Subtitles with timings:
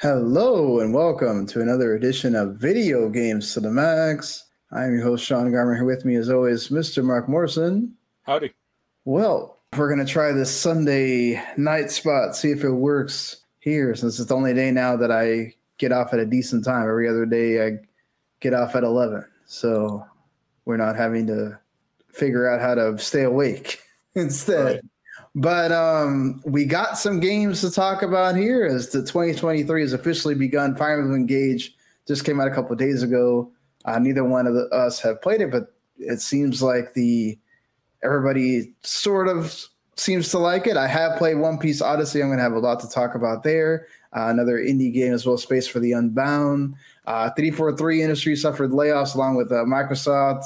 [0.00, 4.46] Hello and welcome to another edition of Video Games to the Max.
[4.72, 5.76] I'm your host, Sean Garmer.
[5.76, 7.04] Here with me, as always, Mr.
[7.04, 7.94] Mark Morrison.
[8.22, 8.54] Howdy.
[9.04, 14.18] Well, we're going to try this Sunday night spot, see if it works here, since
[14.18, 16.88] it's the only day now that I get off at a decent time.
[16.88, 17.72] Every other day, I
[18.40, 19.22] get off at 11.
[19.44, 20.02] So
[20.64, 21.58] we're not having to
[22.08, 23.82] figure out how to stay awake
[24.14, 24.76] instead.
[24.76, 24.84] Right.
[25.34, 30.34] But um, we got some games to talk about here as the 2023 has officially
[30.34, 30.74] begun.
[30.74, 31.76] Fire Emblem Engage
[32.08, 33.52] just came out a couple days ago.
[33.84, 37.38] Uh, neither one of the, us have played it, but it seems like the
[38.02, 39.54] everybody sort of
[39.96, 40.76] seems to like it.
[40.76, 42.22] I have played One Piece Odyssey.
[42.22, 43.86] I'm going to have a lot to talk about there.
[44.16, 46.74] Uh, another indie game as well, Space for the Unbound.
[47.06, 50.44] Uh, 343 Industry suffered layoffs along with uh, Microsoft.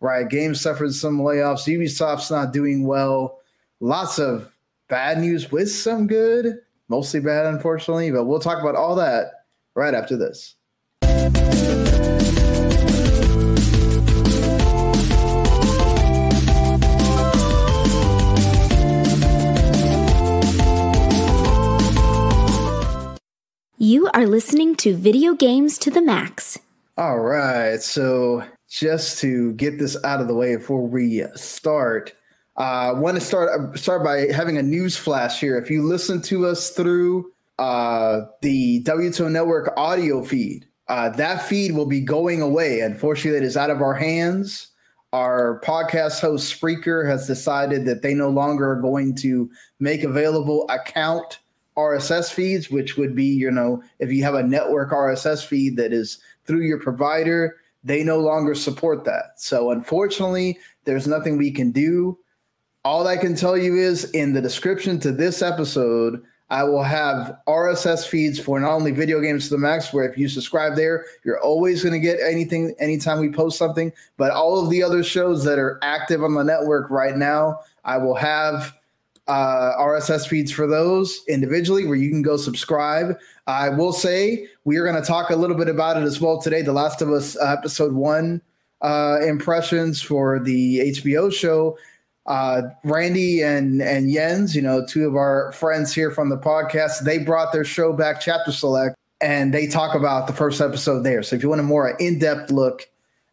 [0.00, 1.66] Riot Games suffered some layoffs.
[1.66, 3.40] Ubisoft's not doing well.
[3.84, 4.48] Lots of
[4.86, 8.12] bad news with some good, mostly bad, unfortunately.
[8.12, 10.54] But we'll talk about all that right after this.
[23.78, 26.56] You are listening to Video Games to the Max.
[26.96, 27.82] All right.
[27.82, 32.14] So, just to get this out of the way before we start,
[32.56, 35.56] I uh, want to start uh, start by having a news flash here.
[35.56, 41.72] If you listen to us through uh, the WTM Network audio feed, uh, that feed
[41.72, 42.80] will be going away.
[42.80, 44.68] Unfortunately, it is out of our hands.
[45.14, 50.66] Our podcast host Spreaker has decided that they no longer are going to make available
[50.68, 51.38] account
[51.76, 55.92] RSS feeds, which would be, you know, if you have a network RSS feed that
[55.92, 59.32] is through your provider, they no longer support that.
[59.36, 62.18] So, unfortunately, there's nothing we can do.
[62.84, 67.38] All I can tell you is in the description to this episode, I will have
[67.46, 71.06] RSS feeds for not only video games to the max, where if you subscribe there,
[71.24, 75.04] you're always going to get anything anytime we post something, but all of the other
[75.04, 78.76] shows that are active on the network right now, I will have
[79.28, 83.16] uh, RSS feeds for those individually where you can go subscribe.
[83.46, 86.42] I will say we are going to talk a little bit about it as well
[86.42, 86.62] today.
[86.62, 88.42] The Last of Us uh, episode one
[88.82, 91.78] uh, impressions for the HBO show.
[92.26, 97.00] Uh, Randy and and Jens, you know, two of our friends here from the podcast,
[97.04, 101.22] they brought their show back, Chapter Select, and they talk about the first episode there.
[101.22, 102.88] So if you want a more in-depth look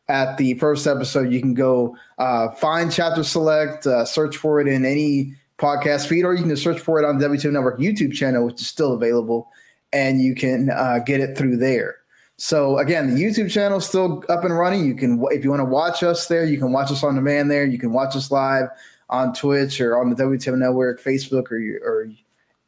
[0.07, 4.67] at the first episode, you can go uh, find Chapter Select, uh, search for it
[4.67, 7.79] in any podcast feed, or you can just search for it on the W2 Network
[7.79, 9.51] YouTube channel, which is still available,
[9.93, 11.98] and you can uh, get it through there.
[12.39, 14.85] So again, the YouTube channel is still up and running.
[14.85, 17.51] You can, if you want to watch us there, you can watch us on demand
[17.51, 17.65] there.
[17.65, 18.69] You can watch us live
[19.09, 22.09] on Twitch or on the WTM Network, Facebook, or or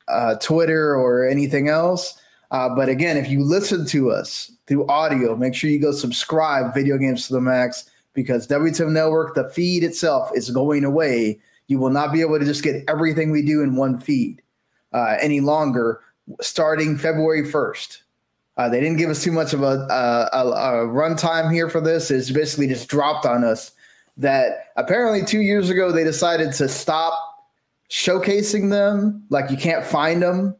[0.07, 2.19] uh, Twitter or anything else.
[2.51, 6.73] Uh, but again, if you listen to us through audio, make sure you go subscribe
[6.73, 11.39] Video Games to the Max because WTM Network, the feed itself is going away
[11.71, 14.41] you will not be able to just get everything we do in one feed
[14.91, 16.01] uh, any longer
[16.41, 17.99] starting February 1st.
[18.61, 21.81] Uh, they didn't give us too much of a, a, a, a runtime here for
[21.81, 22.11] this.
[22.11, 23.71] It's basically just dropped on us
[24.17, 27.11] that apparently two years ago they decided to stop
[27.89, 29.25] showcasing them.
[29.31, 30.55] Like you can't find them.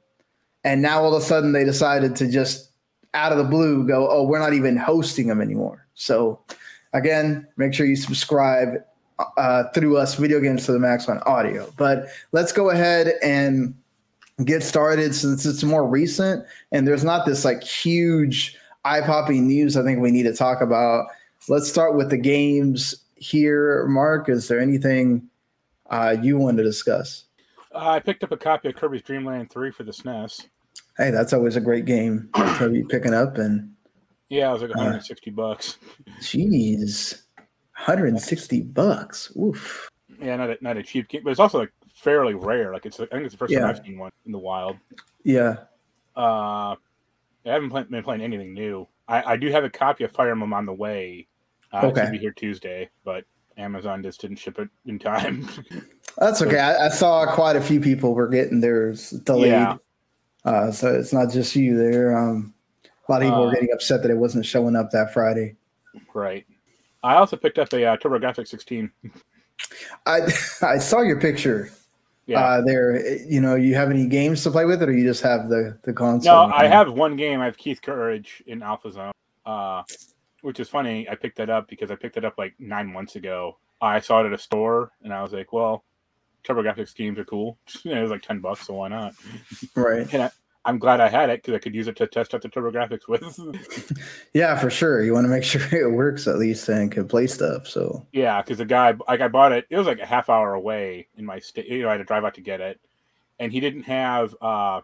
[0.64, 2.72] And now all of a sudden they decided to just
[3.14, 5.86] out of the blue go, oh, we're not even hosting them anymore.
[5.94, 6.40] So
[6.94, 8.84] again, make sure you subscribe
[9.38, 11.72] uh, through us video games to the max on audio.
[11.78, 13.76] But let's go ahead and
[14.46, 19.78] get started since it's more recent and there's not this like huge eye popping news
[19.78, 21.08] I think we need to talk about.
[21.50, 23.86] Let's start with the games here.
[23.88, 25.28] Mark, is there anything
[25.90, 27.26] uh, you want to discuss?
[27.74, 30.48] Uh, I picked up a copy of Kirby's Dream Land 3 for the SNES.
[30.98, 33.72] Hey, that's always a great game to be picking up and
[34.32, 35.78] yeah, it was like 160 uh, bucks.
[36.22, 37.24] Jeez.
[37.76, 39.30] 160 bucks.
[39.36, 39.90] Oof.
[40.22, 42.74] Yeah, not a, not a cheap game, but it's also like fairly rare.
[42.74, 43.60] Like it's I think it's the first yeah.
[43.60, 44.78] time I've seen one in the wild.
[45.24, 45.58] Yeah.
[46.16, 46.76] Uh,
[47.46, 48.88] I haven't play, been playing anything new.
[49.08, 51.28] I, I do have a copy of Fire Emblem on the way.
[51.72, 52.06] Uh, okay.
[52.06, 53.24] To be here Tuesday, but
[53.58, 55.48] Amazon just didn't ship it in time.
[56.18, 56.60] That's okay.
[56.60, 59.52] I, I, saw quite a few people were getting theirs delayed.
[59.52, 59.78] Yeah.
[60.44, 62.18] Uh, so it's not just you there.
[62.18, 62.54] Um,
[63.08, 65.56] a lot of people uh, were getting upset that it wasn't showing up that Friday.
[66.14, 66.46] Right.
[67.04, 68.92] I also picked up a uh, TurboGrafx 16.
[70.06, 70.20] I
[70.62, 71.72] I saw your picture.
[72.26, 72.40] Yeah.
[72.40, 75.24] Uh, there, you know, you have any games to play with it, or you just
[75.24, 76.48] have the the console?
[76.48, 77.42] No, I have one game.
[77.42, 79.12] I have Keith Courage in Alpha Zone,
[79.46, 79.84] uh,
[80.42, 81.10] which is funny.
[81.10, 83.58] I picked that up because I picked it up like nine months ago.
[83.82, 85.84] I saw it at a store, and I was like, "Well,
[86.44, 89.14] TurboGrafx games are cool." it was like ten bucks, so why not?
[89.76, 90.08] Right.
[90.14, 90.32] And I,
[90.64, 93.08] I'm glad I had it because I could use it to test out the TurboGrafx
[93.08, 94.00] with.
[94.34, 95.04] yeah, for sure.
[95.04, 97.68] You want to make sure it works at least and can play stuff.
[97.68, 100.54] So yeah, because the guy like I bought it, it was like a half hour
[100.54, 101.68] away in my state.
[101.68, 102.80] You know, I had to drive out to get it,
[103.40, 104.36] and he didn't have.
[104.42, 104.82] uh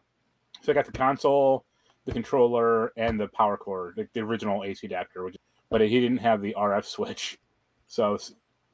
[0.61, 1.63] So I got the console,
[2.05, 5.37] the controller, and the power cord, like the original AC adapter, which,
[5.69, 7.37] but he didn't have the RF switch.
[7.85, 8.17] So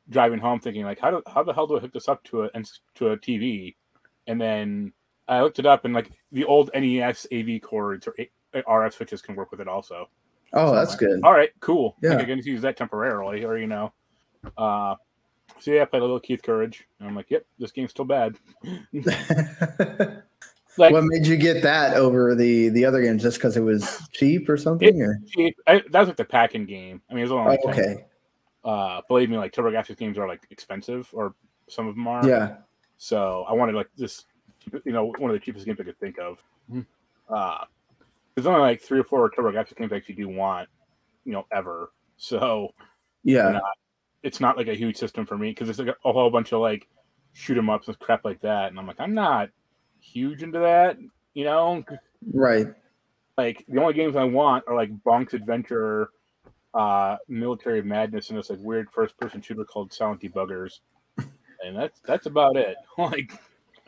[0.10, 2.44] driving home, thinking like, how do how the hell do I hook this up to
[2.44, 2.50] a
[2.96, 3.76] to a TV?
[4.26, 4.94] And then
[5.28, 8.16] I looked it up, and like the old NES AV cords or
[8.54, 10.10] RF switches can work with it also.
[10.54, 11.22] Oh, so that's like, good.
[11.24, 11.96] All right, cool.
[12.02, 13.92] Yeah, I'm going to use that temporarily, or you know.
[14.58, 14.96] Uh,
[15.60, 18.06] so yeah, I played a little Keith Courage, and I'm like, yep, this game's still
[18.06, 18.38] bad.
[20.78, 23.24] like, what made you get that over the the other games?
[23.24, 25.02] Just because it was cheap or something?
[25.02, 25.58] Or cheap.
[25.66, 27.02] I, that was like the packing game.
[27.10, 28.06] I mean, it was only like oh, okay.
[28.64, 31.34] Uh, believe me, like TurboGrafx games are like expensive, or
[31.68, 32.28] some of them are.
[32.28, 32.58] Yeah.
[32.98, 34.26] So I wanted like this
[34.86, 36.44] you know, one of the cheapest games I could think of.
[36.72, 37.34] Mm-hmm.
[37.34, 37.66] Uh,
[38.36, 40.70] there's only like three or four TurboGrafx games I actually do want,
[41.26, 41.92] you know, ever.
[42.18, 42.70] So
[43.24, 43.64] yeah, not,
[44.24, 46.52] it's not like a huge system for me because it's like a, a whole bunch
[46.52, 46.88] of like
[47.34, 49.50] shoot 'em ups and crap like that, and I'm like, I'm not
[50.00, 50.98] huge into that,
[51.34, 51.84] you know.
[52.34, 52.68] Right.
[53.38, 56.10] Like the only games I want are like Bonk's Adventure,
[56.74, 60.80] uh, Military Madness, and this like weird first person shooter called Silent Debuggers,
[61.18, 62.76] and that's that's about it.
[62.98, 63.32] like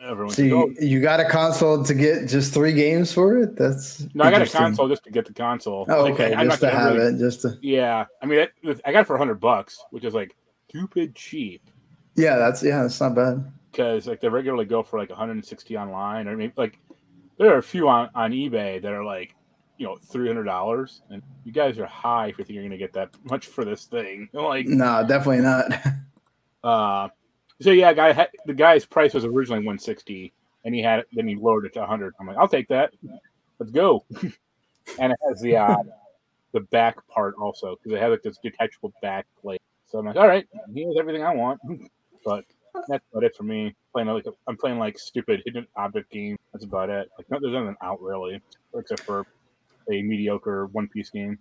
[0.00, 3.56] Everyone so you, you, got a console to get just three games for it?
[3.56, 5.86] That's no, I got a console just to get the console.
[5.88, 8.04] Oh, okay, like, just to have really, it, just to yeah.
[8.22, 10.36] I mean, it, I got it for hundred bucks, which is like
[10.68, 11.70] stupid cheap.
[12.14, 13.50] Yeah, that's yeah, that's not bad.
[13.70, 16.78] Because like they regularly go for like 160 online, or maybe like
[17.38, 19.34] there are a few on on eBay that are like
[19.78, 22.76] you know three hundred dollars, and you guys are high if you think you're gonna
[22.76, 24.28] get that much for this thing.
[24.34, 25.72] Like, no, definitely not.
[26.64, 27.08] uh,
[27.60, 30.32] so yeah, guy the guy's price was originally 160,
[30.64, 32.14] and he had then he lowered it to 100.
[32.20, 32.92] I'm like, I'll take that.
[33.58, 34.04] Let's go.
[34.98, 35.76] and it has the uh,
[36.52, 39.60] the back part also because it has like this detachable back plate.
[39.86, 41.60] So I'm like, all right, here's everything I want.
[42.24, 42.44] but
[42.88, 43.74] that's about it for me.
[43.92, 46.36] Playing like I'm playing like stupid hidden object game.
[46.52, 47.08] That's about it.
[47.16, 48.40] Like no, there's nothing out really,
[48.74, 49.24] except for
[49.90, 51.38] a mediocre One Piece game.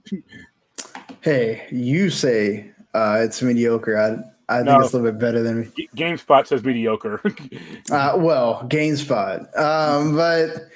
[1.22, 3.98] hey, you say uh, it's mediocre.
[3.98, 5.90] I I think it's a little bit better than me.
[5.96, 7.22] GameSpot says mediocre.
[7.92, 9.58] uh, well, GameSpot.
[9.58, 10.70] Um, but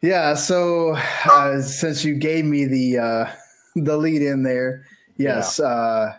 [0.00, 3.32] yeah, so uh, since you gave me the uh,
[3.74, 4.86] the lead in there,
[5.16, 5.66] yes, yeah.
[5.66, 6.12] uh,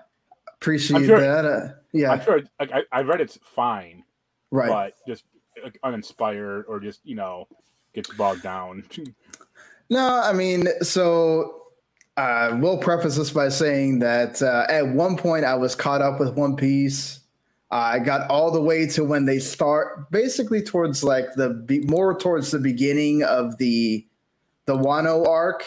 [0.55, 1.45] appreciate sure, that.
[1.45, 2.41] Uh, yeah, I'm sure.
[2.59, 4.03] Like, I, I read it's fine,
[4.51, 4.69] right?
[4.69, 5.23] But just
[5.63, 7.47] like, uninspired or just you know
[7.93, 8.83] gets bogged down.
[9.89, 11.66] no, I mean, so
[12.17, 16.19] uh, we'll preface this by saying that uh, at one point I was caught up
[16.19, 17.19] with One Piece.
[17.69, 22.49] I got all the way to when they start, basically towards like the more towards
[22.51, 24.05] the beginning of the
[24.65, 25.65] the Wano arc.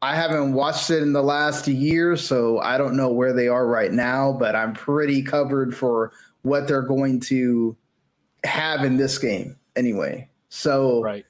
[0.00, 3.66] I haven't watched it in the last year, so I don't know where they are
[3.66, 4.32] right now.
[4.32, 7.76] But I'm pretty covered for what they're going to
[8.44, 10.30] have in this game, anyway.
[10.48, 11.26] So right.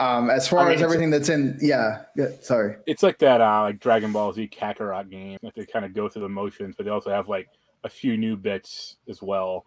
[0.00, 2.76] Um, as far I mean, as everything that's in, yeah, yeah, sorry.
[2.86, 5.38] It's like that, uh, like Dragon Ball Z Kakarot game.
[5.42, 7.48] Like they kind of go through the motions, but they also have like
[7.84, 9.64] a few new bits as well.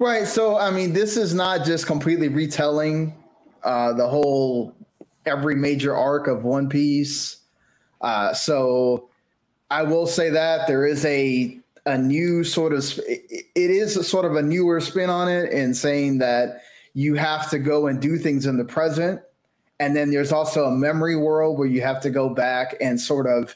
[0.00, 0.26] Right.
[0.26, 3.14] So, I mean, this is not just completely retelling
[3.62, 4.74] uh, the whole
[5.26, 7.36] every major arc of One Piece.
[8.00, 9.08] Uh, so,
[9.70, 14.24] I will say that there is a a new sort of it is a sort
[14.24, 16.62] of a newer spin on it, and saying that
[16.94, 19.20] you have to go and do things in the present.
[19.80, 23.26] And then there's also a memory world where you have to go back and sort
[23.26, 23.54] of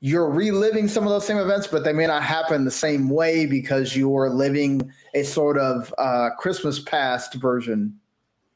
[0.00, 3.46] you're reliving some of those same events, but they may not happen the same way
[3.46, 7.96] because you're living a sort of uh, Christmas past version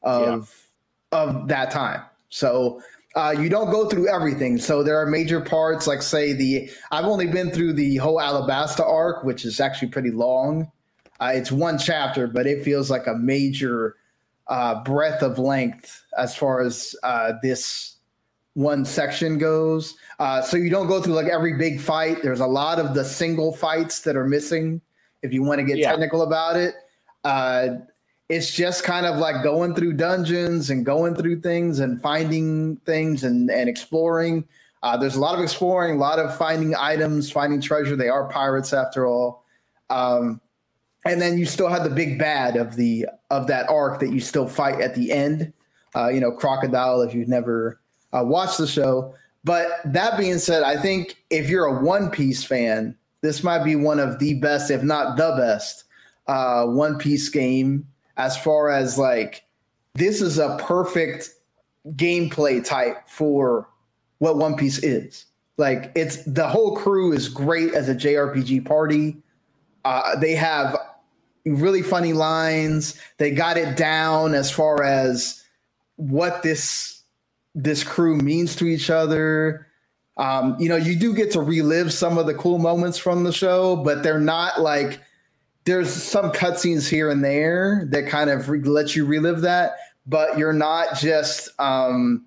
[0.03, 0.67] of
[1.13, 1.19] yeah.
[1.19, 2.01] of that time.
[2.27, 2.81] So
[3.15, 4.57] uh, you don't go through everything.
[4.57, 8.85] So there are major parts, like say the I've only been through the whole Alabasta
[8.85, 10.69] arc, which is actually pretty long.
[11.21, 13.95] Uh, it's one chapter, but it feels like a major
[14.49, 17.97] uh, breadth of length as far as uh, this
[18.53, 19.95] one section goes.
[20.19, 22.23] Uh, so you don't go through like every big fight.
[22.23, 24.81] There's a lot of the single fights that are missing.
[25.21, 25.91] If you want to get yeah.
[25.91, 26.73] technical about it,
[27.23, 27.75] uh,
[28.29, 33.23] it's just kind of like going through dungeons and going through things and finding things
[33.23, 34.43] and, and exploring.
[34.83, 37.95] Uh, there's a lot of exploring, a lot of finding items, finding treasure.
[37.95, 39.43] They are pirates after all.
[39.89, 40.41] Um,
[41.05, 44.19] and then you still have the big bad of the of that arc that you
[44.19, 45.53] still fight at the end.
[45.95, 47.01] Uh, you know, Crocodile.
[47.01, 47.79] If you've never
[48.13, 49.13] uh, watched the show,
[49.43, 53.75] but that being said, I think if you're a One Piece fan, this might be
[53.75, 55.85] one of the best, if not the best,
[56.27, 57.87] uh, One Piece game.
[58.17, 59.45] As far as like,
[59.93, 61.29] this is a perfect
[61.91, 63.69] gameplay type for
[64.17, 65.25] what One Piece is.
[65.57, 69.17] Like it's the whole crew is great as a JRPG party.
[69.85, 70.77] Uh, they have
[71.45, 72.99] really funny lines.
[73.17, 75.43] They got it down as far as
[75.95, 77.01] what this
[77.55, 79.67] this crew means to each other.
[80.17, 83.31] Um, you know, you do get to relive some of the cool moments from the
[83.31, 84.99] show, but they're not like
[85.65, 90.37] there's some cutscenes here and there that kind of re- let you relive that, but
[90.37, 92.25] you're not just um,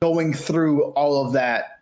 [0.00, 1.80] going through all of that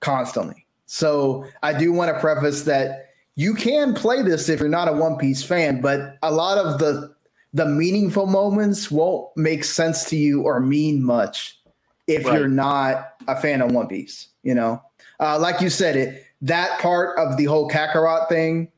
[0.00, 0.66] constantly.
[0.86, 4.92] So I do want to preface that you can play this if you're not a
[4.92, 7.14] One Piece fan, but a lot of the
[7.52, 11.60] the meaningful moments won't make sense to you or mean much
[12.08, 12.38] if right.
[12.38, 14.28] you're not a fan of One Piece.
[14.42, 14.82] You know,
[15.20, 18.70] uh, like you said, it that part of the whole Kakarot thing,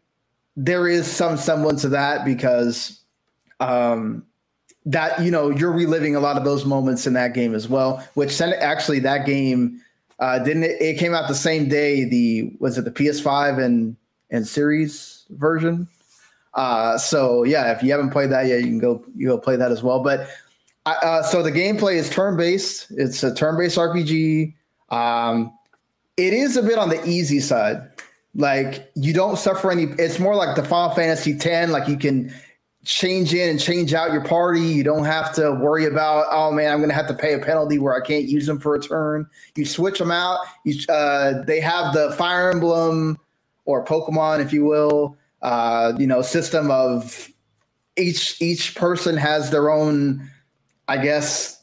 [0.56, 3.00] there is some semblance of that because
[3.60, 4.24] um,
[4.86, 8.06] that you know you're reliving a lot of those moments in that game as well.
[8.14, 9.82] Which actually that game
[10.18, 12.04] uh, didn't it, it came out the same day.
[12.04, 13.96] The was it the PS5 and
[14.30, 15.88] and series version.
[16.54, 19.56] Uh, so yeah, if you haven't played that yet, you can go you go play
[19.56, 20.02] that as well.
[20.02, 20.28] But
[20.86, 22.86] uh, so the gameplay is turn based.
[22.90, 24.54] It's a turn based RPG.
[24.90, 25.52] Um,
[26.16, 27.82] it is a bit on the easy side.
[28.34, 29.84] Like you don't suffer any.
[29.98, 31.70] It's more like the Final Fantasy X.
[31.70, 32.32] Like you can
[32.86, 34.60] change in and change out your party.
[34.60, 37.38] You don't have to worry about, oh man, I'm going to have to pay a
[37.38, 39.26] penalty where I can't use them for a turn.
[39.56, 40.38] You switch them out.
[40.64, 43.18] You, uh, they have the Fire Emblem
[43.66, 47.28] or Pokemon, if you will, uh, you know, system of
[47.96, 50.30] each each person has their own,
[50.88, 51.62] I guess,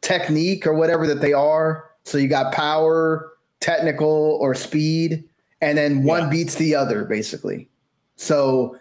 [0.00, 1.90] technique or whatever that they are.
[2.04, 5.24] So you got power, technical, or speed,
[5.60, 6.30] and then one yeah.
[6.30, 7.68] beats the other, basically.
[8.16, 8.78] So,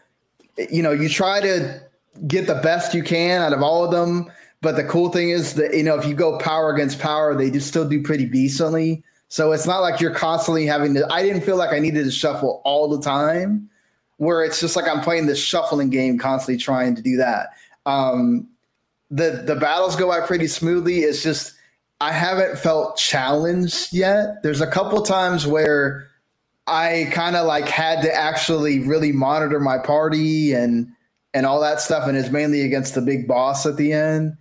[0.69, 1.81] you know, you try to
[2.27, 4.31] get the best you can out of all of them.
[4.61, 7.49] But the cool thing is that you know if you go power against power, they
[7.49, 9.03] do still do pretty decently.
[9.29, 11.05] So it's not like you're constantly having to.
[11.11, 13.69] I didn't feel like I needed to shuffle all the time,
[14.17, 17.49] where it's just like I'm playing this shuffling game, constantly trying to do that.
[17.85, 18.47] Um,
[19.11, 20.99] the the battles go by pretty smoothly.
[20.99, 21.53] It's just
[21.99, 24.41] I haven't felt challenged yet.
[24.43, 26.07] There's a couple times where
[26.65, 30.87] I kind of like had to actually really monitor my party and
[31.33, 34.37] and all that stuff, and it's mainly against the big boss at the end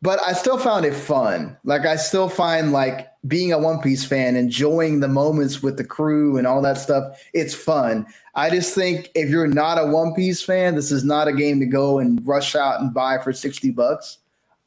[0.00, 1.56] but I still found it fun.
[1.64, 5.84] Like I still find like being a One Piece fan, enjoying the moments with the
[5.84, 7.20] crew and all that stuff.
[7.34, 8.06] It's fun.
[8.34, 11.58] I just think if you're not a One Piece fan, this is not a game
[11.60, 14.18] to go and rush out and buy for sixty bucks.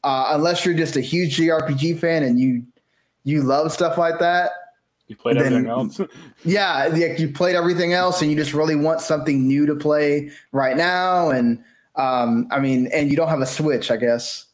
[0.04, 2.64] Uh, unless you're just a huge JRPG fan and you
[3.24, 4.50] you love stuff like that.
[5.08, 6.00] You played then, everything else.
[6.44, 10.30] yeah, like you played everything else, and you just really want something new to play
[10.52, 11.30] right now.
[11.30, 11.62] And
[11.96, 14.46] um, I mean, and you don't have a Switch, I guess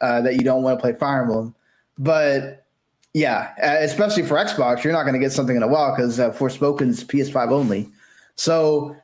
[0.00, 1.54] uh, that you don't want to play Fire Emblem.
[1.98, 2.66] But
[3.12, 6.32] yeah, especially for Xbox, you're not going to get something in a while because uh,
[6.32, 7.88] Forspoken's PS5 only.
[8.34, 8.96] So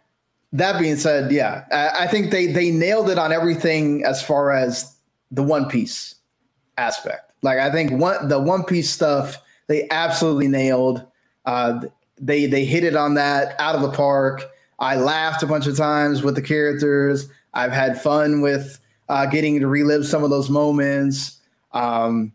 [0.52, 4.50] that being said, yeah, I, I think they they nailed it on everything as far
[4.50, 4.96] as
[5.30, 6.16] the One Piece
[6.76, 7.32] aspect.
[7.42, 11.06] Like I think one the One Piece stuff they absolutely nailed.
[11.46, 11.82] Uh,
[12.18, 14.50] they they hit it on that out of the park.
[14.80, 17.28] I laughed a bunch of times with the characters.
[17.54, 18.79] I've had fun with
[19.10, 21.40] uh, getting to relive some of those moments.
[21.72, 22.32] Um,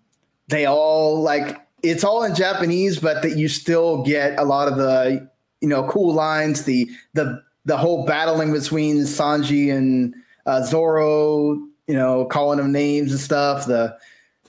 [0.49, 4.77] they all like it's all in Japanese, but that you still get a lot of
[4.77, 5.29] the
[5.61, 6.63] you know cool lines.
[6.63, 10.13] The the the whole battling between Sanji and
[10.45, 11.53] uh, Zoro,
[11.87, 13.65] you know, calling them names and stuff.
[13.65, 13.97] The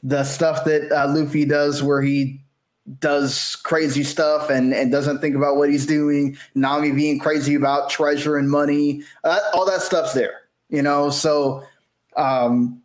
[0.03, 2.41] the stuff that uh, Luffy does where he
[2.99, 6.37] does crazy stuff and, and doesn't think about what he's doing.
[6.57, 11.11] Nami being crazy about treasure and money, uh, all that stuff's there, you know.
[11.11, 11.65] So
[12.17, 12.83] um,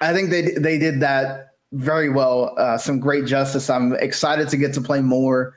[0.00, 2.54] I think they they did that very well.
[2.58, 3.70] Uh, some great justice.
[3.70, 5.54] I'm excited to get to play more.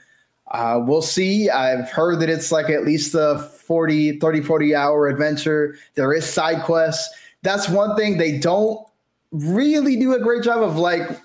[0.51, 1.49] Uh, we'll see.
[1.49, 5.75] I've heard that it's like at least a 40, 30, 40 hour adventure.
[5.95, 7.13] There is side quests.
[7.41, 8.85] That's one thing they don't
[9.31, 11.19] really do a great job of like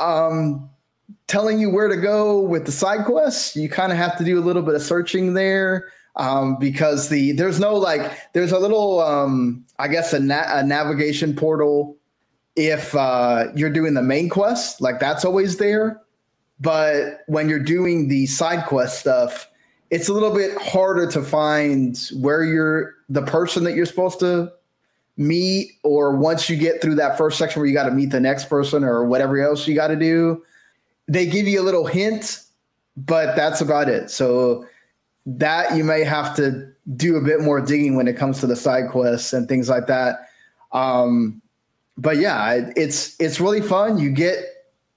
[0.00, 0.68] um,
[1.28, 3.56] telling you where to go with the side quests.
[3.56, 7.32] You kind of have to do a little bit of searching there um, because the
[7.32, 11.96] there's no like there's a little um, I guess a, na- a navigation portal
[12.56, 16.00] if uh, you're doing the main quest like that's always there.
[16.60, 19.48] But when you're doing the side quest stuff
[19.90, 24.52] it's a little bit harder to find where you're the person that you're supposed to
[25.16, 28.20] meet or once you get through that first section where you got to meet the
[28.20, 30.44] next person or whatever else you got to do.
[31.06, 32.42] They give you a little hint
[33.06, 34.10] but that's about it.
[34.10, 34.66] So
[35.36, 36.66] that you may have to
[36.96, 39.86] do a bit more digging when it comes to the side quests and things like
[39.86, 40.30] that.
[40.72, 41.42] Um,
[41.98, 43.98] but yeah, it's it's really fun.
[43.98, 44.38] You get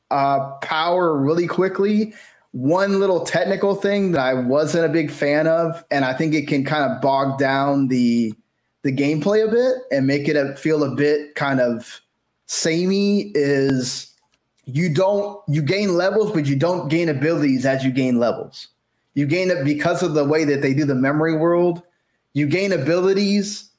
[0.10, 2.14] uh, power really quickly.
[2.52, 6.48] One little technical thing that I wasn't a big fan of, and I think it
[6.48, 8.34] can kind of bog down the
[8.84, 12.02] the gameplay a bit and make it feel a bit kind of
[12.46, 13.32] samey.
[13.36, 14.14] Is
[14.66, 18.70] you don't you gain levels, but you don't gain abilities as you gain levels.
[19.14, 21.84] You gain it because of the way that they do the memory world.
[22.34, 23.70] You gain abilities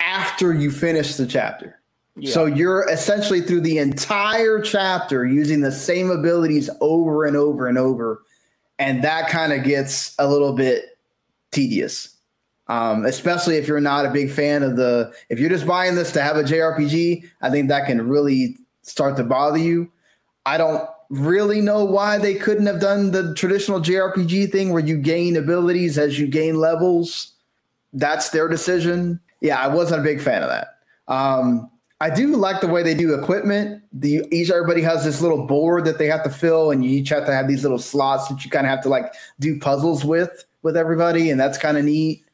[0.00, 1.80] after you finish the chapter.
[2.16, 2.32] Yeah.
[2.32, 7.78] So you're essentially through the entire chapter using the same abilities over and over and
[7.78, 8.22] over.
[8.78, 10.98] And that kind of gets a little bit
[11.50, 12.10] tedious.
[12.66, 16.12] Um, especially if you're not a big fan of the if you're just buying this
[16.12, 19.90] to have a JRPG, I think that can really start to bother you.
[20.46, 24.96] I don't really know why they couldn't have done the traditional JRPG thing where you
[24.98, 27.32] gain abilities as you gain levels.
[27.92, 29.20] That's their decision.
[29.40, 30.78] Yeah, I wasn't a big fan of that.
[31.06, 31.70] Um,
[32.00, 33.82] I do like the way they do equipment.
[33.92, 37.08] The each everybody has this little board that they have to fill, and you each
[37.10, 40.04] have to have these little slots that you kind of have to like do puzzles
[40.04, 42.24] with with everybody, and that's kind of neat.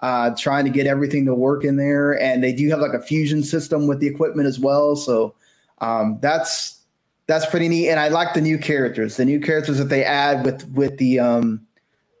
[0.00, 3.02] Uh, trying to get everything to work in there, and they do have like a
[3.02, 4.96] fusion system with the equipment as well.
[4.96, 5.34] So
[5.82, 6.79] um, that's
[7.30, 7.88] that's pretty neat.
[7.88, 11.20] And I like the new characters, the new characters that they add with with the
[11.20, 11.64] um,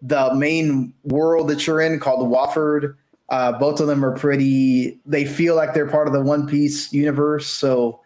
[0.02, 2.96] the main world that you're in called Waford.
[3.28, 5.00] Uh, both of them are pretty.
[5.06, 7.48] They feel like they're part of the One Piece universe.
[7.48, 8.00] So,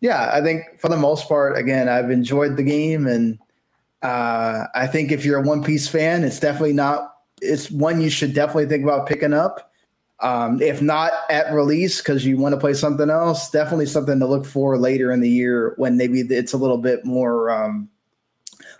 [0.00, 3.38] yeah, I think for the most part, again, I've enjoyed the game, and
[4.02, 7.14] uh, I think if you're a One Piece fan, it's definitely not.
[7.40, 9.67] It's one you should definitely think about picking up.
[10.20, 14.26] Um, if not at release because you want to play something else, definitely something to
[14.26, 17.88] look for later in the year when maybe it's a little bit more um,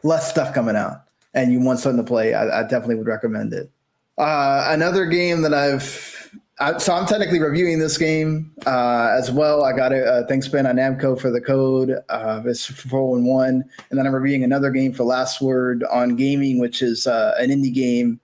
[0.02, 1.04] less stuff coming out
[1.34, 2.34] and you want something to play.
[2.34, 3.70] I, I definitely would recommend it.
[4.16, 6.16] Uh, another game that I've
[6.60, 9.64] I, so I'm technically reviewing this game uh, as well.
[9.64, 11.94] I got a, thanks Bandai Namco for the code.
[12.08, 16.16] Uh, it's four one one, and then I'm reviewing another game for Last Word on
[16.16, 18.18] Gaming, which is uh, an indie game.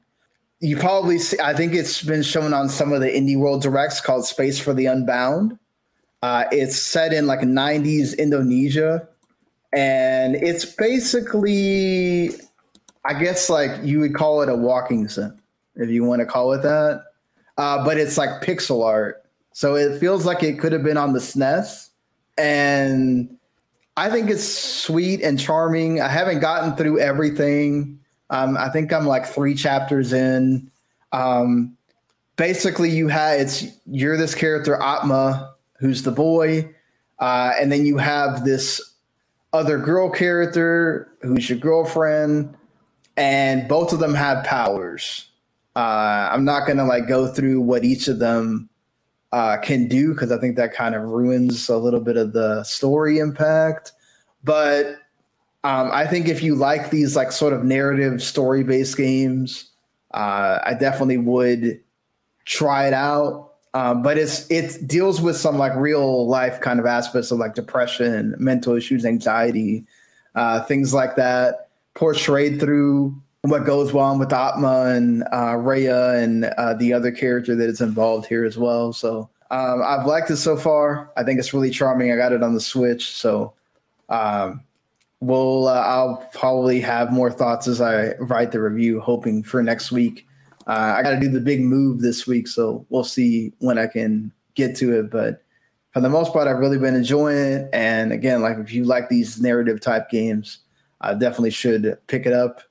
[0.64, 1.36] You probably see.
[1.44, 4.72] I think it's been shown on some of the Indie World Directs called Space for
[4.72, 5.58] the Unbound.
[6.22, 9.06] Uh, it's set in like 90s Indonesia,
[9.74, 12.30] and it's basically,
[13.04, 15.38] I guess, like you would call it a walking sim
[15.76, 17.04] if you want to call it that.
[17.58, 19.22] Uh, but it's like pixel art.
[19.52, 21.90] So it feels like it could have been on the SNES.
[22.38, 23.36] And
[23.98, 26.00] I think it's sweet and charming.
[26.00, 28.00] I haven't gotten through everything.
[28.34, 30.68] Um, I think I'm like three chapters in.
[31.12, 31.76] Um,
[32.34, 36.74] basically, you have it's you're this character Atma, who's the boy,
[37.20, 38.80] uh, and then you have this
[39.52, 42.56] other girl character who's your girlfriend,
[43.16, 45.28] and both of them have powers.
[45.76, 48.68] Uh, I'm not to like go through what each of them
[49.30, 52.64] uh, can do because I think that kind of ruins a little bit of the
[52.64, 53.92] story impact.
[54.42, 55.03] But
[55.64, 59.70] um, I think if you like these like sort of narrative story based games,
[60.12, 61.80] uh, I definitely would
[62.44, 63.52] try it out.
[63.72, 67.54] Um, but it's it deals with some like real life kind of aspects of like
[67.54, 69.84] depression, mental issues, anxiety,
[70.34, 76.44] uh, things like that, portrayed through what goes on with Atma and uh, Raya and
[76.44, 78.92] uh, the other character that is involved here as well.
[78.92, 81.10] So um, I've liked it so far.
[81.16, 82.12] I think it's really charming.
[82.12, 83.54] I got it on the Switch, so
[84.08, 84.62] um,
[85.26, 89.92] we'll uh, I'll probably have more thoughts as I write the review, hoping for next
[89.92, 90.26] week.
[90.66, 93.86] Uh, I got to do the big move this week, so we'll see when I
[93.86, 95.10] can get to it.
[95.10, 95.42] But
[95.92, 97.68] for the most part, I've really been enjoying it.
[97.72, 100.58] And again, like if you like these narrative type games,
[101.00, 102.62] I definitely should pick it up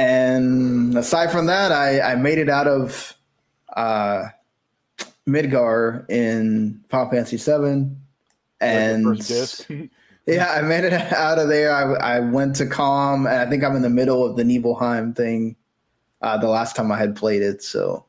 [0.00, 3.14] and aside from that, I, I made it out of
[3.76, 4.28] uh,
[5.28, 7.90] Midgar in Final Fantasy VII,
[8.62, 9.20] and
[10.30, 11.72] yeah, I made it out of there.
[11.72, 15.14] I, I went to Kalm, and I think I'm in the middle of the Nibelheim
[15.14, 15.56] thing.
[16.22, 18.04] Uh, the last time I had played it, so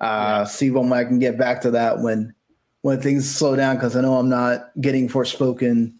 [0.00, 0.44] uh, yeah.
[0.44, 2.34] see when I can get back to that when
[2.80, 5.92] when things slow down because I know I'm not getting Forspoken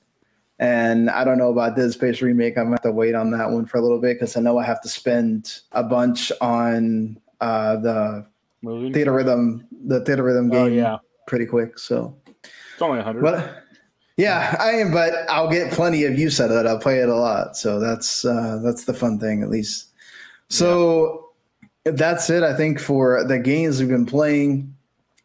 [0.59, 2.59] and I don't know about Dead Space remake.
[2.59, 4.59] I'm gonna have to wait on that one for a little bit because I know
[4.59, 8.27] I have to spend a bunch on uh, the
[8.63, 8.93] Moving?
[8.93, 10.61] Theatrhythm, the Theatrhythm oh, game.
[10.61, 10.99] Oh, yeah.
[11.27, 11.79] pretty quick.
[11.79, 13.23] So it's only a hundred.
[13.23, 13.62] But
[14.23, 14.93] yeah, I am.
[14.93, 16.69] But I'll get plenty of use out of it.
[16.69, 17.57] I'll play it a lot.
[17.57, 19.87] So that's uh, that's the fun thing, at least.
[20.49, 21.31] So
[21.85, 21.93] yeah.
[21.93, 22.45] that's it.
[22.45, 24.75] I think for the games we've been playing.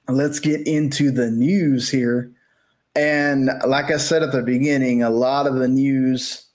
[0.09, 2.31] Let's get into the news here.
[2.95, 6.45] And like I said at the beginning, a lot of the news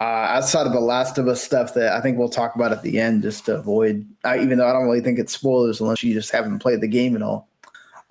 [0.00, 2.82] uh, outside of the Last of Us stuff that I think we'll talk about at
[2.82, 6.02] the end, just to avoid, uh, even though I don't really think it's spoilers unless
[6.02, 7.49] you just haven't played the game at all.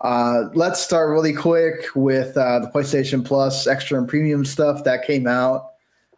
[0.02, 5.06] Uh, let's start really quick with uh, the PlayStation Plus extra and premium stuff that
[5.06, 5.72] came out.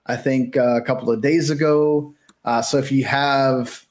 [0.06, 2.14] I think uh, a couple of days ago.
[2.46, 3.86] Uh, so if you have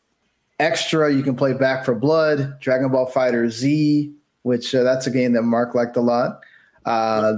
[0.58, 5.10] extra, you can play Back 4 Blood, Dragon Ball Fighter Z, which uh, that's a
[5.10, 6.40] game that Mark liked a lot.
[6.84, 7.34] Uh,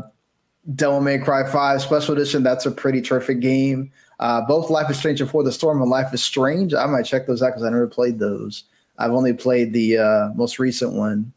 [0.74, 3.90] Devil May Cry 5 Special Edition, that's a pretty terrific game.
[4.20, 6.74] Uh, both Life is Strange Before the Storm and Life is Strange.
[6.74, 8.64] I might check those out because I never played those.
[8.98, 11.32] I've only played the most recent one.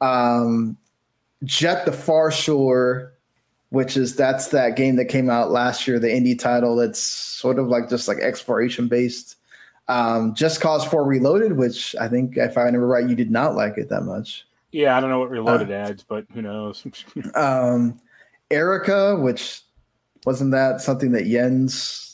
[0.00, 0.76] Um,
[1.44, 3.12] Jet the Far Shore,
[3.70, 7.58] which is that's that game that came out last year, the indie title that's sort
[7.58, 9.36] of like just like exploration based.
[9.88, 13.54] Um, Just Cause 4 Reloaded, which I think, if I remember right, you did not
[13.54, 14.44] like it that much.
[14.72, 16.84] Yeah, I don't know what Reloaded uh, adds, but who knows?
[17.36, 18.00] um,
[18.50, 19.62] Erica, which
[20.24, 22.06] wasn't that something that Jens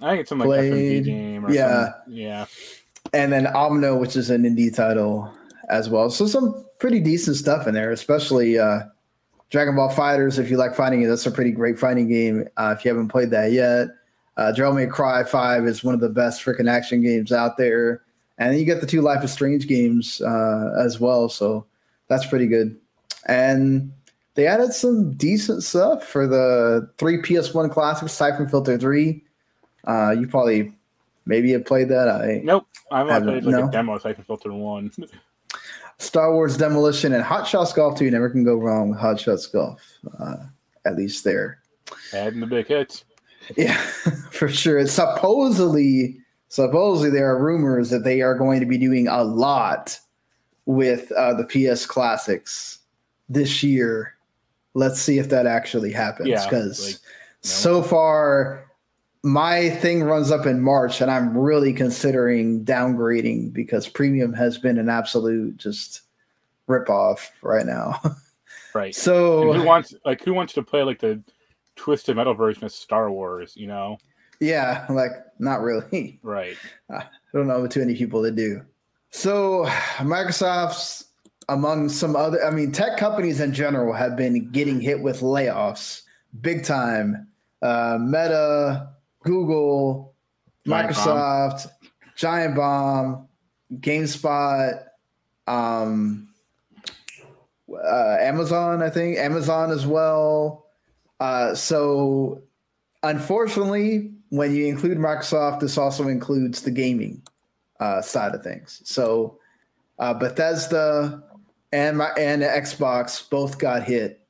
[0.00, 1.46] I think it's some like FMV game.
[1.48, 2.46] yeah, some, yeah.
[3.12, 5.32] And then Omno, which is an indie title
[5.70, 6.10] as well.
[6.10, 8.80] So some pretty decent stuff in there, especially uh,
[9.50, 10.38] Dragon Ball Fighters.
[10.38, 12.48] If you like fighting it, that's a pretty great fighting game.
[12.56, 13.88] Uh, if you haven't played that yet,
[14.36, 18.02] uh, Devil May Cry Five is one of the best freaking action games out there.
[18.38, 21.28] And then you get the two Life is Strange games uh, as well.
[21.28, 21.66] So
[22.08, 22.76] that's pretty good.
[23.26, 23.92] And
[24.34, 29.22] they added some decent stuff for the three PS1 classics, Syphon Filter 3.
[29.86, 30.74] Uh, you probably
[31.24, 32.08] maybe have played that.
[32.08, 32.66] I Nope.
[32.90, 33.68] I've played like no?
[33.68, 34.92] a demo of Syphon Filter 1.
[35.98, 38.04] Star Wars Demolition and Hot Shots Golf too.
[38.04, 39.80] You never can go wrong with Hot Shots Golf,
[40.18, 40.36] uh,
[40.84, 41.58] at least there.
[42.12, 43.04] Adding the big hits.
[43.56, 43.76] Yeah,
[44.30, 44.78] for sure.
[44.78, 49.98] It's supposedly, supposedly there are rumors that they are going to be doing a lot
[50.66, 52.80] with uh, the PS Classics
[53.28, 54.16] this year
[54.76, 56.28] let's see if that actually happens.
[56.44, 57.00] Because yeah, like, no.
[57.40, 58.65] so far,
[59.26, 64.78] my thing runs up in March, and I'm really considering downgrading because premium has been
[64.78, 66.02] an absolute just
[66.68, 68.00] rip off right now.
[68.74, 68.94] Right.
[68.94, 71.22] So and who wants like who wants to play like the
[71.76, 73.54] twisted metal version of Star Wars?
[73.56, 73.96] You know.
[74.38, 76.20] Yeah, like not really.
[76.22, 76.58] Right.
[76.90, 78.60] I don't know too many people that do.
[79.08, 79.64] So
[79.96, 81.06] Microsoft's
[81.48, 86.02] among some other, I mean, tech companies in general have been getting hit with layoffs
[86.42, 87.28] big time.
[87.62, 88.90] Uh, Meta,
[89.26, 90.14] Google,
[90.66, 91.90] Giant Microsoft, Bomb.
[92.16, 93.28] Giant Bomb,
[93.74, 94.84] GameSpot,
[95.46, 96.28] um,
[97.72, 100.66] uh, Amazon, I think, Amazon as well.
[101.20, 102.42] Uh, so,
[103.02, 107.22] unfortunately, when you include Microsoft, this also includes the gaming
[107.80, 108.82] uh, side of things.
[108.84, 109.38] So,
[109.98, 111.22] uh, Bethesda,
[111.72, 114.26] and my and Xbox both got hit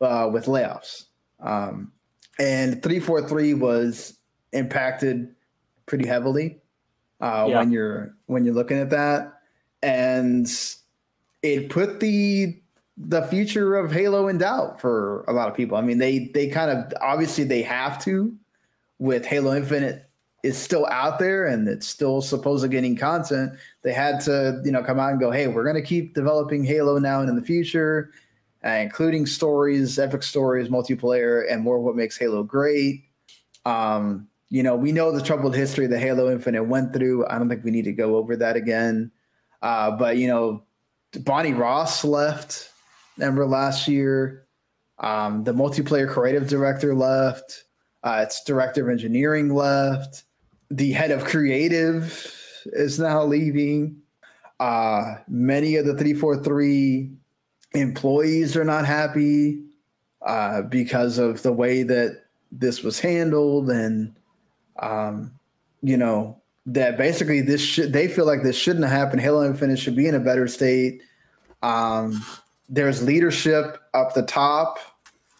[0.00, 1.06] uh, with layoffs.
[1.40, 1.92] Um,
[2.38, 4.15] and 343 was
[4.56, 5.34] impacted
[5.86, 6.58] pretty heavily
[7.20, 7.58] uh, yeah.
[7.58, 9.40] when you're when you're looking at that,
[9.82, 10.48] and
[11.42, 12.60] it put the
[12.96, 15.76] the future of Halo in doubt for a lot of people.
[15.76, 18.34] I mean, they they kind of obviously they have to
[18.98, 20.06] with Halo Infinite
[20.46, 24.70] is still out there and it's still supposed to getting content, they had to, you
[24.70, 27.36] know, come out and go, hey, we're going to keep developing Halo now and in
[27.36, 28.12] the future,
[28.64, 33.04] uh, including stories, epic stories, multiplayer, and more of what makes Halo great.
[33.64, 37.26] Um, you know, we know the troubled history the Halo Infinite went through.
[37.26, 39.10] I don't think we need to go over that again.
[39.62, 40.62] Uh, but, you know,
[41.20, 42.70] Bonnie Ross left,
[43.16, 44.46] remember last year.
[44.98, 47.64] Um, the multiplayer creative director left.
[48.02, 50.24] Uh, its director of engineering left
[50.70, 52.32] the head of creative
[52.66, 53.96] is now leaving.
[54.58, 57.10] Uh, many of the 343
[57.74, 59.62] employees are not happy
[60.22, 63.70] uh, because of the way that this was handled.
[63.70, 64.14] And,
[64.78, 65.32] um,
[65.82, 69.20] you know, that basically this should, they feel like this shouldn't have happened.
[69.20, 71.02] Halo Infinite should be in a better state.
[71.62, 72.24] Um,
[72.68, 74.78] there's leadership up the top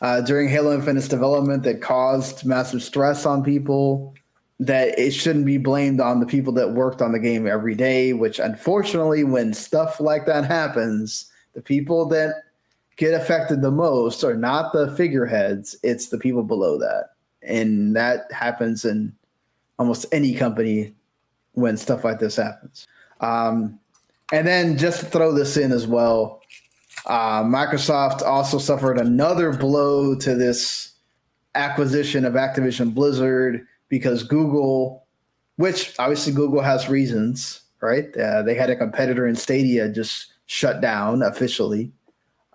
[0.00, 4.14] uh, during Halo Infinite's development that caused massive stress on people
[4.58, 8.12] that it shouldn't be blamed on the people that worked on the game every day,
[8.12, 12.34] which unfortunately, when stuff like that happens, the people that
[12.96, 17.10] get affected the most are not the figureheads, it's the people below that.
[17.42, 19.12] And that happens in
[19.78, 20.94] almost any company
[21.52, 22.86] when stuff like this happens.
[23.20, 23.78] Um,
[24.32, 26.42] and then just to throw this in as well,
[27.06, 30.92] uh, Microsoft also suffered another blow to this
[31.54, 35.06] acquisition of Activision Blizzard because Google,
[35.56, 38.14] which obviously Google has reasons, right?
[38.16, 41.92] Uh, they had a competitor in Stadia just shut down officially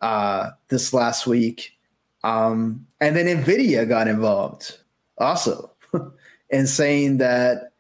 [0.02, 1.78] uh, this last week.
[2.24, 4.78] Um, and then NVIDIA got involved
[5.18, 5.71] also
[6.52, 7.72] in saying that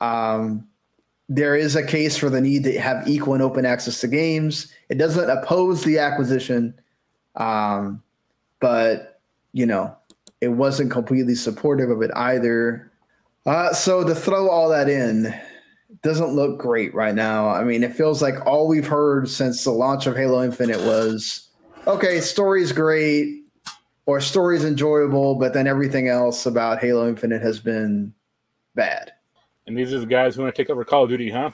[0.00, 0.66] um,
[1.28, 4.72] there is a case for the need to have equal and open access to games.
[4.88, 6.74] It doesn't oppose the acquisition,
[7.36, 8.02] um,
[8.60, 9.20] but
[9.52, 9.96] you know
[10.40, 12.90] it wasn't completely supportive of it either.
[13.46, 15.34] Uh, so to throw all that in
[16.02, 17.48] doesn't look great right now.
[17.48, 21.48] I mean, it feels like all we've heard since the launch of Halo Infinite was,
[21.86, 23.43] okay, story's great
[24.06, 28.12] or story's enjoyable, but then everything else about Halo Infinite has been
[28.74, 29.12] bad.
[29.66, 31.50] And these are the guys who want to take over Call of Duty, huh?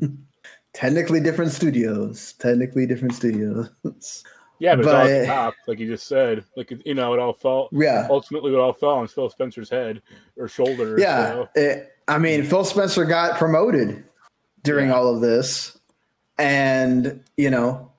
[0.72, 2.32] Technically different studios.
[2.34, 3.70] Technically different studios.
[4.60, 6.44] Yeah, but, but it's all top, like you just said.
[6.56, 7.68] Like you know, it all fell.
[7.72, 8.06] Yeah.
[8.08, 10.00] Ultimately, it all fell on Phil Spencer's head
[10.36, 10.96] or shoulder.
[10.98, 11.32] Yeah.
[11.32, 11.48] So.
[11.56, 14.04] It, I mean, Phil Spencer got promoted
[14.62, 14.94] during yeah.
[14.94, 15.78] all of this,
[16.38, 17.90] and you know,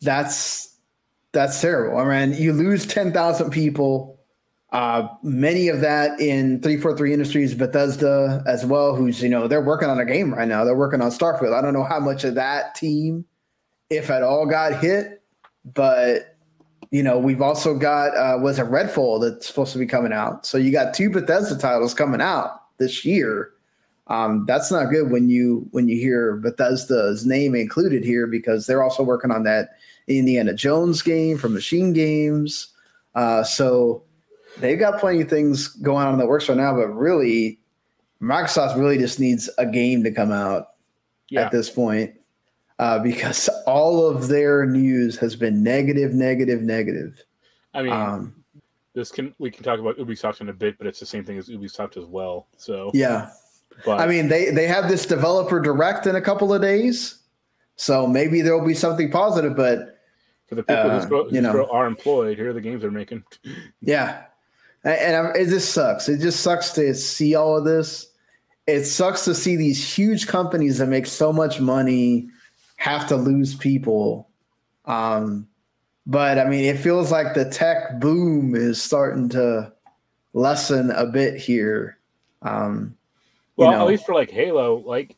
[0.00, 0.73] that's
[1.34, 1.98] that's terrible.
[1.98, 4.18] I mean, you lose ten thousand people.
[4.72, 9.88] Uh, many of that in 343 Industries, Bethesda as well, who's, you know, they're working
[9.88, 10.64] on a game right now.
[10.64, 11.56] They're working on Starfield.
[11.56, 13.24] I don't know how much of that team,
[13.88, 15.22] if at all, got hit
[15.64, 16.36] but
[16.90, 20.46] you know, we've also got uh, was a Redfall that's supposed to be coming out.
[20.46, 23.50] So you got two Bethesda titles coming out this year.
[24.06, 28.82] Um, that's not good when you when you hear Bethesda's name included here because they're
[28.82, 29.70] also working on that
[30.06, 32.68] Indiana Jones game from Machine Games.
[33.14, 34.02] Uh, so
[34.58, 37.58] they've got plenty of things going on in the works right now, but really,
[38.20, 40.68] Microsoft really just needs a game to come out
[41.28, 41.42] yeah.
[41.42, 42.14] at this point
[42.78, 47.22] uh, because all of their news has been negative, negative, negative.
[47.72, 48.44] I mean, um,
[48.94, 51.38] this can we can talk about Ubisoft in a bit, but it's the same thing
[51.38, 52.46] as Ubisoft as well.
[52.56, 53.30] So yeah,
[53.84, 57.18] but I mean they they have this developer direct in a couple of days,
[57.76, 59.56] so maybe there will be something positive.
[59.56, 59.93] But
[60.46, 63.24] for the people uh, who, you know, are employed, here are the games they're making.
[63.80, 64.24] yeah,
[64.84, 66.08] and, and it just sucks.
[66.08, 68.10] It just sucks to see all of this.
[68.66, 72.28] It sucks to see these huge companies that make so much money
[72.76, 74.28] have to lose people.
[74.86, 75.48] Um,
[76.06, 79.72] but I mean, it feels like the tech boom is starting to
[80.34, 81.98] lessen a bit here.
[82.42, 82.96] Um,
[83.56, 83.80] well, know.
[83.80, 85.16] at least for like Halo, like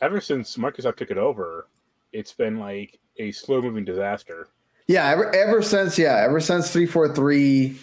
[0.00, 1.68] ever since Microsoft took it over,
[2.12, 4.48] it's been like a slow moving disaster.
[4.90, 7.78] Yeah, ever, ever since yeah, ever since three four three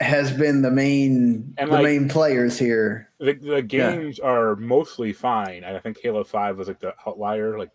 [0.00, 3.10] has been the main and the like, main players here.
[3.18, 4.30] The, the games yeah.
[4.30, 5.62] are mostly fine.
[5.62, 7.58] I think Halo Five was like the outlier.
[7.58, 7.68] Like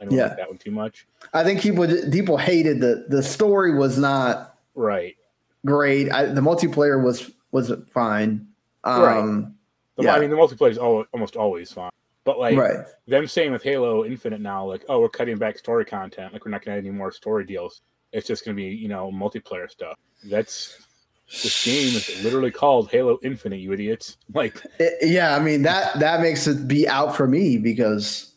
[0.00, 0.26] I don't yeah.
[0.26, 1.08] like that one too much.
[1.34, 5.16] I think people people hated the the story was not right
[5.66, 6.12] great.
[6.12, 8.46] I, the multiplayer was was fine.
[8.84, 9.52] Um, right.
[9.96, 10.14] The, yeah.
[10.14, 11.90] I mean, the multiplayer is almost always fine.
[12.24, 12.86] But like right.
[13.08, 16.32] them saying with Halo Infinite now, like, oh, we're cutting back story content.
[16.32, 17.82] Like, we're not going to add any more story deals.
[18.12, 19.96] It's just going to be, you know, multiplayer stuff.
[20.24, 20.86] That's
[21.42, 23.60] this game is literally called Halo Infinite.
[23.60, 24.18] You idiots!
[24.34, 28.32] Like, it, yeah, I mean that that makes it be out for me because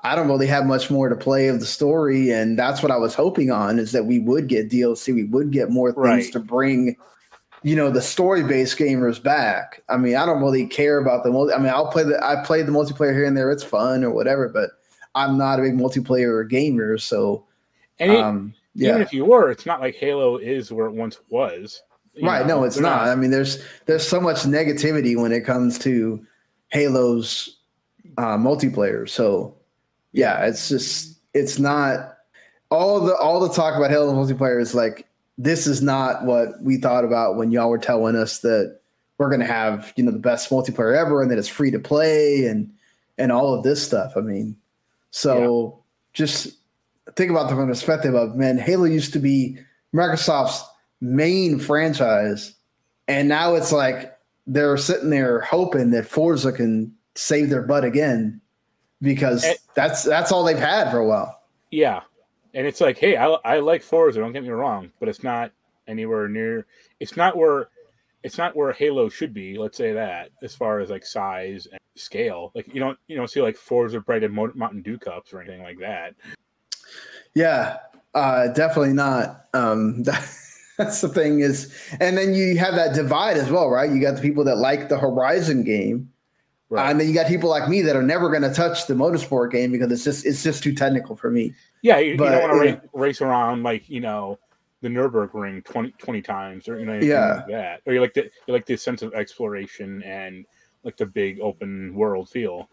[0.00, 2.96] I don't really have much more to play of the story, and that's what I
[2.96, 6.32] was hoping on is that we would get DLC, we would get more things right.
[6.32, 6.96] to bring,
[7.62, 9.82] you know, the story based gamers back.
[9.88, 11.52] I mean, I don't really care about the multi.
[11.52, 14.10] I mean, I'll play the I played the multiplayer here and there; it's fun or
[14.10, 14.70] whatever, but
[15.14, 17.44] I'm not a big multiplayer gamer, so.
[17.98, 18.90] And it, um, yeah.
[18.90, 21.82] even if you were, it's not like Halo is where it once was.
[22.22, 22.46] Right?
[22.46, 22.60] Know?
[22.60, 23.04] No, it's not.
[23.04, 23.08] not.
[23.08, 26.24] I mean, there's there's so much negativity when it comes to
[26.68, 27.58] Halo's
[28.18, 29.54] uh, multiplayer, so
[30.12, 32.16] yeah, it's just it's not
[32.70, 35.06] all the all the talk about Halo multiplayer is like
[35.38, 38.80] this is not what we thought about when y'all were telling us that
[39.18, 42.46] we're gonna have you know the best multiplayer ever and that it's free to play
[42.46, 42.72] and
[43.18, 44.12] and all of this stuff.
[44.16, 44.56] I mean,
[45.10, 45.82] so yeah.
[46.14, 46.56] just
[47.14, 49.58] think about the perspective of man, Halo used to be
[49.94, 50.64] Microsoft's
[51.00, 52.54] main franchise,
[53.08, 54.16] and now it's like
[54.46, 58.40] they're sitting there hoping that Forza can save their butt again
[59.00, 61.42] because and, that's that's all they've had for a while.
[61.70, 62.02] Yeah,
[62.54, 64.20] and it's like, hey, I, I like Forza.
[64.20, 65.52] Don't get me wrong, but it's not
[65.86, 66.66] anywhere near.
[67.00, 67.68] It's not where
[68.22, 69.58] it's not where Halo should be.
[69.58, 72.52] Let's say that as far as like size and scale.
[72.54, 75.78] Like you don't you don't see like Forza branded Mountain Dew cups or anything like
[75.80, 76.14] that.
[77.36, 77.78] Yeah,
[78.14, 79.44] uh, definitely not.
[79.54, 80.28] Um, that,
[80.76, 83.88] that's the thing is, and then you have that divide as well, right?
[83.88, 86.10] You got the people that like the Horizon game
[86.68, 86.86] Right.
[86.86, 88.94] Uh, and then you got people like me that are never going to touch the
[88.94, 91.54] motorsport game because it's just it's just too technical for me.
[91.82, 94.38] Yeah, you, but, you don't want to race, race, around like you know
[94.80, 98.24] the Nurburgring 20, 20 times or you know yeah like that, or you like the
[98.46, 100.44] you like the sense of exploration and
[100.82, 102.68] like the big open world feel.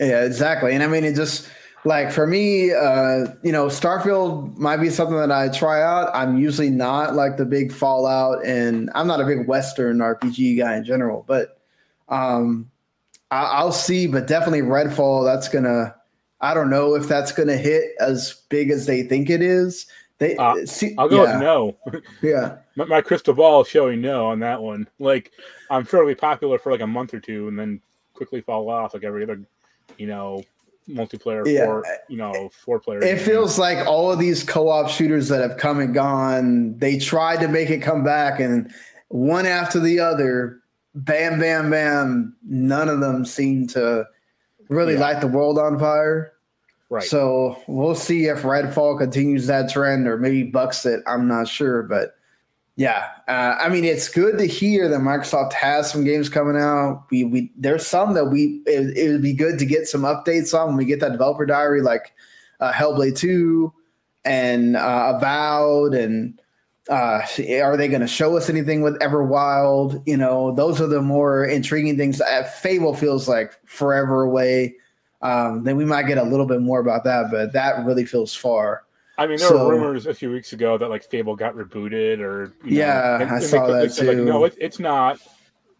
[0.00, 0.72] Yeah, exactly.
[0.72, 1.48] And I mean, it just
[1.84, 6.10] like for me, uh, you know, Starfield might be something that I try out.
[6.14, 10.76] I'm usually not like the big Fallout, and I'm not a big Western RPG guy
[10.76, 11.60] in general, but
[12.08, 12.70] um
[13.30, 15.24] I'll see, but definitely Redfall.
[15.24, 15.94] That's gonna.
[16.40, 19.86] I don't know if that's gonna hit as big as they think it is.
[20.18, 21.76] They, Uh, see, I'll go yeah, with no.
[22.22, 24.88] Yeah, my, my crystal ball is showing no on that one.
[24.98, 25.32] Like
[25.70, 27.80] I'm sure it'll be popular for like a month or two and then
[28.12, 29.40] quickly fall off like every other,
[29.98, 30.44] you know,
[30.88, 31.64] multiplayer Yeah.
[31.64, 33.02] four, you know, four player.
[33.02, 36.76] it feels like all of these co-op shooters that have come and gone.
[36.78, 38.70] They tried to make it come back, and
[39.08, 40.58] one after the other,
[40.94, 42.36] bam, bam, bam.
[42.48, 44.06] None of them seem to
[44.68, 45.00] really Yeah.
[45.00, 46.32] light the world on fire.
[46.90, 47.02] right.
[47.02, 51.00] So we'll see if Redfall continues that trend or maybe bucks it.
[51.08, 52.14] I'm not sure, but
[52.76, 57.04] yeah, uh, I mean it's good to hear that Microsoft has some games coming out.
[57.10, 60.58] We we there's some that we it, it would be good to get some updates
[60.58, 62.12] on when we get that developer diary, like
[62.60, 63.72] uh, Hellblade Two
[64.24, 66.40] and uh, Avowed, and
[66.88, 67.22] uh,
[67.62, 70.02] are they going to show us anything with Everwild?
[70.06, 72.20] You know, those are the more intriguing things.
[72.20, 74.74] Uh, Fable feels like forever away
[75.24, 78.34] um, then we might get a little bit more about that, but that really feels
[78.34, 78.83] far.
[79.16, 82.18] I mean, there So- were rumors a few weeks ago that like Fable got rebooted,
[82.20, 84.24] or you know, Yeah, and- I and saw that said, like, too.
[84.24, 85.20] no, it, it's not.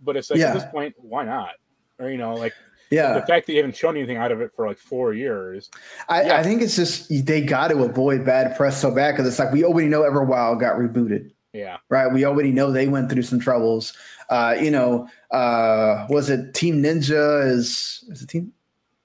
[0.02, 0.48] But it's like Yeah.
[0.48, 1.50] at this point, why not?
[1.98, 2.52] Or you know, like
[2.90, 5.70] yeah, the fact that you haven't shown anything out of it for like four years.
[6.08, 6.36] I, yeah.
[6.38, 9.52] I think it's just they got to avoid bad press so bad because it's like
[9.52, 12.12] we already know Everwild got rebooted, Yeah, right?
[12.12, 13.94] We already know they went through some troubles.
[14.28, 17.46] Uh, you know, uh, was it Team Ninja?
[17.46, 18.52] Is is it Team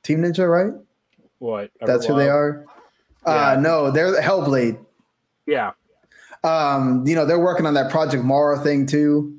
[0.04, 0.48] Team Ninja?
[0.50, 0.74] Right?
[1.38, 1.72] what?
[1.80, 2.66] That's who they Everwild?
[3.30, 3.56] Are.
[3.56, 4.78] Uh, no, they're Hellblade.
[5.46, 5.72] Yeah,
[6.44, 9.36] um, you know, they're working on that Project Mara thing too.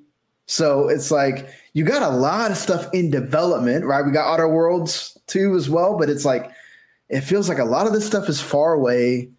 [0.47, 4.05] So it's like you got a lot of stuff in development, right?
[4.05, 6.51] We got Outer Worlds too as well, but it's like
[7.09, 9.31] it feels like a lot of this stuff is far away.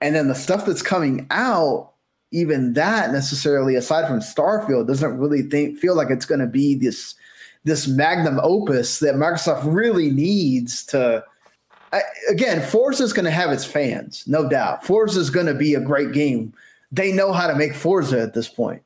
[0.00, 1.92] And then the stuff that's coming out,
[2.30, 7.14] even that necessarily, aside from Starfield, doesn't really think feel like it's gonna be this
[7.64, 11.24] this magnum opus that Microsoft really needs to
[11.94, 14.84] I, again, Forza is going to have its fans, no doubt.
[14.86, 16.52] Forza is going to be a great game.
[16.92, 18.82] They know how to make Forza at this point.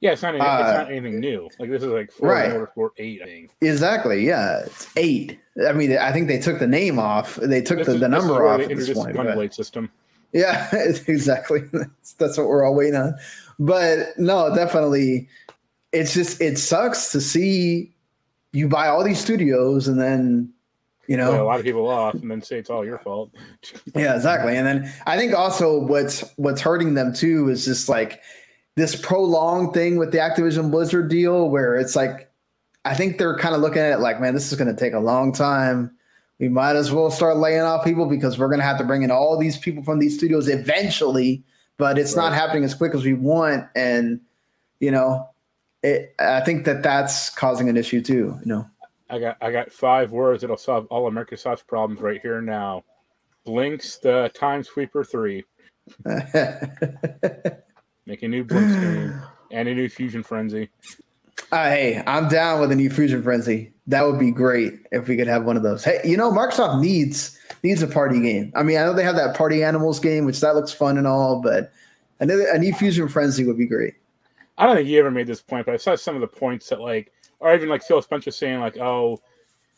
[0.00, 0.12] yeah.
[0.12, 0.34] It's not.
[0.34, 1.48] Any, Uh, it's not anything new.
[1.58, 2.52] Like this is like four Right.
[2.52, 3.20] or four eight.
[3.22, 3.50] I think.
[3.60, 4.26] Exactly.
[4.26, 5.38] Yeah, it's eight.
[5.68, 7.36] I mean, I think they took the name off.
[7.36, 9.16] They took This the, the is number off at this point.
[9.16, 9.90] the but- system.
[10.32, 10.68] Yeah,
[11.08, 11.60] exactly.
[11.72, 13.14] That's, that's what we're all waiting on.
[13.58, 15.28] But no, definitely,
[15.92, 17.92] it's just it sucks to see
[18.52, 20.52] you buy all these studios and then
[21.10, 23.34] you know a lot of people off, and then say it's all your fault.
[23.96, 24.56] Yeah, exactly.
[24.56, 28.20] And then I think also what's what's hurting them too is just like
[28.76, 32.30] this prolonged thing with the Activision Blizzard deal where it's like
[32.84, 34.92] I think they're kind of looking at it like, man, this is going to take
[34.92, 35.90] a long time.
[36.38, 39.02] We might as well start laying off people because we're going to have to bring
[39.02, 41.42] in all these people from these studios eventually,
[41.76, 44.20] but it's not happening as quick as we want and
[44.78, 45.28] you know,
[45.82, 48.69] it I think that that's causing an issue too, you know.
[49.10, 52.84] I got I got five words that'll solve all of Microsoft's problems right here now.
[53.46, 55.44] Blinx the Time Sweeper three.
[56.04, 56.32] Make
[58.22, 60.70] a new Blinx game and a new Fusion Frenzy.
[61.52, 63.72] Uh, hey, I'm down with a new Fusion Frenzy.
[63.88, 65.82] That would be great if we could have one of those.
[65.82, 68.52] Hey, you know, Microsoft needs needs a party game.
[68.54, 71.06] I mean, I know they have that Party Animals game, which that looks fun and
[71.06, 71.72] all, but
[72.20, 73.94] another a new Fusion Frenzy would be great.
[74.58, 76.68] I don't think you ever made this point, but I saw some of the points
[76.68, 79.20] that like, or even like Phil Spencer saying like, oh,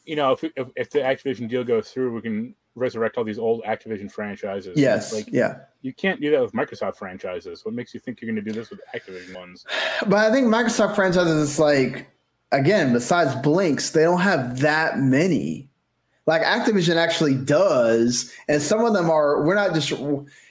[0.05, 3.25] you know, if we, if, if the Activision deal goes through, we can resurrect all
[3.25, 4.79] these old Activision franchises.
[4.79, 5.61] Yes, like yeah.
[5.83, 7.64] you can't do that with Microsoft franchises.
[7.64, 9.64] What makes you think you're going to do this with Activision ones?
[10.07, 12.09] But I think Microsoft franchises is like
[12.51, 15.68] again, besides Blinx, they don't have that many.
[16.27, 19.42] Like Activision actually does, and some of them are.
[19.42, 19.92] We're not just.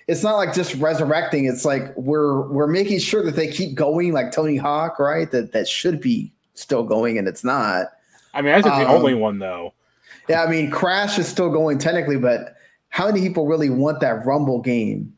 [0.07, 1.45] It's not like just resurrecting.
[1.45, 5.31] It's like we're we're making sure that they keep going, like Tony Hawk, right?
[5.31, 7.87] That that should be still going, and it's not.
[8.33, 9.73] I mean, I think the Um, only one though.
[10.29, 12.55] Yeah, I mean, Crash is still going technically, but
[12.89, 15.13] how many people really want that Rumble game?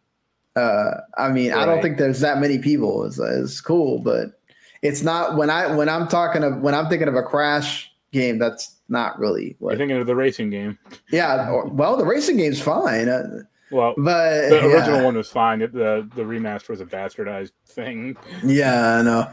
[0.55, 3.03] Uh, I mean, I don't think there's that many people.
[3.05, 4.39] It's, it's cool, but
[4.81, 8.37] it's not when I when I'm talking of when I'm thinking of a Crash game.
[8.39, 9.77] That's not really You're what.
[9.77, 10.77] thinking of the racing game.
[11.11, 13.39] Yeah, or, well, the racing game's fine, uh,
[13.71, 14.65] Well, but the yeah.
[14.67, 15.59] original one was fine.
[15.59, 18.15] The the remaster was a bastardized thing.
[18.43, 19.27] Yeah, I know.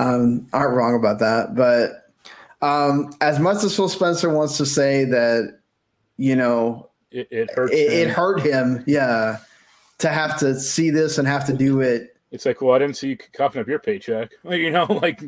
[0.00, 1.54] Um, aren't wrong about that.
[1.54, 2.06] But
[2.66, 5.58] um, as much as Phil Spencer wants to say that,
[6.16, 7.72] you know, It, it hurts.
[7.72, 9.38] it, it hurt him, yeah,
[9.98, 12.16] to have to see this and have to do it.
[12.30, 14.30] It's like, well, I didn't see you coughing up your paycheck.
[14.44, 15.20] Like, you know, like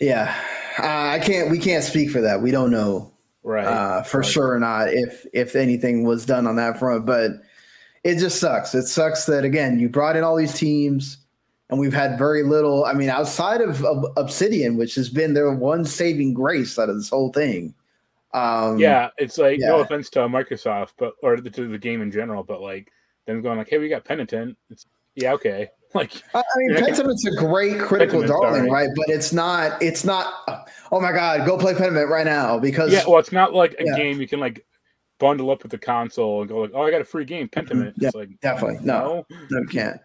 [0.00, 0.34] Yeah,
[0.78, 1.50] uh, I can't.
[1.50, 2.40] We can't speak for that.
[2.42, 3.10] We don't know
[3.42, 3.64] right.
[3.66, 4.26] uh, for Right.
[4.26, 7.04] sure or not if if anything was done on that front.
[7.06, 7.32] But
[8.04, 8.74] it just sucks.
[8.74, 11.16] It sucks that again you brought in all these teams,
[11.70, 12.84] and we've had very little.
[12.84, 16.96] I mean, outside of, of Obsidian, which has been their one saving grace out of
[16.96, 17.74] this whole thing.
[18.34, 22.42] Um, yeah, it's like no offense to Microsoft, but or to the game in general,
[22.42, 22.92] but like
[23.26, 24.56] them going like, hey, we got Penitent.
[24.70, 25.68] It's Yeah, okay.
[25.94, 26.80] Like I mean, Yeah.
[26.80, 28.70] Pentiment's a great critical Pentiment, darling, sorry.
[28.70, 28.88] right?
[28.94, 29.80] But it's not.
[29.80, 30.68] It's not.
[30.92, 33.84] Oh my God, go play Pentiment right now because yeah, well, it's not like a
[33.86, 33.96] Yeah.
[33.96, 34.66] game you can like
[35.18, 37.94] bundle up with the console and go like, oh, I got a free game, Pentiment.
[37.96, 39.24] Yeah, It's like definitely no.
[39.30, 39.36] no.
[39.50, 39.98] No, you can't.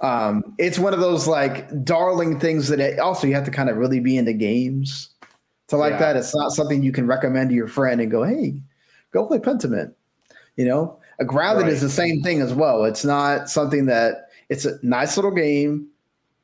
[0.00, 3.68] Um, it's one of those like darling things that it, also you have to kind
[3.68, 5.10] of really be into games
[5.68, 5.98] to like Yeah.
[5.98, 6.16] that.
[6.16, 8.54] It's not something you can recommend to your friend and go, hey,
[9.12, 9.92] go play Pentiment.
[10.56, 11.72] You know, a grounded Right.
[11.72, 12.84] is the same thing as well.
[12.84, 15.88] It's not something that it's a nice little game.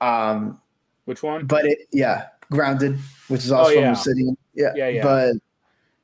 [0.00, 0.60] Um,
[1.06, 1.46] Which one?
[1.46, 3.90] but it, yeah, grounded, which is also Oh, yeah.
[3.92, 4.36] Obsidian.
[4.54, 5.02] Yeah, Yeah, yeah.
[5.02, 5.32] But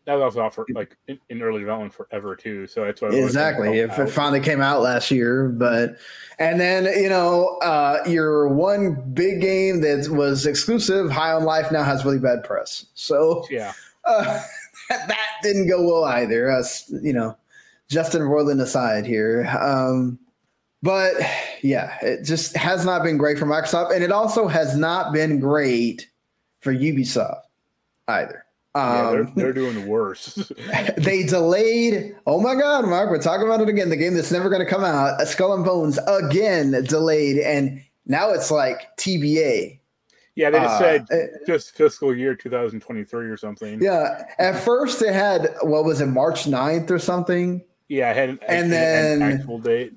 [0.07, 2.67] that was also offered like in, in early development forever too.
[2.67, 5.97] So that's why exactly if it finally came out last year but
[6.39, 11.71] and then you know uh your one big game that was exclusive high on life
[11.73, 13.73] now has really bad press so yeah,
[14.05, 14.41] uh,
[14.89, 17.37] that didn't go well either us you know
[17.89, 20.19] justin roiland aside here um
[20.83, 21.15] but
[21.63, 25.39] yeah it just has not been great for microsoft and it also has not been
[25.39, 26.11] great
[26.61, 27.43] for ubisoft
[28.09, 28.44] either
[28.75, 30.35] yeah um, they're, they're doing worse.
[30.97, 32.17] they delayed.
[32.27, 33.89] Oh my God, Mark, we're talking about it again.
[33.91, 38.31] The game that's never going to come out, Skull and Bones, again delayed, and now
[38.31, 39.79] it's like TBA.
[40.35, 41.17] yeah, they just Uh, said uh,
[41.47, 43.81] just fiscal year 2023 or something.
[43.81, 48.29] yeah, at first it had what was it, March 9th or something, yeah, I had
[48.31, 49.93] an, And an- then- an actual date.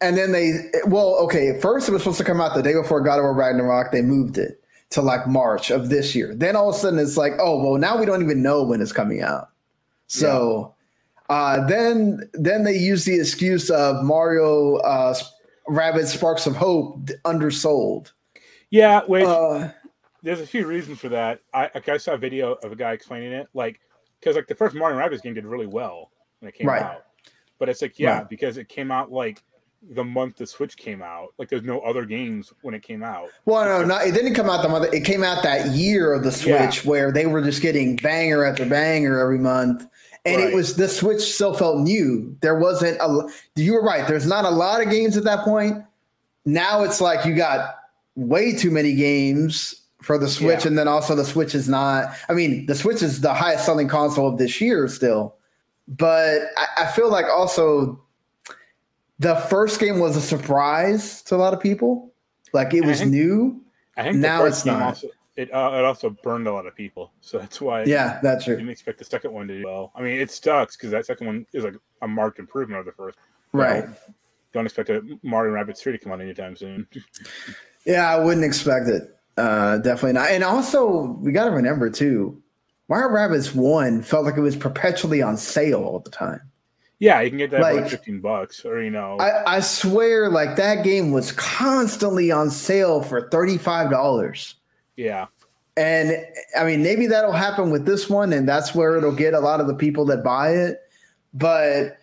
[0.00, 3.00] and then they well, okay, first it was supposed to come out the day before
[3.00, 3.92] God of War Ragnarok.
[3.92, 4.57] They moved it
[4.90, 6.34] to like March of this year.
[6.34, 8.80] Then all of a sudden it's like, oh well, now we don't even know when
[8.80, 9.50] it's coming out.
[10.06, 10.74] So.
[11.30, 15.12] Uh, then, then they use the excuse of Mario uh,
[15.68, 18.14] Rabbids Sparks of Hope undersold.
[18.70, 19.68] Yeah, which Uh,
[20.22, 21.40] there's a few reasons for that.
[21.52, 23.78] I like, I saw a video of a guy explaining it, like
[24.18, 26.10] because like the first Mario Rabbids game did really well
[26.40, 26.80] when it came Right.
[26.80, 27.04] out,
[27.58, 28.28] but it's like yeah, Right.
[28.30, 29.42] because it came out like
[29.90, 31.28] the month the Switch came out.
[31.38, 33.28] Like there's no other games when it came out.
[33.44, 34.92] well, no, not, it didn't come out the month.
[34.92, 38.64] It came out that year of the Switch where they were just getting banger after
[38.66, 39.86] banger every month.
[40.26, 40.52] And Right.
[40.52, 42.36] it was the Switch still felt new.
[42.40, 43.28] There wasn't a.
[43.54, 44.06] You were right.
[44.06, 45.82] There's not a lot of games at that point.
[46.44, 47.76] Now it's like you got
[48.16, 50.68] way too many games for the Switch, Yeah.
[50.68, 52.12] and then also the Switch is not.
[52.28, 55.36] I mean, the Switch is the highest selling console of this year still,
[55.86, 58.00] but I, I feel like also
[59.18, 62.12] the first game was a surprise to a lot of people.
[62.52, 63.60] Like it And I was think- new.
[63.96, 64.80] I think Now it's not.
[64.82, 68.42] also it uh, it also burned a lot of people, so that's why Yeah, that's
[68.44, 68.56] I true.
[68.56, 69.92] didn't expect the second one to do well.
[69.94, 72.92] I mean, it sucks because that second one is like a marked improvement of the
[72.92, 73.18] first.
[73.52, 73.84] Right.
[73.88, 73.94] know,
[74.52, 76.86] don't expect a Mario Rabbids 3 to come out anytime soon.
[77.84, 79.02] Yeah, I wouldn't expect it.
[79.36, 80.30] Uh, definitely not.
[80.30, 82.42] And also, we got to remember too,
[82.88, 86.42] Mario Rabbids One felt like it was perpetually on sale all the time.
[86.98, 89.60] Yeah, you can get that for like Like- 15 bucks, or you know, I, I
[89.60, 94.56] swear, like that game was constantly on sale for thirty five dollars.
[94.96, 95.26] yeah,
[95.76, 96.24] And
[96.58, 99.60] I mean, maybe that'll happen with this one, and that's where it'll get a lot
[99.60, 100.80] of the people that buy it.
[101.34, 101.98] But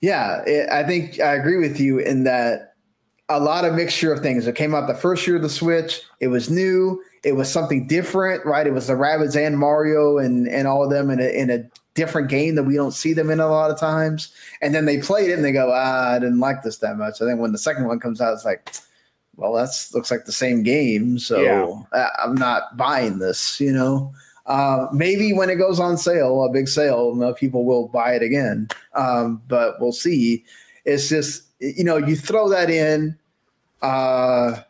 [0.00, 2.74] yeah, it, I think I agree with you in that
[3.28, 4.46] a lot of mixture of things.
[4.46, 6.00] It came out the first year of the Switch.
[6.20, 7.00] It was new.
[7.22, 8.66] It was something different, right?
[8.66, 11.64] It was the Rabbids and Mario and and all of them in a in a
[11.94, 14.32] different game that we don't see them in a lot of times.
[14.60, 17.20] And then they played it and they go, ah, I didn't like this that much.
[17.20, 18.72] I think when the second one comes out, it's like,
[19.36, 21.18] well, that's looks like the same game.
[21.18, 22.10] So Yeah.
[22.22, 24.12] I'm not buying this, you know.
[24.46, 28.68] Uh, maybe when it goes on sale, a big sale, people will buy it again.
[28.94, 30.44] Um, but we'll see.
[30.84, 33.16] It's just you know you throw that in.
[33.82, 34.60] Uh,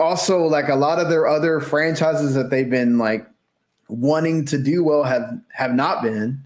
[0.00, 3.26] also, like a lot of their other franchises that they've been like
[3.88, 6.42] wanting to do well have have not been.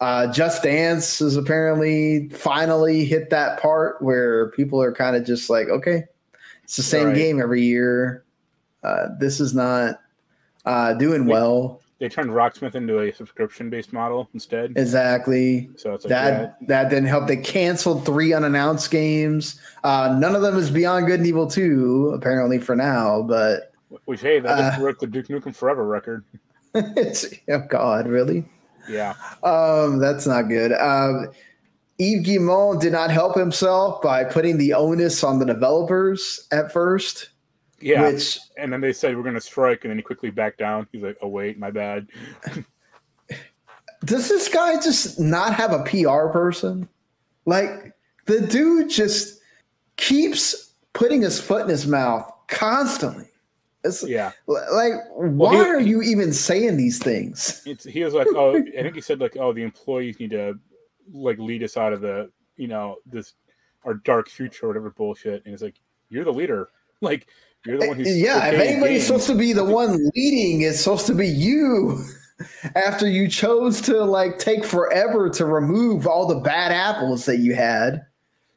[0.00, 5.50] Uh, Just Dance has apparently finally hit that part where people are kind of just
[5.50, 6.04] like, okay,
[6.62, 7.16] it's the same Right.
[7.16, 8.24] game every year.
[8.84, 10.00] Uh, this is not
[10.64, 11.32] uh, doing Yeah.
[11.34, 11.80] well.
[11.98, 14.72] they turned Rocksmith into a subscription based model instead.
[14.76, 15.68] Exactly.
[15.76, 17.26] so it's like that that didn't help.
[17.26, 19.58] They canceled three unannounced games.
[19.82, 23.22] Uh, none of them is Beyond Good and Evil Two, apparently for now.
[23.22, 26.22] But yeah, which hey, that uh, broke the Duke Nukem Forever record.
[26.74, 28.44] it's oh God, really?
[28.88, 30.72] Yeah, Um, that's not good.
[30.72, 31.28] Um,
[31.98, 37.30] Yves Guillemot did not help himself by putting the onus on the developers at first,
[37.80, 38.02] yeah.
[38.02, 40.86] which and then they said we're gonna strike, and then he quickly backed down.
[40.92, 42.06] He's like, "Oh wait, my bad."
[44.04, 46.88] does this guy just not have a PR person?
[47.46, 47.92] Like
[48.26, 49.40] the dude just
[49.96, 53.28] keeps putting his foot in his mouth constantly.
[53.88, 57.62] It's Yeah, like why he- are you even saying these things?
[57.66, 60.58] it's, he was like, "Oh, I think he said like, oh, the employees need to
[61.12, 63.34] like lead us out of the, you know, this
[63.84, 65.80] our dark future or whatever bullshit." And it's like,
[66.10, 66.68] you're the leader.
[67.00, 67.28] Like
[67.64, 68.48] you're the one who's yeah.
[68.48, 69.06] If anybody's games.
[69.06, 72.02] supposed to be the one leading, it's supposed to be you.
[72.74, 77.54] After you chose to like take forever to remove all the bad apples that you
[77.54, 78.04] had,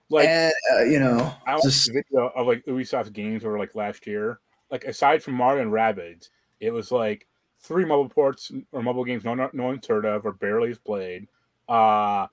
[0.09, 3.59] like and uh, you know, I watched just a video of like Ubisoft games over
[3.59, 4.39] like last year.
[4.71, 7.27] Like aside from Mario and Rabbids, it was like
[7.59, 11.27] three mobile ports or mobile games no, no one's heard of or barely has played.
[11.69, 12.27] Uh,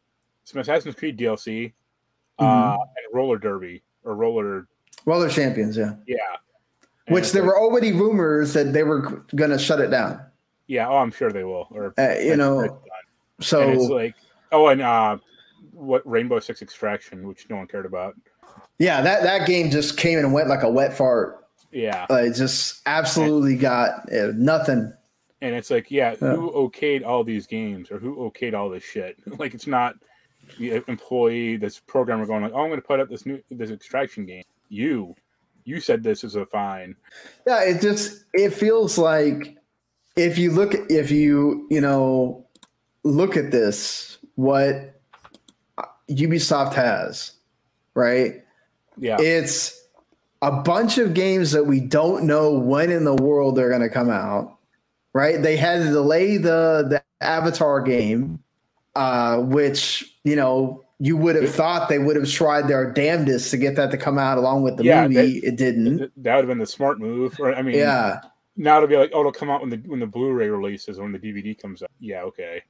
[0.45, 1.73] some Assassin's Creed DLC,
[2.39, 2.81] uh, Mhm.
[2.81, 4.67] and Roller Derby or Roller,
[5.05, 5.95] roller champions, yeah.
[6.07, 6.17] yeah.
[7.07, 9.01] And Which there like- were already rumors that they were
[9.35, 10.21] going to shut it down.
[10.67, 10.89] yeah.
[10.89, 11.67] Oh, I'm sure they will.
[11.71, 12.71] Or Uh, you know, and
[13.39, 14.15] it's so like
[14.53, 15.19] oh, and uh,
[15.73, 18.15] what Rainbow Six Extraction, which no one cared about.
[18.79, 21.45] yeah, that that game just came and went like a wet fart.
[21.71, 24.93] Yeah, Uh, it just absolutely got uh, nothing.
[25.43, 26.35] and it's like yeah, Yeah.
[26.35, 29.17] who okayed all these games or who okayed all this shit?
[29.39, 29.95] like it's not
[30.59, 33.71] the employee, this programmer going like, oh, I'm going to put up this new this
[33.71, 34.45] extraction game.
[34.71, 35.15] You,
[35.65, 36.97] you said this is a fine.
[37.47, 39.57] Yeah, it just it feels like
[40.17, 42.47] if you look if you you know
[43.05, 44.95] look at this what
[46.11, 47.33] Ubisoft has,
[47.95, 48.43] right?
[48.97, 49.79] Yeah, It's
[50.43, 53.89] a bunch of games that we don't know when in the world they're going to
[53.89, 54.57] come out,
[55.13, 55.41] right?
[55.43, 58.39] They had to delay the the Avatar game,
[58.95, 63.57] uh, which you know you would have thought they would have tried their damnedest to
[63.57, 65.39] get that to come out along with the Yeah, movie.
[65.39, 65.99] it didn't.
[66.23, 67.39] That would have been the smart move.
[67.39, 68.21] Or I mean, Yeah.
[68.57, 71.13] Now it'll be like, oh, it'll come out when the when the Blu-ray releases when
[71.13, 71.91] the DVD comes out.
[72.01, 72.63] Yeah, okay.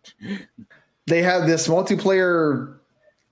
[1.06, 2.76] they have this multiplayer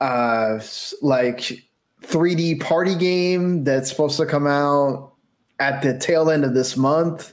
[0.00, 0.58] uh
[1.02, 1.62] like
[2.06, 5.12] 3D party game that's supposed to come out
[5.58, 7.32] at the tail end of this month.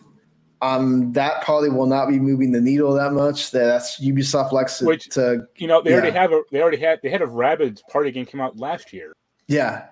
[0.61, 3.51] Um, that probably will not be moving the needle that much.
[3.51, 7.01] That's Ubisoft likes to, Which- to You know, they already have a they already had
[7.03, 9.11] they had a Rabbids party game come out last year,
[9.47, 9.87] yeah.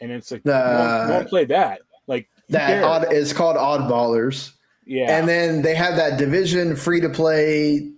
[0.00, 1.80] and it's like The- no, one, no one played that.
[2.06, 4.52] Like That odd is called Oddballers,
[4.86, 7.90] yeah, and then they have that Division free to play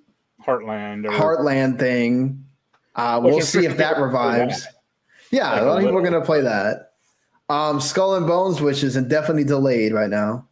[0.42, 2.42] Heartland or Heartland thing.
[2.94, 4.66] Uh, we'll see if that revives.
[5.30, 6.92] Yeah, Like lot of people are going to play that.
[7.48, 10.46] Um, Skull and Bones, which is indefinitely delayed right now.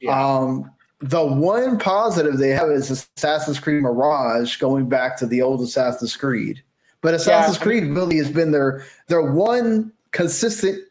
[0.00, 0.36] yeah.
[0.36, 0.70] Um,
[1.00, 6.16] the one positive they have is Assassin's Creed Mirage going back to the old Assassin's
[6.16, 6.62] Creed.
[7.02, 10.82] But Assassin's I Creed really has been their their one consistent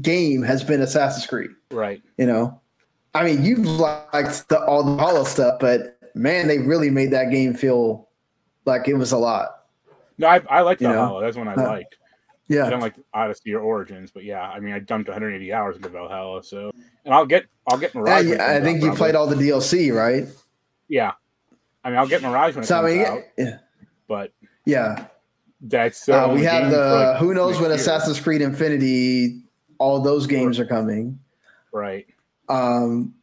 [0.00, 1.50] game has been Assassin's Creed.
[1.70, 2.02] right.
[2.16, 2.58] You know,
[3.14, 7.30] I mean, you've liked the, all the Hollow stuff, but man, they really made that
[7.30, 8.08] game feel
[8.64, 9.64] like it was a lot.
[10.16, 10.92] No, I, I like know?
[10.94, 11.20] Valhalla.
[11.22, 11.96] That's one I Uh, liked.
[12.50, 15.76] Yeah, I don't like Odyssey or Origins, but yeah, I mean, I dumped 180 hours
[15.76, 16.72] into Valhalla, so
[17.04, 18.26] and I'll get I'll get Yeah, Mirage.
[18.26, 18.96] it I think out, you probably.
[18.96, 20.26] played all the DLC, right?
[20.88, 21.12] Yeah,
[21.84, 23.58] I mean, I'll get Mirage when it So I mean, out, yeah,
[24.08, 24.32] but
[24.66, 25.06] yeah.
[25.60, 26.76] that's Uh, we have the
[27.12, 27.74] like, who knows when year.
[27.78, 29.42] Assassin's Creed Infinity,
[29.78, 31.20] all those games are coming.
[31.72, 32.06] right.
[32.48, 33.14] Um,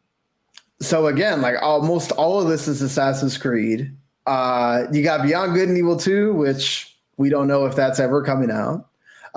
[0.80, 3.94] so again, like almost all of this is Assassin's Creed.
[4.26, 8.24] Uh, you got Beyond Good and Evil 2, which we don't know if that's ever
[8.24, 8.87] coming out.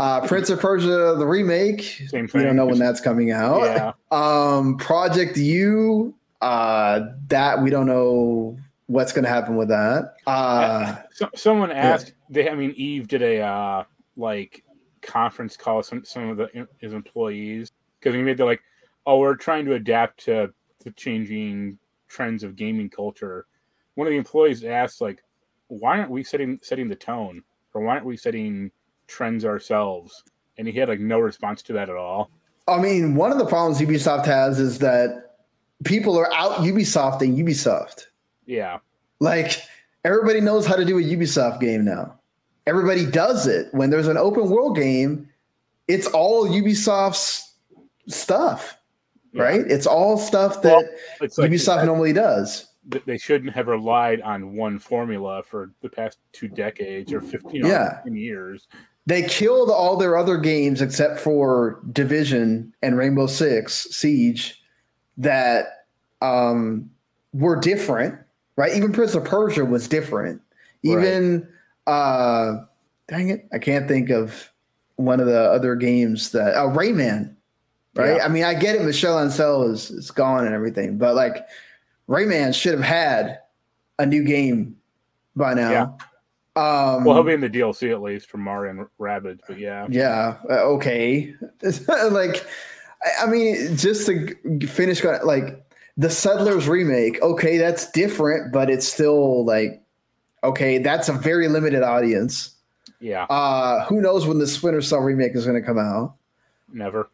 [0.01, 3.61] Uh, Prince of Persia, the remake, Same we don't know when that's coming out.
[3.61, 10.15] Yeah, Um, Project U, uh, that we don't know what's going to happen with that.
[10.27, 12.15] Uh, so, someone asked.
[12.31, 13.85] They, I mean, Yves did a uh,
[14.17, 14.65] like
[15.03, 18.63] conference call with some some of the his employees because he made the like,
[19.05, 20.51] oh, we're trying to adapt to
[20.83, 21.79] the changing
[22.09, 23.45] trends of gaming culture.
[23.97, 25.23] One of the employees asked like,
[25.69, 27.43] why aren't we setting setting the tone,
[27.75, 28.71] or why aren't we setting
[29.11, 30.23] trends ourselves?
[30.57, 32.31] And he had like no response to that at all.
[32.69, 35.37] I mean, one of the problems Ubisoft has is that
[35.85, 38.05] people are out Ubisoft and Ubisoft.
[38.47, 38.79] Yeah,
[39.21, 39.63] Like
[40.05, 42.19] everybody knows how to do a Ubisoft game now.
[42.67, 43.69] Everybody does it.
[43.73, 45.29] When there's an open world game,
[45.89, 47.55] it's all Ubisoft's
[48.09, 48.77] stuff,
[49.33, 49.43] Yeah.
[49.43, 49.61] right?
[49.67, 50.85] It's all stuff that Well,
[51.21, 52.67] like Ubisoft normally does.
[53.07, 57.63] they shouldn't have relied on one formula for the past two decades or 15 you
[57.63, 57.95] know, Yeah.
[57.97, 58.69] 15 years.
[59.07, 64.63] They killed all their other games except for Division and Rainbow Six Siege
[65.17, 65.87] that
[66.21, 66.91] um,
[67.33, 68.19] were different,
[68.57, 68.75] right?
[68.75, 70.43] Even Prince of Persia was different.
[70.83, 71.49] Even
[71.87, 72.57] uh,
[73.09, 74.51] dang it, I can't think of
[74.97, 77.35] one of the other games that uh, Rayman,
[77.95, 78.17] right?
[78.17, 78.25] Yeah.
[78.25, 78.85] I mean, I get it.
[78.85, 81.45] Michel Ancel is is gone and everything, but like
[82.09, 83.41] Rayman should have had
[83.99, 84.77] a new game
[85.37, 85.99] by now.
[86.61, 89.87] Um, Well, he'll be in the DLC at least from Mario and Rabbids, but yeah.
[89.89, 91.35] yeah, uh, okay.
[92.11, 92.45] like,
[93.05, 94.35] I- I mean, just to
[94.67, 95.65] finish, like
[95.97, 97.21] the Settlers remake.
[97.23, 99.83] Okay, that's different, but it's still like,
[100.45, 102.57] okay, that's a very limited audience.
[103.01, 106.15] Yeah, Uh, who knows when the Splinter Cell remake is going to come out?
[106.73, 107.09] never.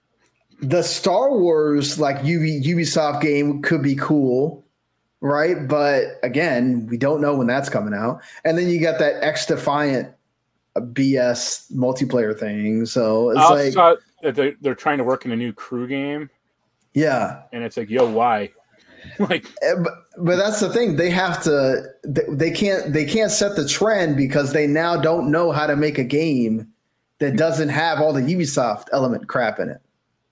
[0.60, 4.64] the Star Wars like Ubi, Ubisoft game could be cool,
[5.20, 5.66] right?
[5.66, 8.20] But again, we don't know when that's coming out.
[8.44, 10.12] And then you got that XDefiant
[10.76, 12.86] BS multiplayer thing.
[12.86, 16.30] So it's like, saw that they're, they're trying to work in a new crew game,
[16.94, 17.42] yeah.
[17.52, 18.50] and it's like, yo, why?
[19.18, 20.96] like, Eh, But, but that's the thing.
[20.96, 21.84] They have to.
[22.04, 22.92] They, they can't.
[22.92, 26.68] They can't set the trend because they now don't know how to make a game
[27.18, 29.80] that doesn't have all the Ubisoft element crap in it.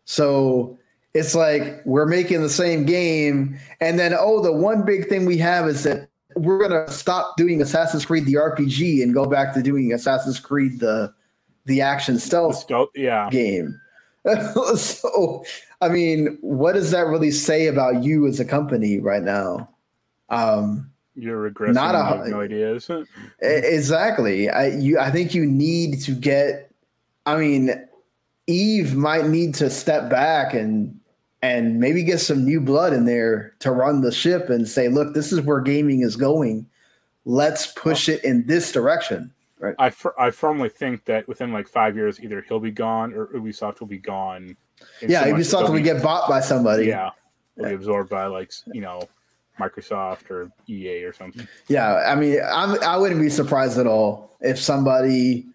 [0.05, 0.79] So
[1.15, 5.39] it's like we're making the same game, and then oh, the one big thing we
[5.39, 9.63] have is that we're gonna stop doing Assassin's Creed the RPG and go back to
[9.63, 11.15] doing Assassin's Creed the
[11.67, 13.31] the action stealth yeah.
[13.31, 13.81] game.
[14.77, 15.45] so,
[15.81, 19.69] I mean, what does that really say about you as a company right now?
[20.31, 21.75] Um, You're regressing.
[21.75, 22.91] Not a- I have no ideas.
[22.91, 23.05] e-
[23.41, 24.51] exactly.
[24.51, 26.73] I you I think you need to get.
[27.27, 27.71] I mean,
[28.49, 30.99] Yves might need to step back and
[31.45, 35.13] and maybe get some new blood in there to run the ship and say, look,
[35.13, 36.67] this is where gaming is going.
[37.27, 39.31] Let's push it in this direction.
[39.59, 39.75] Right.
[39.79, 43.27] I, fir- I firmly think that within like five years, either he'll be gone or
[43.27, 44.57] Ubisoft will be gone.
[45.03, 46.87] Yeah, so Ubisoft they'll be- get bought by somebody.
[46.87, 47.11] Yeah,
[47.57, 49.07] they'll be absorbed by like you know
[49.61, 51.47] Microsoft or EA or something.
[51.69, 55.47] Yeah, I mean, I'm I wouldn't be surprised at all if somebody,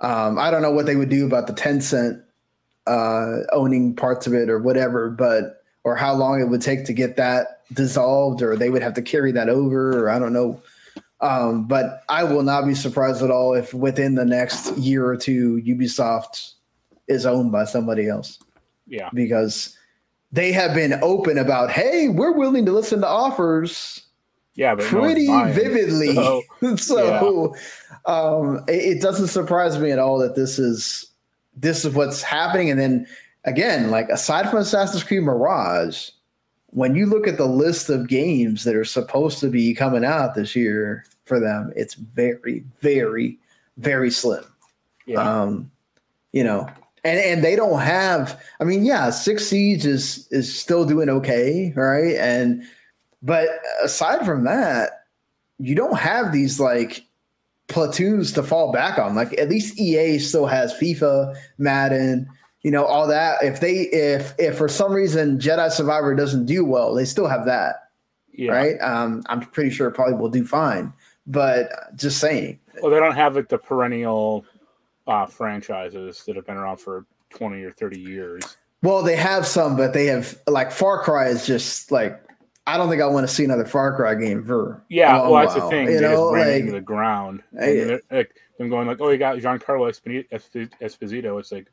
[0.00, 2.22] um, I don't know what they would do about the Tencent
[2.86, 6.92] uh, owning parts of it or whatever, but or how long it would take to
[6.92, 10.60] get that dissolved, or they would have to carry that over, or I don't know.
[11.20, 15.16] Um, but I will not be surprised at all if within the next year or
[15.16, 16.54] two, Ubisoft
[17.06, 18.38] is owned by somebody else
[18.88, 19.76] Yeah, because
[20.32, 24.02] they have been open about, hey, we're willing to listen to offers
[24.54, 25.54] yeah, but pretty buying.
[25.54, 26.14] vividly.
[26.14, 26.42] So,
[26.76, 27.54] So,
[28.06, 31.06] um, it, it doesn't surprise me at all that this is
[31.54, 32.70] this is what's happening.
[32.70, 33.06] And then
[33.44, 36.10] again, like aside from Assassin's Creed Mirage,
[36.68, 40.34] when you look at the list of games that are supposed to be coming out
[40.34, 43.38] this year for them, it's very, very,
[43.76, 44.44] very slim.
[45.06, 45.70] yeah, Um,
[46.32, 46.68] you know,
[47.04, 48.40] and and they don't have.
[48.60, 52.14] I mean, yeah, Six Siege is is still doing okay, right?
[52.14, 52.62] And
[53.22, 53.48] but
[53.82, 55.04] aside from that,
[55.58, 57.04] you don't have these like
[57.72, 59.14] platoons to fall back on.
[59.14, 62.28] Like at least EA still has FIFA, Madden,
[62.62, 63.42] you know, all that.
[63.42, 67.46] If they if if for some reason Jedi Survivor doesn't do well, they still have
[67.46, 67.88] that,
[68.32, 68.52] yeah.
[68.52, 68.80] right?
[68.80, 70.92] Um, I'm pretty sure it probably will do fine.
[71.26, 74.44] But just saying, Well, they don't have like the perennial
[75.06, 78.56] uh, franchises that have been around for twenty or thirty years.
[78.82, 82.20] Well, they have some, but they have like Far Cry is just like
[82.66, 85.54] I don't think I want to see another Far Cry game for Yeah, well, that's
[85.54, 85.88] the thing.
[85.88, 87.42] You they know, just ran like into the ground.
[87.60, 89.90] I- like, them going like, "Oh, you got Giancarlo
[90.80, 91.66] Esposito." It's like,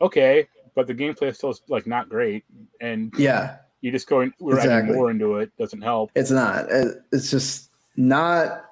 [0.00, 2.44] okay, but the gameplay is still like not great,
[2.80, 6.10] and yeah, you just going we're adding more into it doesn't help.
[6.14, 6.66] it's not.
[7.12, 8.64] It's just not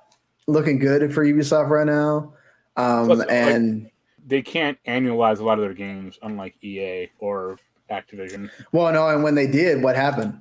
[0.46, 2.34] looking good for Ubisoft right now.
[2.76, 3.90] Um, Plus, like- and
[4.26, 7.58] They can't annualize a lot of their games, unlike EA or
[7.90, 8.50] Activision.
[8.72, 10.38] well, no, and when they did, what happened?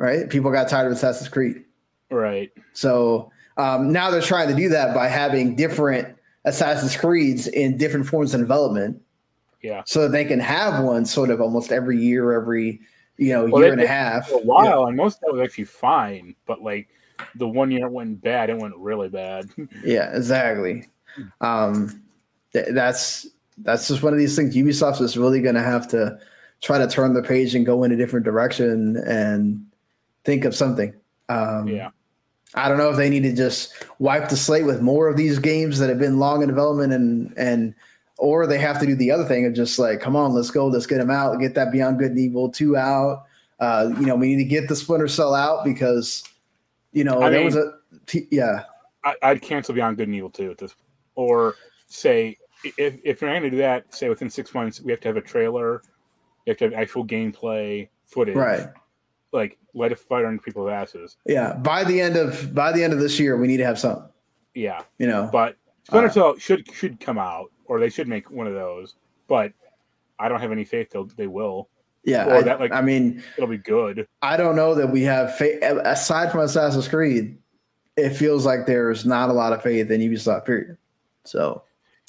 [0.00, 1.62] Right, people got tired of Assassin's Creed.
[2.10, 2.50] Right.
[2.72, 8.06] So um, now they're trying to do that by having different Assassin's Creeds in different
[8.06, 9.00] forms of development.
[9.62, 9.82] Yeah.
[9.84, 12.80] so that they can have one sort of almost every year, every
[13.18, 14.28] you know Well, year and a half.
[14.30, 16.88] For a while, and most of that was actually fine, but like
[17.34, 19.50] the one year it went bad, it went really bad.
[19.84, 20.88] Yeah, exactly.
[21.42, 22.02] Um,
[22.54, 23.26] th- that's
[23.58, 24.56] that's just one of these things.
[24.56, 26.18] Ubisoft is really going to have to
[26.62, 29.66] try to turn the page and go in a different direction and
[30.24, 30.94] think of something.
[31.28, 31.90] Um, yeah.
[32.54, 35.38] I don't know if they need to just wipe the slate with more of these
[35.38, 37.74] games that have been long in development and and
[38.18, 40.66] or they have to do the other thing of just like, come on, let's go,
[40.66, 43.24] let's get them out, get that Beyond Good and Evil two out.
[43.60, 46.24] Uh, you know, we need to get the Splinter Cell out because
[46.92, 47.72] you know I there mean- was a
[48.06, 48.64] t- yeah
[49.04, 50.74] I, I'd cancel Beyond Good and Evil two at this,
[51.14, 51.54] or
[51.86, 52.36] say
[52.76, 55.08] if if you're not going to do that, say within six months we have to
[55.08, 55.82] have a trailer,
[56.46, 58.66] you have to have actual gameplay footage, right
[59.32, 61.16] Like light a fire under people's asses.
[61.24, 61.52] yeah.
[61.54, 64.08] By the end of by the end of this year, we need to have something.
[64.54, 68.28] Yeah, You know, but Splinter Uh, Cell should should come out, or they should make
[68.30, 68.96] one of those.
[69.28, 69.52] But
[70.18, 71.68] I don't have any faith they'll they will.
[72.02, 72.26] yeah.
[72.26, 74.08] or I, that, like- I mean, It'll be good.
[74.22, 77.38] I don't know that we have faith aside from Assassin's Creed.
[77.96, 80.44] It feels like there's not a lot of faith in Ubisoft.
[80.46, 80.76] Period.
[81.24, 81.62] So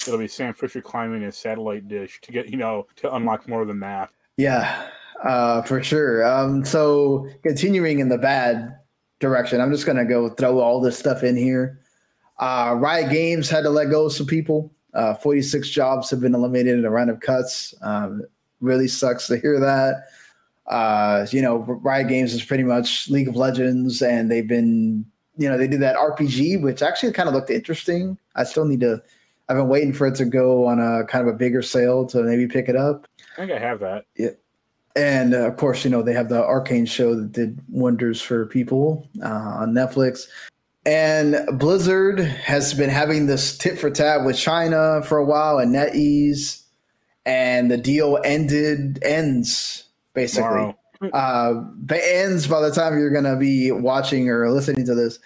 [0.06, 3.62] It'll be Sam Fisher climbing a satellite dish to get you know to unlock more
[3.62, 4.10] of the map.
[4.36, 4.88] Yeah,
[5.22, 6.26] uh, for sure.
[6.26, 8.76] Um, so continuing in the bad
[9.20, 11.80] direction, I'm just gonna go throw all this stuff in here.
[12.38, 14.72] Uh, Riot Games had to let go of some people.
[14.94, 17.74] Uh, 46 jobs have been eliminated in a round of cuts.
[17.82, 18.22] Um,
[18.60, 20.06] really sucks to hear that.
[20.66, 25.04] Uh, you know, Riot Games is pretty much League of Legends, and they've been,
[25.36, 28.18] you know, they did that RPG, which actually kind of looked interesting.
[28.34, 29.02] I still need to.
[29.48, 32.22] I've been waiting for it to go on a kind of a bigger sale to
[32.22, 33.06] maybe pick it up.
[33.34, 34.06] I think I have that.
[34.16, 34.30] Yeah.
[34.94, 38.46] And uh, of course, you know, they have the Arcane show that did wonders for
[38.46, 40.26] people uh, on Netflix.
[40.84, 45.74] And Blizzard has been having this tit for tat with China for a while and
[45.74, 46.62] NetEase,
[47.24, 50.42] and the deal ended ends basically.
[50.48, 50.78] Tomorrow.
[51.12, 55.18] Uh, the ends by the time you're going to be watching or listening to this,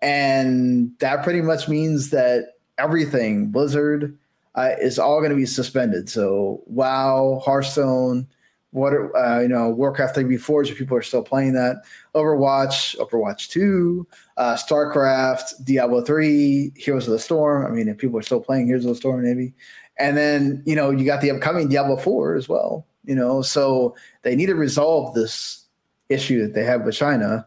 [0.00, 4.16] and that pretty much means that everything Blizzard
[4.54, 6.08] uh, is all going to be suspended.
[6.08, 8.28] So WoW, Hearthstone,
[8.74, 11.76] what uh, you know, Warcraft three Reforged, people are still playing that.
[12.16, 14.04] Overwatch, Overwatch two,
[14.36, 17.64] uh, StarCraft, Diablo three, Heroes of the Storm.
[17.64, 19.54] I mean, if people are still playing Heroes of the Storm, maybe.
[20.00, 22.84] And then you know you got the upcoming Diablo four as well.
[23.04, 25.66] You know, so they need to resolve this
[26.08, 27.46] issue that they have with China.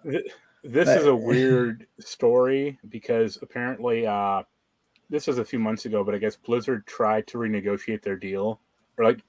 [0.64, 4.44] This is a weird story because apparently, uh,
[5.10, 8.62] this was a few months ago, but I guess Blizzard tried to renegotiate their deal,
[8.98, 9.20] or like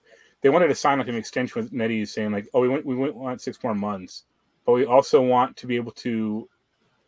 [0.43, 2.95] they wanted to sign like an extension with NetEase, saying like, "Oh, we want we
[2.97, 4.25] want six more months,
[4.67, 6.49] but we also want to be able to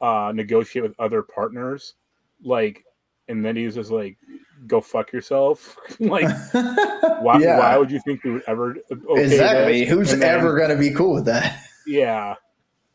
[0.01, 1.95] uh, negotiate with other partners."
[2.43, 2.85] Like,
[3.29, 4.17] and NetEase was like,
[4.67, 6.29] "Go fuck yourself!" like,
[7.23, 7.59] why, Yeah.
[7.59, 9.81] why would you think we would ever okay exactly.
[9.85, 9.91] this?
[9.91, 11.63] Who's then- ever going to be cool with that?
[11.87, 12.35] yeah.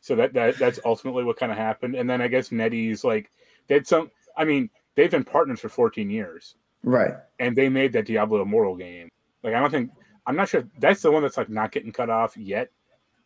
[0.02, 1.96] So that, that that's ultimately what kind of happened.
[1.96, 3.32] And then I guess NetEase like
[3.66, 7.14] they had some I mean, they've been partners for 14 years Right.
[7.40, 9.10] and they made that Diablo Immortal game.
[9.42, 9.90] Like I don't think
[10.28, 12.70] I'm not sure that's the one that's like not getting cut off yet.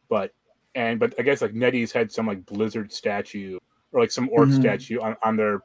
[0.10, 0.34] But
[0.76, 3.58] and but I guess like NetEase had some like Blizzard statue
[3.92, 4.60] or like some orc Mhm.
[4.60, 5.62] statue on, on their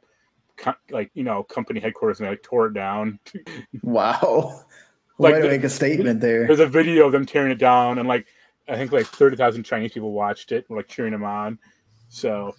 [0.57, 3.19] co- like you know company headquarters and they like tore it down.
[3.83, 4.61] Wow.
[5.17, 6.45] Like Way to the- make a statement there.
[6.47, 8.27] There's a video of them tearing it down, and like
[8.67, 11.57] I think like thirty thousand Chinese people watched it, and, like cheering them on.
[12.09, 12.55] So,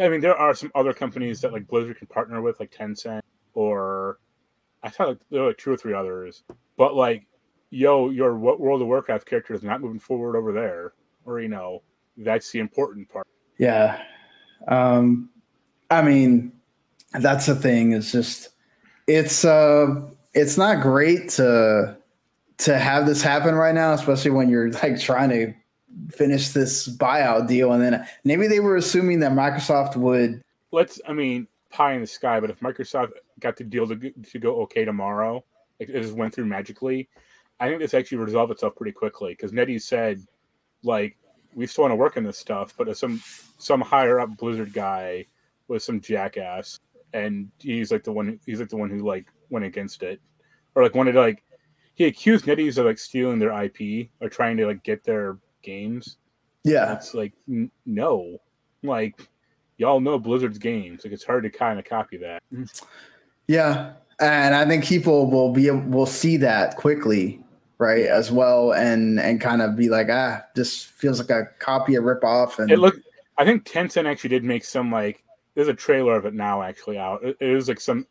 [0.00, 3.22] I mean, there are some other companies that like Blizzard can partner with, like Tencent,
[3.54, 4.18] or
[4.82, 6.44] I thought like, there were like two or three others.
[6.76, 7.26] But like,
[7.70, 10.92] yo, your Wo- World of Warcraft character is not moving forward over there,
[11.24, 11.82] or you know,
[12.16, 13.26] that's the important part.
[13.58, 14.02] Yeah.
[14.68, 15.30] Um,
[15.90, 16.52] I mean,
[17.12, 17.92] that's the thing.
[17.92, 18.50] It's just
[19.06, 20.02] it's uh
[20.34, 21.96] it's not great to
[22.58, 25.54] to have this happen right now, especially when you're like trying to
[26.10, 30.40] finish this buyout deal and then maybe they were assuming that Microsoft would
[30.72, 32.38] Let's, I mean, pie in the sky.
[32.40, 33.10] But if Microsoft
[33.40, 35.44] got the deal to, to go okay tomorrow,
[35.78, 37.08] it just went through magically,
[37.60, 40.20] I think this actually resolved itself pretty quickly because NetEase said,
[40.82, 41.16] like,
[41.54, 43.22] we still want to work on this stuff, but some
[43.58, 45.26] some higher up Blizzard guy
[45.68, 46.80] was some jackass,
[47.12, 50.20] and he's like the one he's like the one who like went against it,
[50.74, 51.42] or like wanted to like
[51.94, 56.16] he accused NetEase of like stealing their IP or trying to like get their games.
[56.64, 56.94] yeah.
[56.94, 58.38] It's like n- no,
[58.82, 59.28] like
[59.76, 61.04] y'all know Blizzard's games.
[61.04, 62.42] Like it's hard to kind of copy that.
[63.48, 67.42] Yeah, and I think people will be will see that quickly,
[67.80, 71.96] right, as well, and and kind of be like, ah, this feels like a copy,
[71.96, 73.00] a rip off, and It looked.
[73.38, 75.24] I think Tencent actually did make some like.
[75.54, 77.24] There's a trailer of it now actually out.
[77.24, 78.06] It, is like some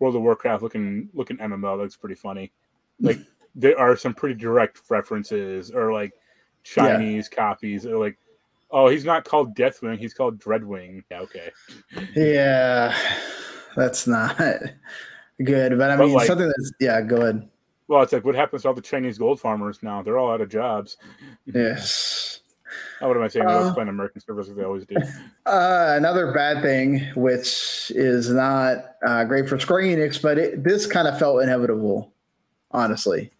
[0.00, 1.80] World of Warcraft looking looking MMO.
[1.80, 2.52] That's pretty funny.
[3.00, 3.18] Like
[3.56, 6.12] there are some pretty direct references or like
[6.62, 7.86] Chinese copies.
[7.86, 8.16] Or like,
[8.70, 9.98] oh, he's not called Deathwing.
[9.98, 11.02] He's called Dreadwing.
[11.10, 11.50] Yeah, okay.
[12.14, 12.94] yeah,
[13.74, 14.36] that's not
[15.44, 15.76] good.
[15.78, 17.48] But I But, mean, like- something that's yeah, go ahead.
[17.88, 20.02] Well, it's like what happens to all the Chinese gold farmers now?
[20.02, 20.96] They're all out of jobs.
[21.46, 22.40] Yes.
[23.00, 23.46] Oh, what am I saying?
[23.46, 24.96] They always Uh, play American service as they always do.
[25.46, 30.84] Uh, another bad thing, which is not uh, great for Square Enix, but it, this
[30.86, 32.12] kind of felt inevitable,
[32.72, 33.30] honestly.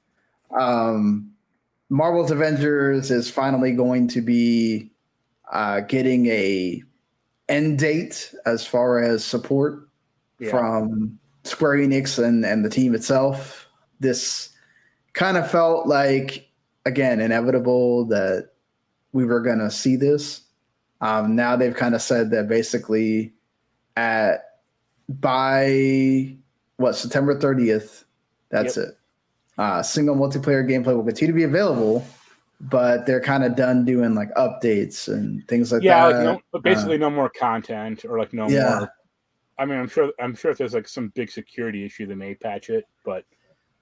[0.56, 1.32] Um,
[1.88, 4.90] Marvel's Avengers is finally going to be
[5.50, 6.82] uh, getting a
[7.48, 9.88] end date as far as support
[10.38, 10.50] Yeah.
[10.50, 13.63] from Square Enix and, and the team itself.
[14.00, 14.50] This
[15.12, 16.50] kind of felt like,
[16.84, 18.50] again, inevitable that
[19.12, 20.42] we were going to see this.
[21.00, 23.34] Um, now they've kind of said that basically
[23.96, 24.44] at
[25.08, 26.34] by
[26.76, 28.04] what September 30th,
[28.50, 28.96] that's it.
[29.58, 32.04] Uh, single multiplayer gameplay will continue to be available,
[32.60, 36.16] but they're kind of done doing like updates and things like yeah, that.
[36.16, 38.78] like no, but basically no more content or like no Yeah.
[38.78, 38.92] more.
[39.56, 40.12] I mean, I'm sure.
[40.18, 43.24] I'm sure if there's like some big security issue, they may patch it, but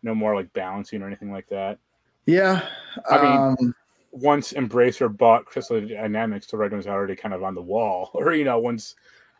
[0.03, 1.79] no more like balancing or anything like that.
[2.27, 2.67] yeah.
[3.11, 3.75] I mean, um,
[4.13, 8.11] Once Embracer bought Crystal Dynamics, the writing was already kind of on the wall.
[8.15, 8.95] Or you know, once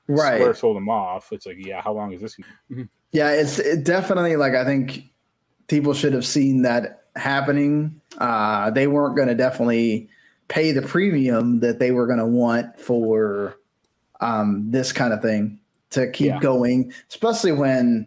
[0.09, 0.39] right.
[0.39, 2.37] Square sold them off, it's like, yeah, how long is this?
[3.13, 5.11] Yeah, it's it definitely like I think
[5.69, 8.01] people should have seen that happening.
[8.17, 10.09] Uh, they weren't going to definitely
[10.49, 13.59] pay the premium that they were going to want for
[14.21, 15.59] um, this kind of thing
[15.91, 16.41] to keep Yeah.
[16.41, 18.07] going, especially when,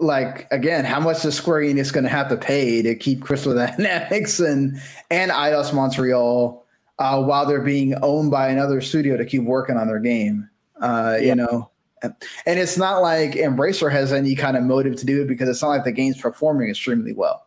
[0.00, 3.54] like, again, how much is Square Enix going to have to pay to keep Crystal
[3.54, 4.80] Dynamics and
[5.10, 6.64] and Eidos Montreal
[6.98, 10.48] uh, while they're being owned by another studio to keep working on their game?
[10.80, 11.26] Uh, Yeah.
[11.28, 11.70] You know,
[12.02, 15.60] and it's not like Embracer has any kind of motive to do it because it's
[15.60, 17.46] not like the game's performing extremely well.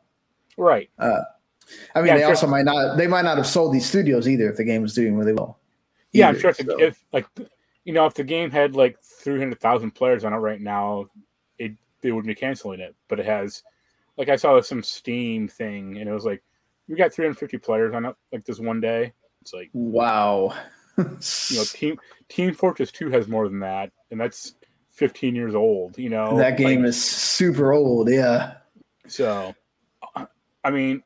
[0.57, 0.91] Right.
[0.99, 1.07] I
[1.95, 2.29] mean, Yeah, they sure.
[2.29, 4.93] also might not they might not have sold these studios either if the game was
[4.93, 5.57] doing really well.
[6.11, 6.79] Yeah, I'm sure if, so.
[6.79, 7.25] if like
[7.83, 11.09] you know if the game had like 300,000 players on it right now,
[12.03, 12.95] they wouldn't be canceling it.
[13.07, 13.63] But it has,
[14.17, 16.43] like I saw some Steam thing, and it was like
[16.87, 19.13] we got 350 players on it like this one day.
[19.41, 20.53] It's like wow.
[20.97, 21.97] you know Team
[22.29, 24.55] Team Fortress 2 has more than that, and that's
[24.89, 25.97] 15 years old.
[25.97, 28.09] You know that game Like, is super old.
[28.09, 28.55] Yeah.
[29.07, 29.55] so.
[30.65, 31.03] I mean,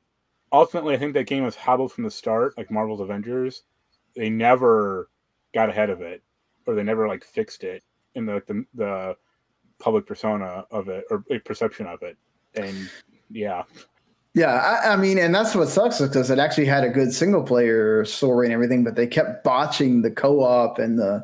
[0.52, 3.64] ultimately, I think that game was hobbled from the start, like Marvel's Avengers.
[4.16, 5.10] They never
[5.54, 6.22] got ahead of it,
[6.66, 7.84] or they never like fixed it
[8.14, 9.16] in the the, the
[9.80, 12.18] public persona of it or perception of it.
[12.56, 12.90] And
[13.30, 13.64] yeah,
[14.34, 14.54] Yeah,
[14.84, 18.06] I, I mean, and that's what sucks because it actually had a good single player
[18.06, 21.24] story and everything, but they kept botching the co-op and the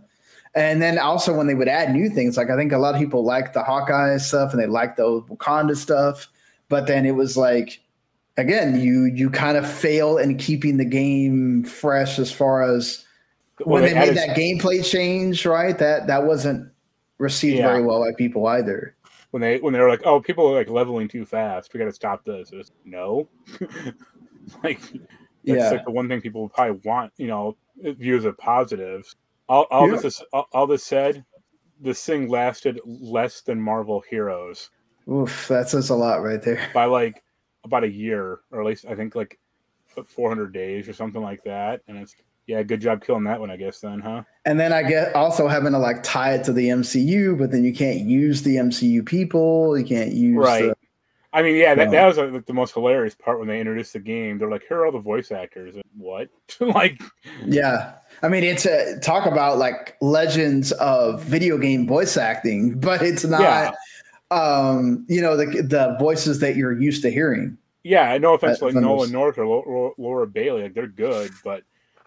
[0.55, 3.01] and then also when they would add new things, like I think a lot of
[3.01, 6.27] people liked the Hawkeye stuff and they liked the old Wakanda stuff,
[6.69, 7.79] but then it was like
[8.37, 13.03] again, you you kind of fail in keeping the game fresh as far as
[13.63, 15.77] when Well, they, made added- that gameplay change, right?
[15.77, 16.69] That that wasn't
[17.17, 17.67] received Yeah.
[17.67, 18.95] very well by people either.
[19.31, 21.73] when they when they were like, "Oh, people are like leveling too fast.
[21.73, 23.27] We got to stop this." It was, no,
[24.63, 24.91] like that's
[25.43, 25.69] Yeah.
[25.71, 29.05] like the one thing people probably want, you know, view as a positive.
[29.49, 29.95] All, all Yeah.
[29.95, 31.25] this is all, all this said,
[31.79, 34.69] this thing lasted less than Marvel Heroes
[35.09, 36.69] Oof, that says a lot right there.
[36.73, 37.23] by like
[37.65, 39.37] about a year, or at least I think like
[40.05, 41.81] 400 days or something like that.
[41.87, 42.15] And it's
[42.47, 43.79] yeah, good job killing that one, I guess.
[43.79, 44.23] Then, huh?
[44.45, 47.63] And then I get also having to like tie it to the MCU, but then
[47.63, 49.77] you can't use the MCU people.
[49.77, 50.63] You can't use Right.
[50.65, 50.75] the-
[51.35, 51.91] I mean, yeah, that, No.
[51.93, 54.37] that was uh, like the most hilarious part when they introduced the game.
[54.37, 56.29] They're like, "Here are all the voice actors." And what?
[56.59, 57.01] like,
[57.43, 57.93] yeah.
[58.21, 63.23] I mean, it's a talk about like legends of video game voice acting, but it's
[63.25, 63.41] not.
[63.41, 63.71] Yeah.
[64.31, 67.57] Um, you know the the voices that you're used to hearing.
[67.83, 70.87] yeah, no offense, Uh, like Nolan those- North or Lo- Lo- Laura Bailey, like they're
[70.87, 71.63] good, but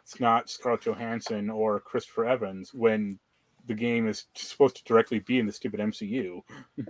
[0.07, 3.18] it's not Scarlett Johansson or Christopher Evans when
[3.66, 6.42] the game is supposed to directly be in the stupid MCU.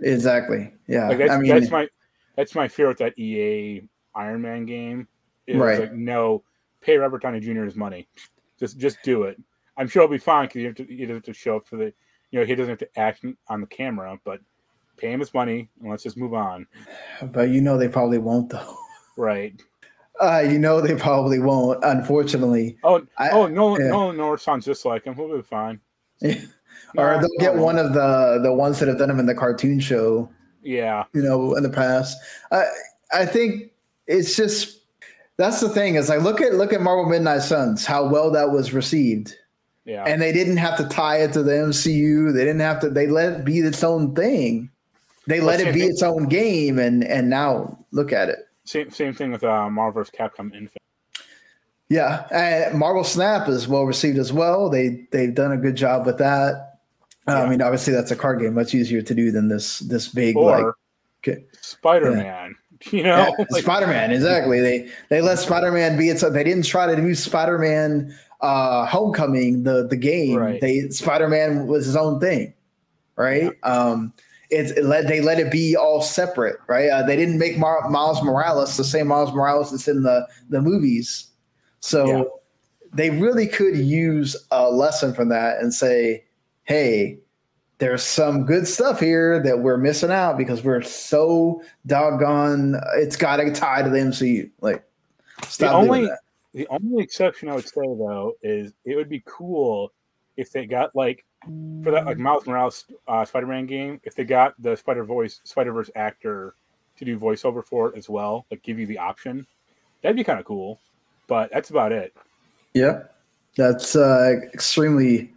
[0.03, 0.71] Exactly.
[0.87, 1.07] Yeah.
[1.07, 1.87] Like that's, I mean, that's my
[2.35, 3.81] that's my fear with that EA
[4.13, 5.07] Iron Man game.
[5.47, 5.79] Is Right.
[5.79, 6.43] like no,
[6.79, 7.63] pay Robert Downey Jr.
[7.63, 8.07] his money.
[8.59, 9.41] Just just do it.
[9.77, 11.91] I'm sure it'll be fine because he, to you have to show up for the
[12.29, 14.41] you know he doesn't have to act on the camera, but
[14.95, 16.67] pay him his money and let's just move on.
[17.31, 18.77] but you know they probably won't though.
[19.17, 19.59] Right.
[20.19, 21.83] Uh, you know they probably won't.
[21.83, 23.87] Unfortunately, Oh I- oh no yeah.
[23.87, 25.15] no North sounds just like him.
[25.15, 25.79] He'll be fine.
[26.21, 26.39] Yeah,
[26.97, 29.79] or they'll get one of the the ones that have done them in the cartoon
[29.79, 30.29] show.
[30.63, 31.05] Yeah.
[31.13, 32.17] you know, in the past.
[32.51, 32.65] I
[33.13, 33.71] I think
[34.07, 34.79] it's just
[35.37, 38.51] that's the thing is like look at look at Marvel Midnight Suns, how well that
[38.51, 39.35] was received.
[39.85, 40.03] Yeah.
[40.05, 42.33] And they didn't have to tie it to the MCU.
[42.33, 44.69] They didn't have to they let it be its own thing.
[45.27, 48.39] They let it be its own game and and now look at it.
[48.67, 50.13] Same same thing with uh, Marvel vs.
[50.17, 50.81] Capcom Infinite.
[51.89, 54.69] Yeah, and Marvel Snap is well received as well.
[54.69, 56.79] They they've done a good job with that.
[57.27, 60.07] Uh, I mean, obviously that's a card game, much easier to do than this this
[60.07, 60.75] big Or
[61.23, 61.45] like.
[61.61, 62.55] Spider Man.
[62.91, 63.17] You know?
[63.17, 64.61] Yeah, Like, Spider Man, exactly.
[64.61, 66.21] They they let Spider Man be its.
[66.21, 70.37] They didn't try to do Spider Man uh, Homecoming, the the game.
[70.37, 70.61] Right.
[70.61, 72.53] They Spider Man was his own thing,
[73.15, 73.51] right?
[73.63, 74.13] Um,
[74.49, 76.89] it's it let they let it be all separate, right?
[76.89, 80.61] Uh, they didn't make Mar- Miles Morales the same Miles Morales that's in the the
[80.61, 81.27] movies,
[81.79, 82.23] so Yeah.
[82.93, 86.23] they really could use a lesson from that and say,
[86.63, 87.19] hey.
[87.79, 92.75] There's some good stuff here that we're missing out because we're so doggone.
[92.95, 94.49] It's got to tie to the MCU.
[94.61, 94.83] Like,
[95.47, 96.19] stop doing only- that.
[96.55, 99.93] The only exception I would say though is it would be cool
[100.37, 101.23] if they got like
[101.83, 105.71] for that like Miles Morales uh, Spider-Man game, if they got the Spider Voice Spider
[105.73, 106.55] Verse actor
[106.97, 109.45] to do voiceover for it as well, like give you the option,
[110.01, 110.79] that'd be kind of cool.
[111.27, 112.15] But that's about it.
[112.73, 113.03] Yeah,
[113.55, 115.33] that's uh, extremely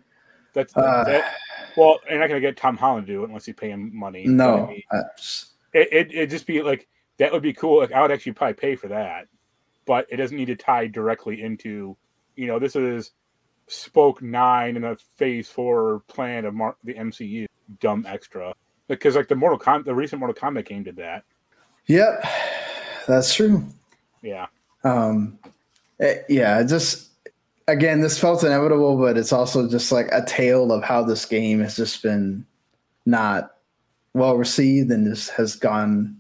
[0.53, 1.35] That's Uh, that,
[1.77, 4.25] well, you're not gonna get Tom Holland to do it unless you pay him money.
[4.25, 4.67] But I no.
[4.67, 4.83] mean,
[5.73, 6.89] it, it it'd just be like
[7.19, 7.81] that would be cool.
[7.81, 9.29] Like I would actually probably pay for that,
[9.87, 11.97] but it doesn't need to tie directly into,
[12.35, 13.13] you know, this is
[13.71, 17.47] spoke nine in a phase four plan of Mar- the MCU.
[17.79, 18.53] Dumb extra
[18.89, 21.23] because like the Mortal Kombat, the recent Mortal Kombat game did that.
[21.87, 22.25] Yep,
[23.07, 23.65] that's true.
[24.23, 24.47] Yeah.
[24.83, 25.39] Um,
[26.01, 27.11] it- yeah, just
[27.69, 31.61] again, this felt inevitable, but it's also just like a tale of how this game
[31.61, 32.45] has just been
[33.07, 33.53] not
[34.15, 36.17] well received and just has gone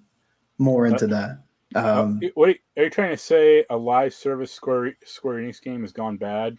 [0.59, 1.39] more into that.
[1.75, 3.65] Um, what are you, are you trying to say?
[3.71, 6.59] A live service Square Square Enix game has gone bad?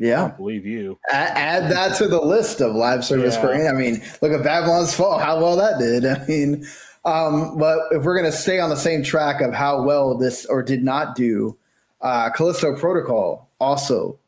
[0.00, 0.98] I yeah, don't believe you.
[1.10, 3.40] add, add that to the list of live service Yeah.
[3.40, 6.06] Square I mean, look at Babylon's Fall, how well that did.
[6.06, 6.66] I mean,
[7.04, 10.62] um, but if we're gonna stay on the same track of how well this or
[10.62, 11.56] did not do,
[12.00, 14.18] uh, Callisto Protocol also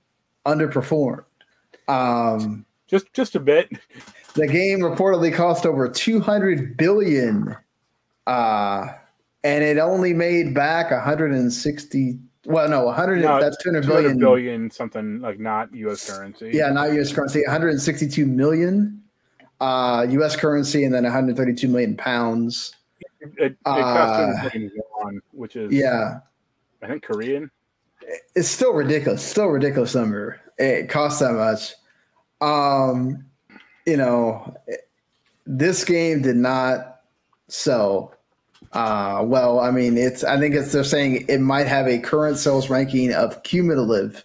[0.47, 1.25] underperformed.
[1.89, 3.68] Um, Just just a bit.
[4.35, 7.57] the game reportedly cost over 200 billion,
[8.27, 8.89] uh,
[9.45, 12.18] and it only made back 160.
[12.47, 13.20] Well, no, 100.
[13.22, 14.18] No, that's 200 200 billion.
[14.18, 16.09] billion something like not U.S.
[16.11, 16.51] currency.
[16.55, 17.12] Yeah, not U.S.
[17.12, 17.43] currency.
[17.47, 19.03] 162 million
[19.61, 20.36] uh, U.S.
[20.36, 22.74] currency, and then 132 million pounds.
[23.20, 24.20] it, it Uh, cost
[24.53, 26.20] 200 billion won, which is Yeah,
[26.82, 27.51] I think Korean.
[28.34, 29.22] it's still ridiculous.
[29.22, 30.41] Still a ridiculous number.
[30.57, 31.74] It costs that much.
[32.41, 33.26] Um,
[33.84, 34.57] you know,
[35.47, 37.01] this game did not
[37.49, 38.14] sell
[38.73, 42.39] uh well i mean it's i think it's they're saying it might have a current
[42.39, 44.25] sales ranking of cumulative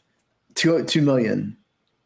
[0.56, 1.58] two two million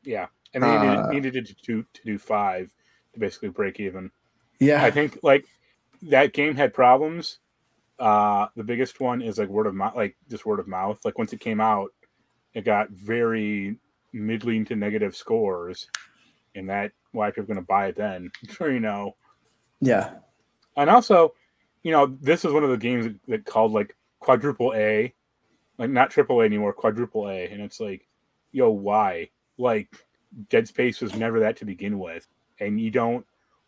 [0.04, 2.74] Yeah, and they Uh, needed, needed it to do, to do five
[3.14, 4.12] to basically break even.
[4.60, 5.46] yeah I think like
[6.04, 7.40] that game had problems.
[8.00, 11.04] Uh, the biggest one is like word of mouth, like just word of mouth.
[11.06, 11.94] Like once it came out,
[12.54, 13.78] it got very
[14.14, 15.88] middling to negative scores,
[16.56, 18.32] and that why people are going to buy it then.
[18.62, 19.16] you know,
[19.82, 20.20] yeah
[20.78, 21.34] and also,
[21.84, 25.14] you know, this is one of the games that called like quadruple A,
[25.78, 28.08] like not triple A anymore, quadruple A, and it's like,
[28.52, 29.30] yo, why?
[29.58, 29.90] Like,
[30.50, 32.28] Dead Space was never that to begin with,
[32.60, 33.26] and you don't.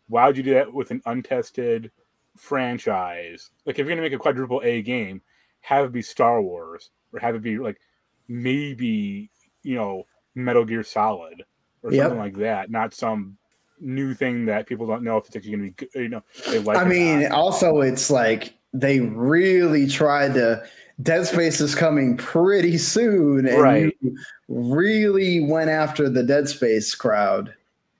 [0.08, 1.90] Why would you do that with an untested
[2.36, 3.50] franchise?
[3.64, 5.22] Like, if you're gonna make a quadruple A game,
[5.60, 7.80] have it be Star Wars, or have it be like
[8.28, 9.30] maybe
[9.62, 10.04] you know
[10.34, 11.44] Metal Gear Solid
[11.82, 12.02] or Yep.
[12.02, 13.38] something like that, not some
[13.82, 16.00] new thing that people don't know if it's actually gonna be.
[16.00, 16.78] You know, they like.
[16.78, 17.32] i mean not.
[17.32, 20.64] also it's like they really tried to
[21.02, 23.96] dead space is coming pretty soon and Right.
[24.00, 24.16] you
[24.48, 27.54] really went after the dead space crowd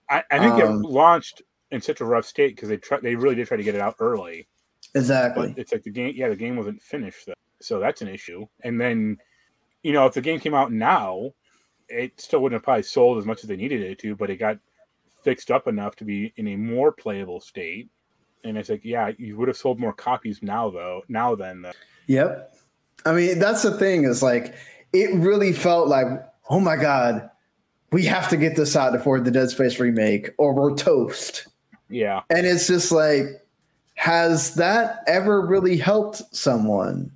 [0.09, 3.16] I, I think um, it launched in such a rough state because they try, they
[3.16, 4.47] really did try to get it out early,
[4.95, 6.12] exactly but it's like the game.
[6.14, 8.47] Yeah, the game wasn't finished, though, so that's an issue.
[8.62, 9.16] And then,
[9.83, 11.33] you know, if the game came out now,
[11.89, 14.37] it still wouldn't have probably sold as much as they needed it to, but it
[14.37, 14.59] got
[15.23, 17.89] fixed up enough to be in a more playable state.
[18.45, 21.03] And it's like, yeah, you would have sold more copies now, though.
[21.09, 21.73] Now then, though.
[22.09, 22.55] Yep.
[23.07, 24.55] I mean, that's the thing is like,
[24.93, 26.07] it really felt like,
[26.51, 27.29] oh my God,
[27.93, 31.47] we have to get this out before the Dead Space remake or we're toast.
[31.89, 33.25] yeah, And it's just like,
[33.95, 37.12] has that ever really helped someone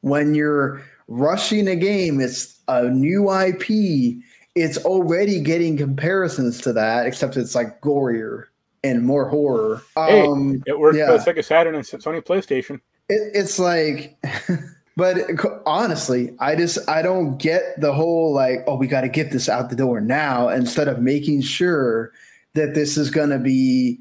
[0.00, 2.20] when you're rushing a game?
[2.20, 4.22] It's a new IP,
[4.54, 8.44] it's already getting comparisons to that, except it's like gorier
[8.82, 9.82] and more horror.
[9.96, 11.06] Hey, Um, it worked yeah.
[11.06, 12.80] for Sega Saturn and Sony PlayStation.
[13.08, 14.16] it, it's like
[14.96, 15.18] but
[15.66, 19.48] honestly i just i don't get the whole like oh we got to get this
[19.48, 22.12] out the door now instead of making sure
[22.54, 24.00] that this is going to be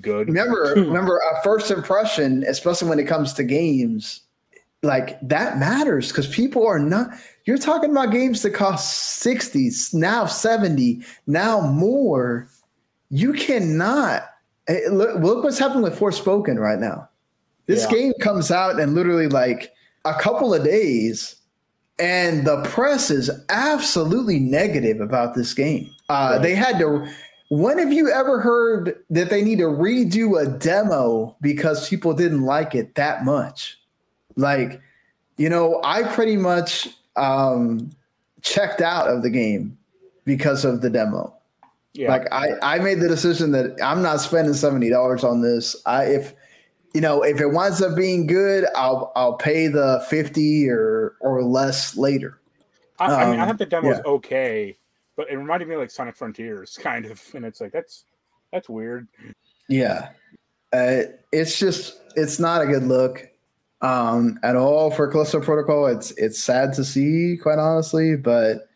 [0.00, 0.28] Good.
[0.28, 4.20] remember remember a first impression especially when it comes to games
[4.82, 7.08] like that matters because people are not
[7.46, 12.48] you're talking about games that cost 60 now 70 now more
[13.10, 14.22] you cannot
[14.68, 17.08] eh, look, look what's happening with forspoken right now
[17.66, 17.90] this Yeah.
[17.90, 19.72] game comes out in literally like
[20.04, 21.36] a couple of days
[21.98, 26.42] and the press is absolutely negative about this game uh, Right.
[26.42, 27.06] they had to
[27.50, 32.42] when have you ever heard that they need to redo a demo because people didn't
[32.42, 33.78] like it that much
[34.36, 34.80] like
[35.36, 37.90] you know i pretty much um
[38.42, 39.76] checked out of the game
[40.24, 41.32] because of the demo
[41.94, 42.10] Yeah.
[42.10, 45.76] like I, I made the decision that I'm not spending seventy dollars on this.
[45.86, 46.34] I if
[46.92, 51.42] you know if it winds up being good, I'll I'll pay the fifty or or
[51.42, 52.40] less later.
[52.98, 54.10] I, I mean, I Um, thought the demo was yeah.
[54.12, 54.76] okay,
[55.16, 58.04] but it reminded me of like Sonic Frontiers, kind of, and it's like that's
[58.52, 59.08] that's weird.
[59.68, 60.10] Yeah,
[60.72, 61.02] uh,
[61.32, 63.28] it's just it's not a good look
[63.84, 65.86] um, at all for Callisto Protocol.
[65.86, 68.68] It's it's sad to see, quite honestly, but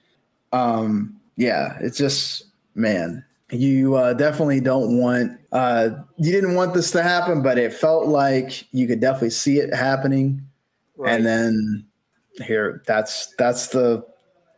[0.52, 2.44] um, yeah, it's just
[2.74, 3.24] man.
[3.50, 5.32] You uh, definitely don't want.
[5.50, 9.59] Uh, you didn't want this to happen, but it felt like you could definitely see
[9.59, 10.42] it happening.
[10.98, 11.14] Right.
[11.14, 11.86] and then
[12.42, 14.04] here that's that's the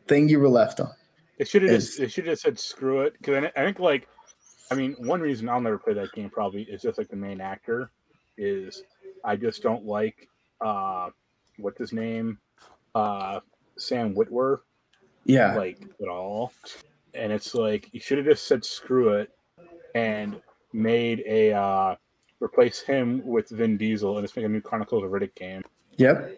[0.09, 0.91] thing you were left on
[1.39, 4.09] they should have just they should have said screw it because I, I think like
[4.71, 7.43] I mean one reason I'll never play that game probably is just like the main
[7.43, 7.91] actor
[8.39, 8.83] is
[9.23, 10.29] I just don't like
[10.61, 11.11] uh
[11.59, 12.39] what's his name,
[12.95, 13.41] uh,
[13.77, 14.61] Sam Witwer,
[15.25, 15.55] Yeah.
[15.55, 16.53] like at all.
[17.15, 19.31] And it's like you should have just said screw it
[19.95, 20.41] and
[20.73, 21.97] made a uh,
[22.41, 25.63] replace him with Vin Diesel and just make a new Chronicles of Riddick game.
[25.97, 26.37] Yep.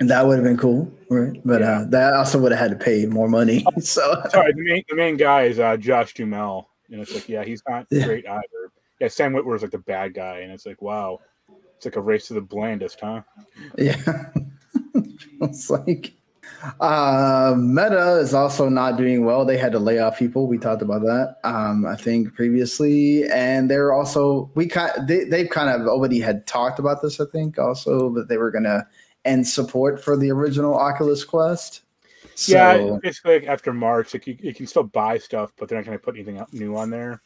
[0.00, 1.40] And that would have been cool, right?
[1.44, 1.80] But Yeah.
[1.80, 3.64] uh, that also would have had to pay more money.
[3.80, 7.44] So Sorry, the main, the main guy is uh, Josh Duhamel, and it's like, yeah,
[7.44, 8.04] he's not Yeah.
[8.06, 8.42] great either.
[9.00, 11.20] Yeah, Sam Witwer is like the bad guy, and it's like, wow,
[11.76, 13.22] it's like a race to the blandest, huh?
[13.78, 14.30] yeah,
[15.40, 16.14] it's like
[16.80, 19.44] uh, Meta is also not doing well.
[19.44, 20.46] They had to lay off people.
[20.46, 25.50] We talked about that, um, I think previously, and they're also we kind they they've
[25.50, 27.20] kind of already had talked about this.
[27.20, 28.86] I think also that they were gonna
[29.24, 31.82] end support for the original Oculus Quest.
[32.34, 35.78] So, yeah, basically like after March, like you, you can still buy stuff, but they're
[35.78, 37.22] not going to put anything new on there.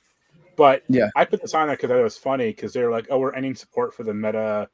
[0.60, 1.08] But Yeah.
[1.16, 3.18] I put this on there because I thought it was funny because they're like, oh,
[3.18, 4.68] we're ending support for the Meta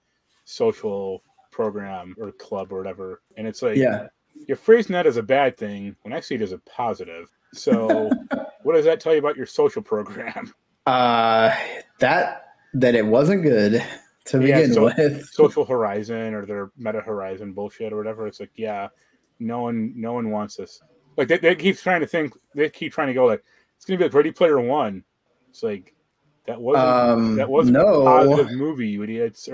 [0.44, 1.22] social
[1.52, 4.08] program or club or whatever, and it's like, yeah,
[4.48, 7.28] you're phrasing that as a bad thing when I see it as a positive.
[7.54, 8.10] So,
[8.64, 10.52] what does that tell you about your social program?
[10.86, 11.54] uh,
[12.00, 13.80] that that it wasn't good
[14.24, 15.24] to Yeah, begin so- with.
[15.28, 18.26] Social Horizon or their Meta Horizon bullshit or whatever.
[18.26, 18.88] It's like, yeah,
[19.38, 20.82] no one, no one wants this.
[21.16, 23.44] Like they, they keep trying to think, they keep trying to go like
[23.76, 25.04] it's gonna be like Ready Player One.
[25.56, 25.94] It's like
[26.46, 28.02] that wasn't Um, that wasn't no.
[28.02, 29.06] a positive movie, or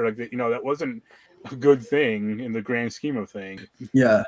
[0.05, 1.01] like you know that wasn't
[1.49, 3.65] a good thing in the grand scheme of things.
[3.93, 4.25] Yeah.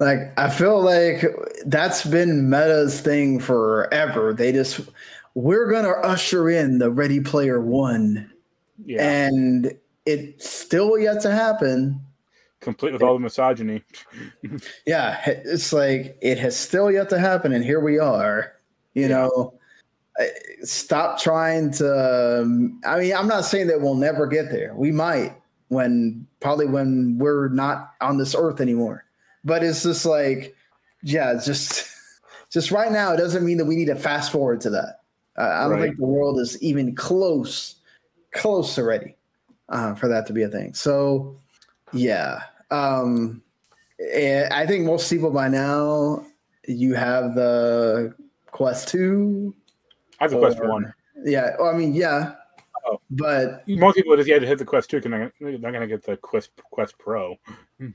[0.00, 1.24] Like I feel like
[1.66, 4.34] that's been Meta's thing forever.
[4.34, 4.80] They just
[5.34, 8.28] we're gonna usher in the Ready Player One,
[8.84, 9.72] Yeah, and
[10.06, 12.00] it's still yet to happen.
[12.60, 13.84] complete with all the misogyny.
[14.86, 18.54] Yeah, it's like it has still yet to happen, and here we are.
[18.94, 19.08] You Yeah.
[19.08, 19.54] know,
[20.62, 22.40] stop trying to.
[22.42, 24.74] um, I mean, I'm not saying that we'll never get there.
[24.74, 25.34] We might
[25.68, 29.04] when probably when we're not on this earth anymore.
[29.44, 30.54] But it's just like,
[31.02, 31.88] yeah, it's just
[32.50, 33.12] just right now.
[33.12, 35.00] It doesn't mean that we need to fast forward to that.
[35.38, 35.82] Uh, I don't Right.
[35.82, 37.74] think the world is even close,
[38.32, 39.16] close already
[39.68, 40.72] uh, for that to be a thing.
[40.72, 41.36] So,
[41.92, 42.40] yeah.
[42.70, 43.42] Um,
[44.00, 46.24] I think most people by now,
[46.66, 48.14] you have the
[48.50, 49.54] Quest 2.
[50.20, 50.92] I have the Quest or- One.
[51.24, 51.56] Yeah.
[51.58, 52.34] Well, I mean, yeah.
[52.86, 53.00] Oh.
[53.10, 55.20] But, Most people just had to hit the Quest Two because they're
[55.52, 57.36] not- they're gonna get the Quest Quest Pro.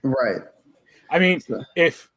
[0.03, 0.41] right.
[1.09, 2.09] I mean, So- if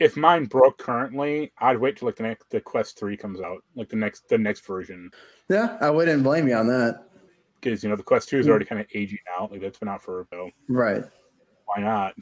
[0.00, 3.64] if mine broke currently, I'd wait till like the next the Quest Three comes out,
[3.74, 5.10] like the next the next version,
[5.48, 5.76] Yeah.
[5.80, 7.04] I wouldn't blame you on that.
[7.60, 8.50] because you know the Quest Two is Hmm.
[8.50, 9.50] already kind of aging out.
[9.50, 11.02] Like that's been out for so Right.
[11.64, 12.14] why not?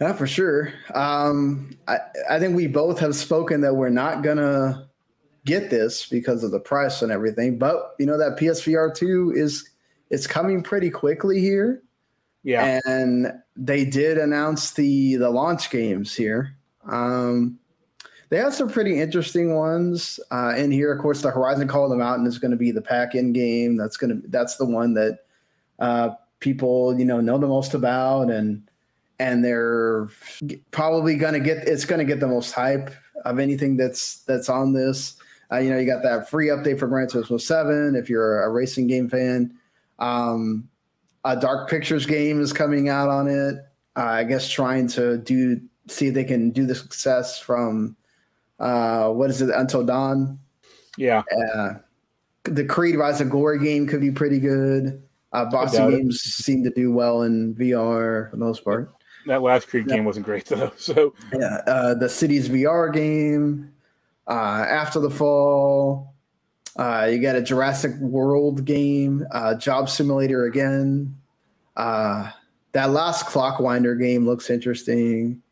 [0.00, 0.72] Yeah, for sure.
[0.94, 1.98] Um, I,
[2.30, 4.89] I think we both have spoken that we're not gonna
[5.44, 7.58] get this because of the price and everything.
[7.58, 9.68] But you know that PSVR two is
[10.10, 11.82] it's coming pretty quickly here,
[12.42, 16.56] Yeah, and they did announce the the launch games here.
[16.86, 17.58] Um,
[18.30, 20.92] they have some pretty interesting ones uh, in here.
[20.92, 23.76] Of course, the Horizon Call of the Mountain is going to be the pack-in game.
[23.76, 25.18] That's going to that's the one that
[25.80, 28.62] uh, people you know know the most about, and
[29.18, 30.08] and they're
[30.70, 32.90] probably going to get it's going to get the most hype
[33.24, 35.16] of anything that's that's on this.
[35.52, 38.48] Uh, you know, you got that free update for Gran Turismo Seven if you're a
[38.50, 39.52] racing game fan.
[39.98, 40.68] Um,
[41.24, 43.56] a Dark Pictures game is coming out on it.
[43.96, 47.96] Uh, I guess trying to do see if they can do the success from
[48.60, 50.38] uh, what is it Until Dawn.
[50.96, 51.22] yeah.
[51.54, 51.74] Uh,
[52.44, 55.02] the Creed Rise of Glory game could be pretty good.
[55.32, 55.98] Uh, Boxing doubt it.
[55.98, 58.92] games seem to do well in VR for the most part.
[59.26, 59.96] That last Creed Yeah.
[59.96, 60.72] game wasn't great though.
[60.78, 63.72] So Yeah, uh, the Cities VR game.
[64.26, 66.14] Uh, After the Fall.
[66.76, 69.26] Uh, you got a Jurassic World game.
[69.32, 71.16] Uh, Job Simulator again.
[71.76, 72.30] Uh,
[72.72, 75.42] that last Clockwinder game looks interesting.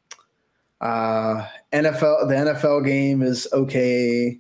[0.81, 4.39] Uh, NFL, the NFL game is okay.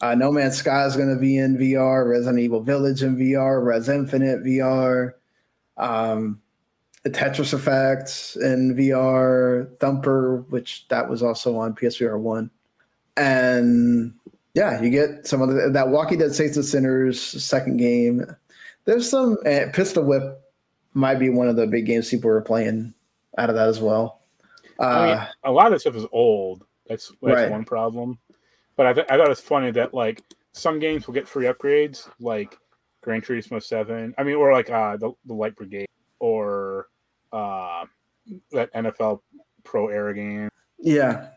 [0.00, 2.08] Uh, no Man's Sky is going to be in VR.
[2.08, 3.64] Resident Evil Village in VR.
[3.64, 5.12] Rez Infinite VR.
[5.76, 6.40] Um,
[7.02, 12.50] the Tetris Effect in VR, Thumper, which that was also on PSVR one,
[13.16, 14.14] and
[14.54, 18.24] yeah, you get some of the, that Walking Dead Saints and Sinners second game.
[18.84, 20.40] There's some uh, Pistol Whip
[20.92, 22.94] might be one of the big games people are playing
[23.38, 24.20] out of that as well.
[24.78, 26.64] Uh, I mean, a lot of this stuff is old.
[26.88, 27.50] That's that's Right.
[27.50, 28.18] one problem.
[28.76, 30.22] But I, th- I thought it's funny that like
[30.52, 32.58] some games will get free upgrades, like
[33.02, 34.14] Gran Turismo Seven.
[34.18, 35.88] I mean, or like uh, the the Light Brigade,
[36.18, 36.88] or
[37.32, 37.84] uh,
[38.52, 39.20] that NFL
[39.62, 40.48] Pro Era game.
[40.78, 41.28] yeah,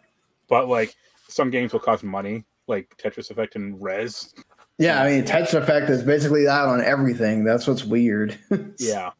[0.49, 0.95] But like
[1.29, 4.33] some games will cost money, like Tetris Effect and Rez.
[4.77, 5.01] yeah.
[5.01, 7.43] I mean, Tetris Effect is basically out on everything.
[7.43, 8.37] That's what's weird.
[8.79, 9.11] Yeah,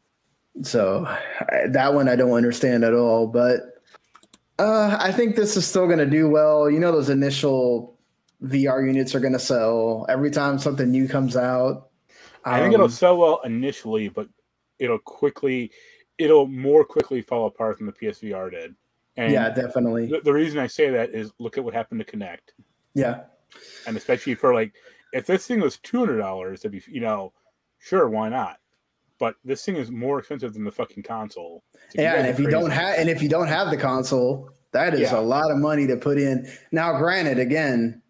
[0.63, 3.27] So I- that one I don't understand at all.
[3.27, 3.61] But
[4.59, 6.69] uh, I think this is still going to do well.
[6.69, 7.97] You know, those initial
[8.43, 11.89] VR units are going to sell every time something new comes out.
[12.45, 14.27] I think it'll Um, sell well initially, but
[14.79, 15.71] it'll quickly,
[16.17, 18.73] it'll more quickly fall apart than the PSVR did.
[19.17, 20.05] And yeah, definitely.
[20.05, 22.53] the, the reason I say that is look at what happened to Kinect,
[22.93, 23.21] Yeah,
[23.87, 24.73] and especially for like,
[25.11, 27.33] if this thing was two hundred dollars, it'd be you know,
[27.79, 28.57] sure, why not?
[29.19, 31.63] But this thing is more expensive than the fucking console.
[31.89, 32.13] So yeah.
[32.15, 35.17] And if you don't have, and if you don't have the console, that is Yeah.
[35.17, 36.47] a lot of money to put in.
[36.71, 38.03] Now, granted, again,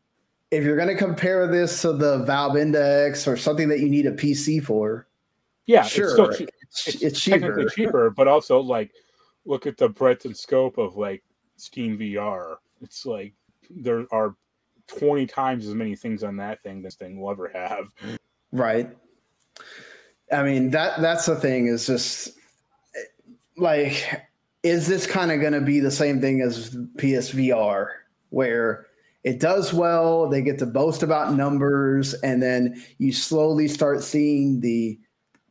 [0.51, 4.05] if you're going to compare this to the Valve Index or something that you need
[4.05, 5.07] a PC for,
[5.65, 6.49] yeah, sure, it's still cheap.
[6.61, 7.75] it's, it's, it's technically cheaper.
[7.75, 8.91] cheaper, but also like
[9.47, 11.23] look at the breadth and scope of like
[11.55, 12.57] Steam VR.
[12.81, 13.33] It's like
[13.69, 14.35] there are
[14.85, 17.91] twenty times as many things on that thing this thing will ever have.
[18.51, 18.95] Right.
[20.31, 22.37] I mean that that's the thing is just
[23.57, 24.23] like
[24.63, 27.87] is this kind of going to be the same thing as PSVR
[28.29, 28.87] where
[29.23, 34.59] it does well, they get to boast about numbers and then you slowly start seeing
[34.59, 34.99] the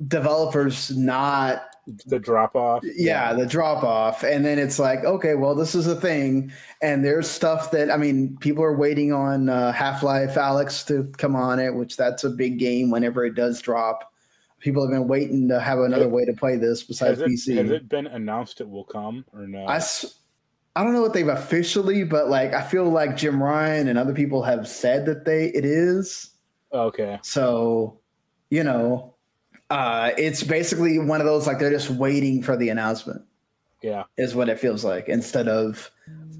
[0.08, 1.64] developers not
[2.06, 2.82] The drop off.
[2.96, 6.52] yeah, the drop off and then it's like okay well this is a thing
[6.82, 11.34] and there's stuff that i mean people are waiting on uh, half-life alyx to come
[11.34, 14.12] on it which that's a big game whenever it does drop
[14.58, 17.56] people have been waiting to have another way to play this besides Has it, pc
[17.56, 19.66] has it been announced it will come or no?
[19.66, 19.80] I,
[20.74, 24.12] I don't know what they've officially but like i feel like jim ryan and other
[24.12, 26.32] people have said that they it is
[26.72, 27.18] okay.
[27.22, 27.98] so
[28.50, 29.14] you know
[29.70, 33.22] uh it's basically one of those like they're just waiting for the announcement.
[33.82, 34.04] Yeah.
[34.16, 35.90] is what it feels like instead of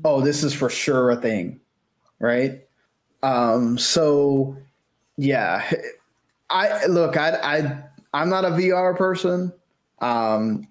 [0.05, 1.61] oh this is for sure a thing
[2.19, 2.62] right?
[3.23, 4.57] Um so
[5.16, 5.70] yeah.
[6.51, 7.82] I look i i
[8.15, 9.53] i'm not a vr person.
[10.01, 10.69] Um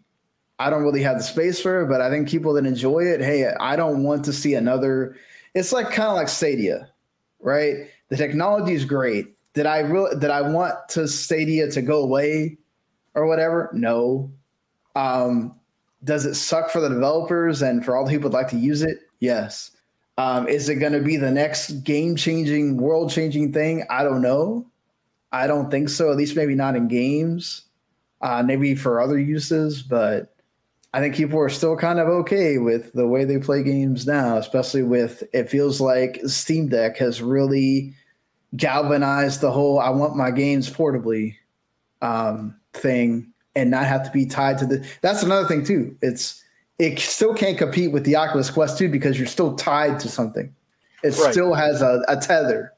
[0.57, 3.19] i don't really have the space for it but i think people that enjoy it
[3.19, 5.17] hey i don't want to see another
[5.53, 6.89] it's like kind of like stadia
[7.45, 7.87] right?
[8.09, 12.57] The technology is great did i really did i want to stadia to go away
[13.15, 14.31] or whatever no
[14.95, 15.57] um
[16.05, 18.83] does it suck for the developers and for all the people that like to use
[18.83, 18.99] it?
[19.19, 19.71] Yes.
[20.17, 23.83] Um, is it going to be the next game changing, world changing thing?
[23.89, 24.65] I don't know.
[25.31, 26.11] I don't think so.
[26.11, 27.63] At least maybe not in games.
[28.21, 30.35] Uh, maybe for other uses, but
[30.93, 34.37] I think people are still kind of okay with the way they play games now,
[34.37, 37.93] especially with it feels like Steam Deck has really
[38.55, 41.35] galvanized the whole I want my games portably
[42.01, 44.85] um, thing and not have to be tied to the.
[45.01, 45.97] That's another thing too.
[46.01, 46.43] It's
[46.77, 50.53] it still can't compete with the Oculus Quest 2 because you're still tied to something.
[51.03, 51.31] It Right.
[51.31, 52.73] still has a, a tether.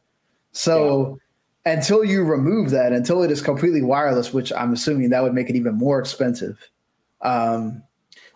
[0.52, 1.18] So
[1.66, 5.50] until you remove that, until it is completely wireless, which I'm assuming that would make
[5.50, 6.70] it even more expensive.
[7.22, 7.82] Um,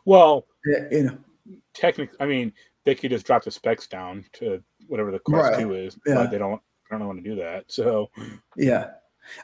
[0.06, 0.46] Well,
[0.92, 1.18] you know,
[1.76, 2.54] technically, I mean,
[2.84, 5.60] they could just drop the specs down to whatever the Quest Right.
[5.60, 6.16] Two is, Yeah.
[6.16, 6.62] but they don't.
[6.92, 7.66] I don't want to do that.
[7.68, 8.10] So
[8.56, 8.92] Yeah,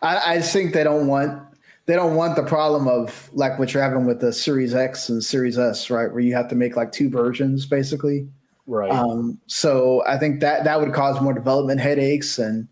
[0.01, 1.41] I, I think they don't want
[1.85, 5.23] they don't want the problem of like what you're having with the Series X and
[5.23, 6.11] Series S, right?
[6.11, 8.27] Where you have to make like two versions basically.
[8.65, 8.91] right.
[8.91, 12.67] Um, so I think that that would cause more development headaches, and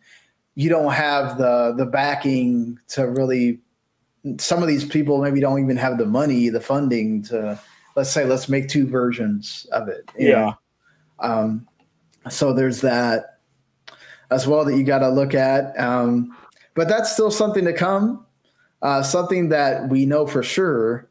[0.55, 3.59] you don't have the the backing to really.
[4.39, 7.59] Some of these people maybe don't even have the money, the funding to
[7.95, 10.09] let's say let's make two versions of it.
[10.17, 10.29] Yeah.
[10.31, 10.57] know?
[11.19, 11.67] Um,
[12.29, 13.34] so there's that
[14.31, 15.77] as well that you got to look at.
[15.79, 16.35] Um,
[16.73, 18.25] but that's still something to come.
[18.81, 21.09] Uh, something that we know for sure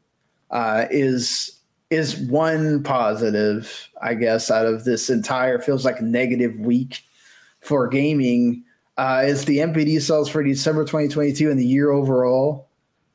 [0.51, 1.59] uh, is
[1.91, 7.03] is one positive, I guess, out of this entire feels like negative week
[7.61, 8.65] for gaming.
[8.97, 12.69] Uh, is the NPD sales for December 2022 and the year overall.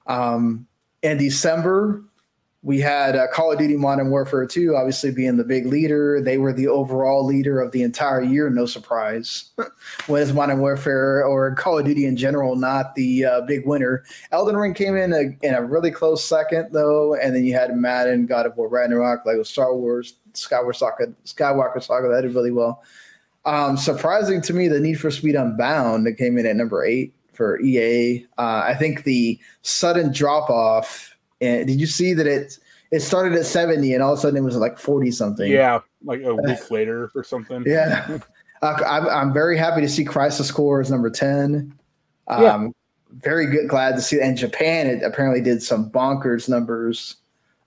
[0.08, 0.68] Um,
[1.02, 2.04] in December,
[2.70, 6.22] we had uh, Call of Duty Modern Warfare 2 obviously being the big leader.
[6.22, 9.50] They were the overall leader of the entire year, no surprise.
[10.08, 14.04] Was Modern Warfare or Call of Duty in general not the uh, big winner?
[14.32, 17.16] Elden Ring came in a, in a really close second, though.
[17.16, 21.82] And then you had Madden, God of War Ragnarok, Lego Star Wars, Skywalker Saga, Skywalker
[21.82, 22.84] Saga that did really well.
[23.46, 27.16] Um, surprising to me, the Need for Speed Unbound that came in at number eight
[27.34, 28.28] for EA.
[28.38, 31.16] Uh, I think the sudden drop off.
[31.42, 32.58] And did you see that it
[32.92, 35.52] it started at seventy and all of a sudden it was like forty something?
[35.52, 37.64] yeah, like a week later or something.
[37.66, 38.20] yeah.
[38.62, 41.74] Uh, I'm I'm very happy to see Crisis Core is number ten.
[42.28, 42.68] Um, Yeah.
[43.12, 44.22] Very good, glad to see.
[44.22, 47.16] And Japan it apparently did some bonkers numbers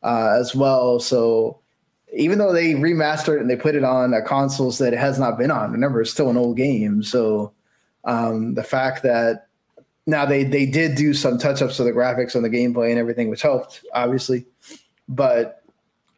[0.05, 1.01] uh, as well.
[1.01, 1.59] So
[2.15, 5.39] even though they remastered it and they put it on consoles that it has not
[5.39, 7.03] been on, remember it's still an old game.
[7.03, 7.53] So
[8.05, 9.49] um, the fact that
[10.07, 12.99] now they they did do some touch ups to the graphics and the gameplay and
[12.99, 14.45] everything, which helped obviously,
[15.09, 15.63] but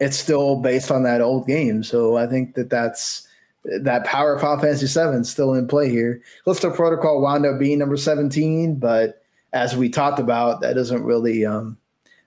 [0.00, 1.82] it's still based on that old game.
[1.82, 3.26] So I think that that's
[3.64, 6.20] that power of Final Fantasy VII still in play here.
[6.44, 11.46] Callisto Protocol wound up being number 17, but as we talked about, that doesn't really
[11.46, 11.78] um,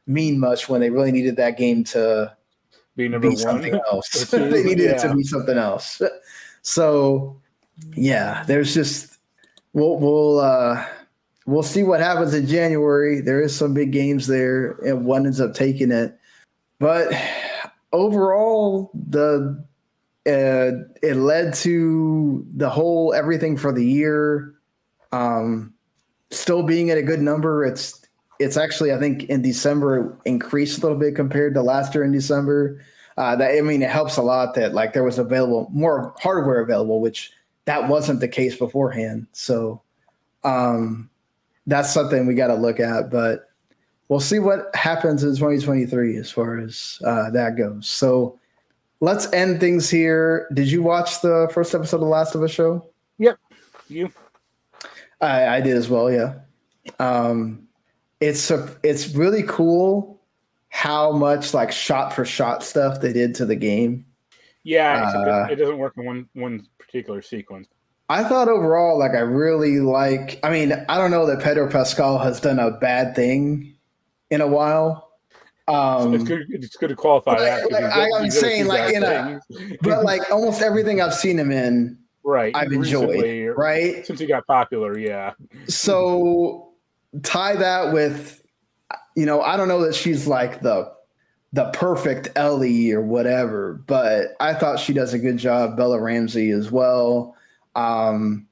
[0.08, 2.36] mean much when they really needed that game to
[2.96, 3.38] Be number be one.
[3.38, 4.30] something else.
[4.32, 6.02] two, they needed it to be something else.
[6.62, 7.40] So
[7.96, 9.18] yeah, there's just
[9.74, 10.84] we'll we'll uh
[11.48, 13.22] we'll see what happens in January.
[13.22, 16.16] There is some big games there, and one ends up taking it.
[16.78, 17.12] But
[17.92, 19.66] overall, the
[20.28, 24.54] uh, it led to the whole everything for the year
[25.12, 25.74] um,
[26.30, 27.66] still being at a good number.
[27.66, 28.02] It's
[28.40, 32.12] it's actually I think in December increased a little bit compared to last year in
[32.12, 32.84] December.
[33.18, 36.60] Uh, that I mean, it helps a lot that like there was available more hardware
[36.60, 37.32] available, which
[37.66, 39.26] that wasn't the case beforehand.
[39.32, 39.82] So
[40.44, 41.10] um,
[41.68, 43.50] that's something we got to look at, but
[44.08, 47.88] we'll see what happens in 2023 as far as uh, that goes.
[47.88, 48.40] So
[49.02, 50.48] let's end things here.
[50.54, 52.90] Did you watch the first episode of The Last of Us show?
[53.20, 53.38] Yep.
[53.90, 54.12] You
[55.22, 56.12] I, I did as well.
[56.12, 56.36] Yeah.
[57.00, 57.68] Um,
[58.20, 60.22] it's a, it's really cool
[60.70, 64.06] how much like shot for shot stuff they did to the game.
[64.64, 67.68] yeah, Uh, it doesn't work in one one particular sequence.
[68.10, 70.40] I thought overall, like I really like.
[70.44, 73.76] I mean, I don't know that Pedro Pascal has done a bad thing
[74.30, 75.04] in a while.
[75.68, 76.46] Um, it's good.
[76.50, 77.72] It's good to qualify like- that.
[77.72, 79.42] like, I'm he's done a saying, like, in a-
[79.82, 83.10] but like almost everything I've seen him in, right, I've enjoyed.
[83.10, 84.06] recently, Right.
[84.06, 84.98] since he got popular.
[84.98, 85.34] Yeah,
[85.68, 86.70] so
[87.24, 88.42] tie that with
[89.16, 90.92] you know i don't know that she's like the
[91.54, 96.52] the perfect ellie or whatever but i thought she does a good job bella ramsey
[96.52, 97.34] as well
[97.78, 98.46] um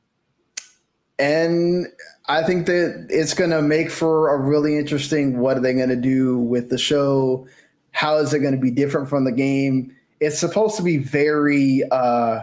[1.19, 1.87] and
[2.27, 5.89] i think that it's going to make for a really interesting what are they going
[5.89, 7.47] to do with the show?
[7.91, 9.95] How is it going to be different from the game?
[10.19, 12.41] It's supposed to be very uh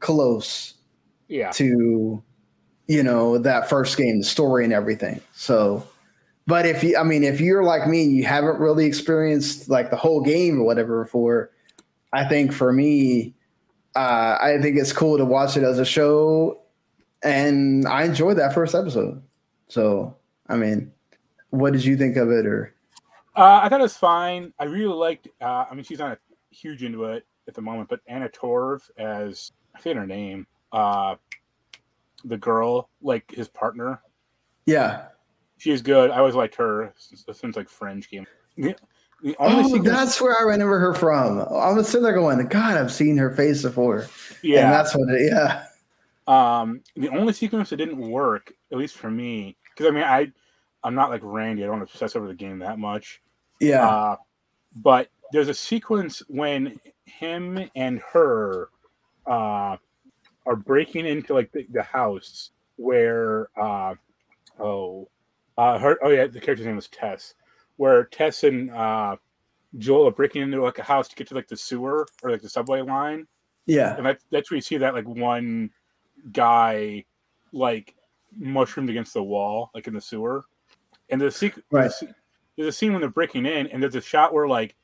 [0.00, 0.74] close
[1.28, 1.50] yeah.
[1.52, 2.22] to
[2.86, 5.20] you know that first game the story and everything.
[5.32, 5.86] So
[6.46, 9.90] but if you i mean if you're like me and you haven't really experienced like
[9.90, 11.50] the whole game or whatever before
[12.12, 13.33] i think for me
[13.96, 16.60] uh i think it's cool to watch it as a show
[17.22, 19.22] and i enjoyed that first episode
[19.68, 20.14] so
[20.48, 20.90] i mean
[21.50, 22.72] what did you think of it or
[23.36, 24.52] Uh, I thought it was fine.
[24.60, 25.26] I really liked.
[25.40, 26.18] Uh, I mean, she's not a
[26.54, 30.46] huge into it at the moment, but Anna Torv as I forget her name.
[30.70, 31.16] Uh,
[32.24, 34.00] the girl, like his partner,
[34.66, 35.06] yeah
[35.58, 36.10] she is good.
[36.10, 38.26] I always liked her since, since like Fringe game.
[38.56, 38.76] The,
[39.38, 43.16] oh that's where i remember her from i was sitting there going god i've seen
[43.16, 44.06] her face before
[44.42, 44.64] yeah.
[44.64, 45.64] and that's what it yeah
[46.26, 50.32] Um, the only sequence that didn't work, at least for me, because I mean, I,
[50.82, 51.62] I'm not like Randy.
[51.62, 53.20] I don't obsess over the game that much.
[53.60, 54.16] yeah Uh,
[54.76, 58.70] but there's a sequence when him and her
[59.26, 59.76] uh,
[60.46, 63.94] are breaking into like the, the house where uh,
[64.58, 65.08] oh
[65.58, 67.34] uh, her oh yeah the character's name was Tess,
[67.76, 69.16] where Tess and uh,
[69.78, 72.42] Joel are breaking into like a house to get to like the sewer or like
[72.42, 73.26] the subway line,
[73.66, 75.70] yeah and that, that's where you see that like one
[76.32, 77.04] guy
[77.52, 77.94] like
[78.36, 80.44] mushroomed against the wall like in the sewer,
[81.10, 81.90] and the secret Right.
[82.56, 84.76] there's a scene when they're breaking in, and there's a shot where like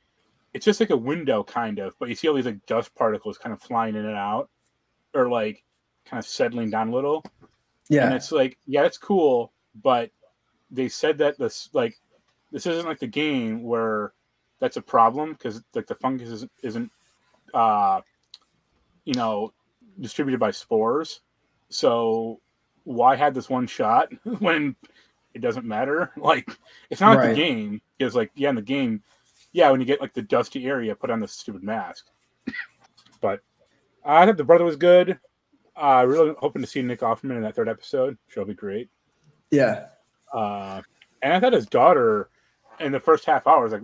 [0.52, 3.38] it's just like a window kind of, but you see all these like dust particles
[3.38, 4.50] kind of flying in and out,
[5.14, 5.62] or like
[6.04, 7.24] kind of settling down a little.
[7.88, 10.10] Yeah, and it's like, yeah, it's cool, but
[10.70, 11.96] they said that this like
[12.52, 14.12] this isn't like the game where
[14.58, 16.90] that's a problem because like the fungus isn't, isn't
[17.54, 18.00] uh
[19.04, 19.52] you know
[20.00, 21.20] distributed by spores.
[21.68, 22.40] So
[22.84, 24.08] why had this one shot
[24.38, 24.76] when
[25.34, 26.12] it doesn't matter?
[26.16, 26.50] Like
[26.90, 27.80] it's not like the game.
[27.98, 29.02] It's like yeah, in the game,
[29.52, 32.06] yeah, when you get like the dusty area, put on the stupid mask.
[33.20, 33.40] but
[34.04, 35.18] I thought the brother was good.
[35.76, 38.18] Uh, really hoping to see Nick Offerman in that third episode.
[38.28, 38.90] She'll be great.
[39.50, 39.86] yeah
[40.32, 40.82] Uh,
[41.22, 42.28] and I thought his daughter
[42.80, 43.82] in the first half hour was like,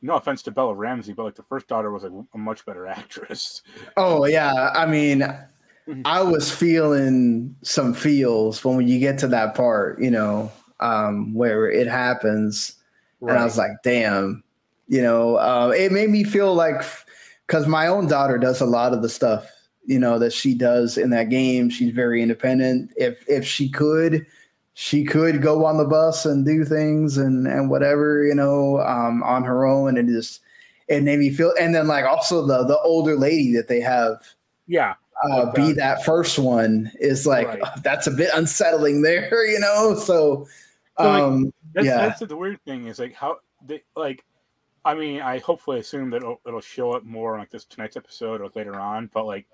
[0.00, 2.86] no offense to Bella Ramsey, but like the first daughter was like a much better
[2.86, 3.62] actress.
[3.96, 5.26] Oh yeah, I mean,
[5.88, 6.02] Mhm.
[6.04, 11.70] I was feeling some feels when you get to that part, you know, um, where
[11.70, 12.76] it happens,
[13.22, 14.44] and I was like, "Damn,"
[14.86, 15.36] you know.
[15.36, 16.84] Uh, it made me feel like
[17.46, 19.50] because my own daughter does a lot of the stuff,
[19.86, 21.70] you know, that she does in that game.
[21.70, 22.92] She's very independent.
[22.96, 24.26] If if she could,
[24.80, 29.24] she could go on the bus and do things and and whatever, you know, um,
[29.24, 30.40] on her own, and just
[30.86, 31.52] it made me feel.
[31.60, 34.22] And then like also the the older lady that they have
[34.68, 34.94] yeah,
[35.28, 37.62] uh, be that first one is like Right.
[37.82, 39.96] that's a bit unsettling there, you know.
[39.96, 40.46] So
[40.96, 44.24] So, like, Um, That's, yeah, that's the weird thing is like how they like.
[44.84, 48.40] I mean, I hopefully assume that it'll, it'll show up more like this tonight's episode
[48.40, 49.10] or later on.
[49.12, 49.46] But like,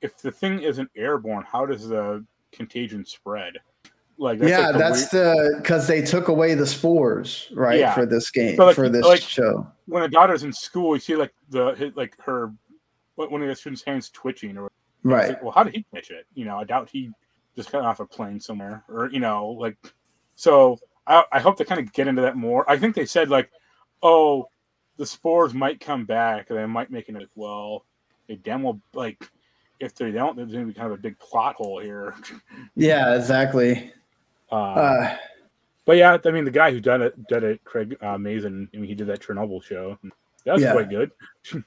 [0.00, 3.54] if the thing isn't airborne, how does the contagion spread?
[4.16, 7.94] Like, yeah, like, the that's weird- the because they took away the spores right Yeah.
[7.94, 9.66] for this game So, like, for this like- show.
[9.86, 10.94] when a daughter's in school.
[10.94, 12.52] You see like the like her
[13.16, 14.70] one of the students' hands twitching or
[15.02, 15.30] Right.
[15.30, 16.26] like, well, how did he catch it?
[16.34, 17.10] You know, I doubt he
[17.56, 19.76] just got off a plane somewhere, or you know, like.
[20.36, 22.68] So I, I hope they kind of get into that more.
[22.70, 23.50] I think they said like,
[24.02, 24.48] oh,
[24.96, 27.84] the spores might come back, and they might make it like, well,
[28.28, 29.28] they damn well like.
[29.80, 32.14] If they don't, there's going to be kind of a big plot hole here.
[32.76, 33.92] Yeah, exactly.
[34.54, 35.16] Uh, Uh,
[35.84, 38.68] but yeah, I mean, the guy who did it, did it, Craig uh, Mazin.
[38.72, 39.98] I mean, he did that Chernobyl show.
[40.44, 40.72] That was Yeah.
[40.72, 41.10] quite good.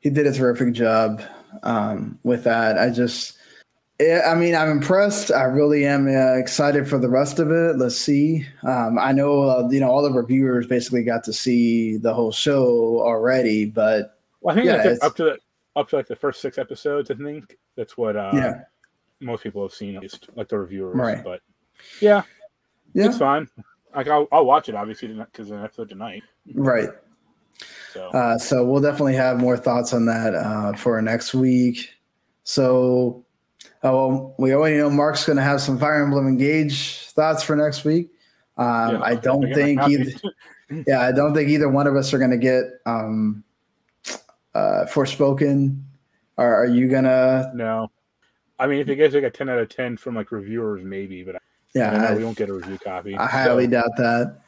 [0.00, 1.22] he did a terrific job
[1.64, 2.78] um, with that.
[2.78, 3.36] I just,
[4.00, 5.32] yeah, I mean, I'm impressed.
[5.32, 7.78] I really am uh, excited for the rest of it.
[7.78, 8.46] Let's see.
[8.62, 12.30] Um, I know, uh, you know, all the reviewers basically got to see the whole
[12.30, 15.38] show already, but Well, I think Yeah, up to the
[15.74, 17.10] up to like the first six episodes.
[17.10, 18.60] I think that's what uh, yeah,
[19.20, 20.94] most people have seen, at least like the reviewers.
[20.96, 21.24] Right.
[21.24, 21.40] But
[22.00, 22.22] yeah,
[22.94, 23.48] yeah, it's fine.
[23.94, 26.22] Like I'll, I'll watch it obviously because an episode tonight.
[26.54, 26.90] right.
[27.92, 31.90] So Uh, so we'll definitely have more thoughts on that uh, for next week.
[32.44, 33.24] So,
[33.84, 37.56] uh, well, we already know Mark's going to have some Fire Emblem Engage thoughts for
[37.56, 38.10] next week.
[38.56, 40.12] Um, yeah, I don't think either.
[40.86, 43.42] Yeah, I don't think either one of us are going to get um,
[44.54, 45.82] uh, Forspoken.
[46.36, 47.50] Or are you gonna?
[47.54, 47.90] no,
[48.58, 51.24] I mean if you guys like a ten out of ten from like reviewers, maybe,
[51.24, 51.38] but I
[51.78, 53.16] Yeah, I- we won't get a review copy.
[53.16, 54.40] I highly So, doubt that.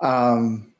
[0.00, 0.72] Um,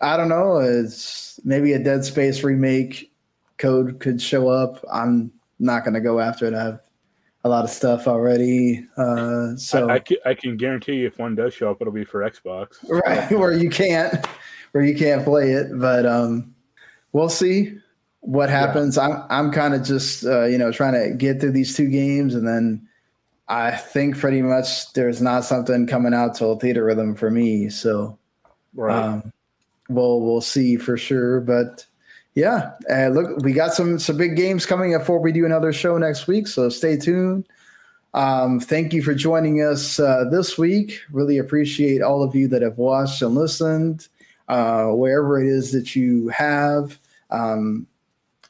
[0.00, 0.58] I don't know.
[0.58, 3.12] It's maybe a Dead Space remake
[3.58, 4.84] code could show up.
[4.92, 6.54] I'm not going to go after it.
[6.54, 6.80] I have
[7.44, 8.86] a lot of stuff already.
[8.96, 11.92] Uh, so I, I, can, I can guarantee you if one does show up, it'll
[11.92, 12.76] be for Xbox.
[12.88, 14.24] right where you can't,
[14.72, 15.68] where you can't play it.
[15.78, 16.54] But um,
[17.12, 17.78] we'll see
[18.20, 18.98] what happens.
[18.98, 22.34] I'm I'm kind of just uh, you know trying to get through these two games,
[22.34, 22.87] and then
[23.48, 27.68] I think pretty much there's not something coming out till Theatrhythm for me.
[27.70, 28.18] So.
[28.74, 29.02] Right.
[29.02, 29.32] Um,
[29.88, 31.84] we'll we'll see for sure, but
[32.34, 35.98] yeah, uh, look, we got some some big games coming before we do another show
[35.98, 37.46] next week, so stay tuned.
[38.14, 41.00] Um, thank you for joining us uh, this week.
[41.10, 44.08] Really appreciate all of you that have watched and listened,
[44.48, 46.98] uh, wherever it is that you have.
[47.30, 47.86] Um,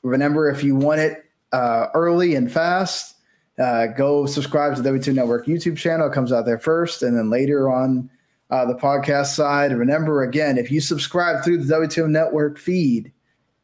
[0.03, 3.15] remember, if you want it uh, early and fast,
[3.59, 6.09] uh, go subscribe to the WTM Network YouTube channel.
[6.09, 8.09] It comes out there first, and then later on
[8.51, 9.72] uh, the podcast side.
[9.72, 13.12] Remember, again, if you subscribe through the WTM Network feed,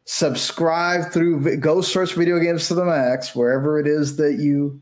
[0.05, 4.81] subscribe through, go search Video Games to the Max, wherever it is that you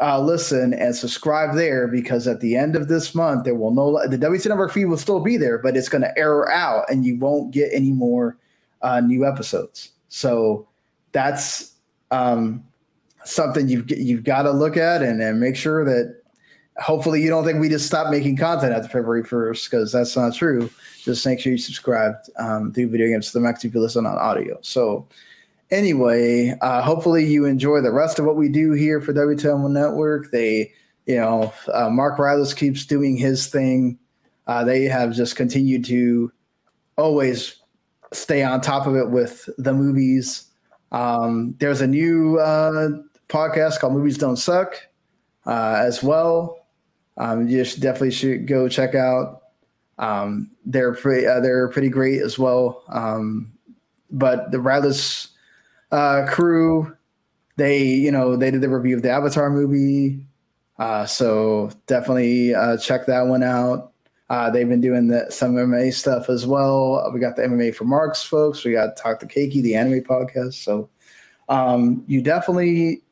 [0.00, 4.06] uh, listen, and subscribe there because at the end of this month, there will no,
[4.08, 7.04] the WTM Network feed will still be there, but it's going to error out and
[7.04, 8.36] you won't get any more
[8.82, 9.90] uh, new episodes.
[10.08, 10.66] So
[11.12, 11.74] that's
[12.10, 12.64] um,
[13.24, 16.22] something you've, you've got to look at and, and make sure that
[16.78, 20.34] hopefully you don't think we just stopped making content after February 1st because that's not
[20.34, 20.70] true.
[21.02, 24.06] Just make sure you subscribe um, through Video Games to the Max if you listen
[24.06, 24.58] on audio.
[24.62, 25.06] So
[25.70, 30.30] anyway, uh, hopefully you enjoy the rest of what we do here for WTM Network.
[30.30, 30.72] They,
[31.06, 33.98] you know, uh, Mark Riles keeps doing his thing.
[34.46, 36.32] Uh, they have just continued to
[36.96, 37.56] always
[38.12, 40.46] stay on top of it with the movies.
[40.90, 42.90] Um, there's a new uh,
[43.32, 44.76] podcast called Movies Don't Suck
[45.46, 46.66] uh, as well.
[47.16, 49.42] Um, you should definitely should go check out.
[49.98, 52.84] Um, they're pretty, uh, they're pretty great as well.
[52.88, 53.52] Um,
[54.10, 55.28] but the Radless
[55.90, 56.96] uh, crew,
[57.56, 60.24] they you know they did the review of the Avatar movie,
[60.78, 63.92] uh, so definitely uh, check that one out.
[64.30, 67.10] Uh, they've been doing the, some MMA stuff as well.
[67.12, 68.64] We got the MMA for Marks folks.
[68.64, 70.54] We got Talk to Keiki, the anime podcast.
[70.54, 70.88] So
[71.50, 73.02] um, you definitely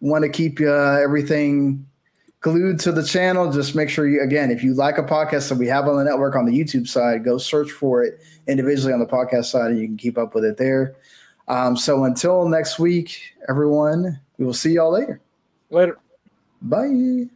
[0.00, 1.86] want to keep uh, everything
[2.40, 3.50] glued to the channel.
[3.50, 6.04] Just make sure you, again, if you like a podcast that we have on the
[6.04, 9.80] network on the YouTube side, go search for it individually on the podcast side and
[9.80, 10.96] you can keep up with it there.
[11.48, 15.20] Um, so until next week, everyone, we will see y'all later.
[15.70, 15.98] Later.
[16.62, 17.28] Bye.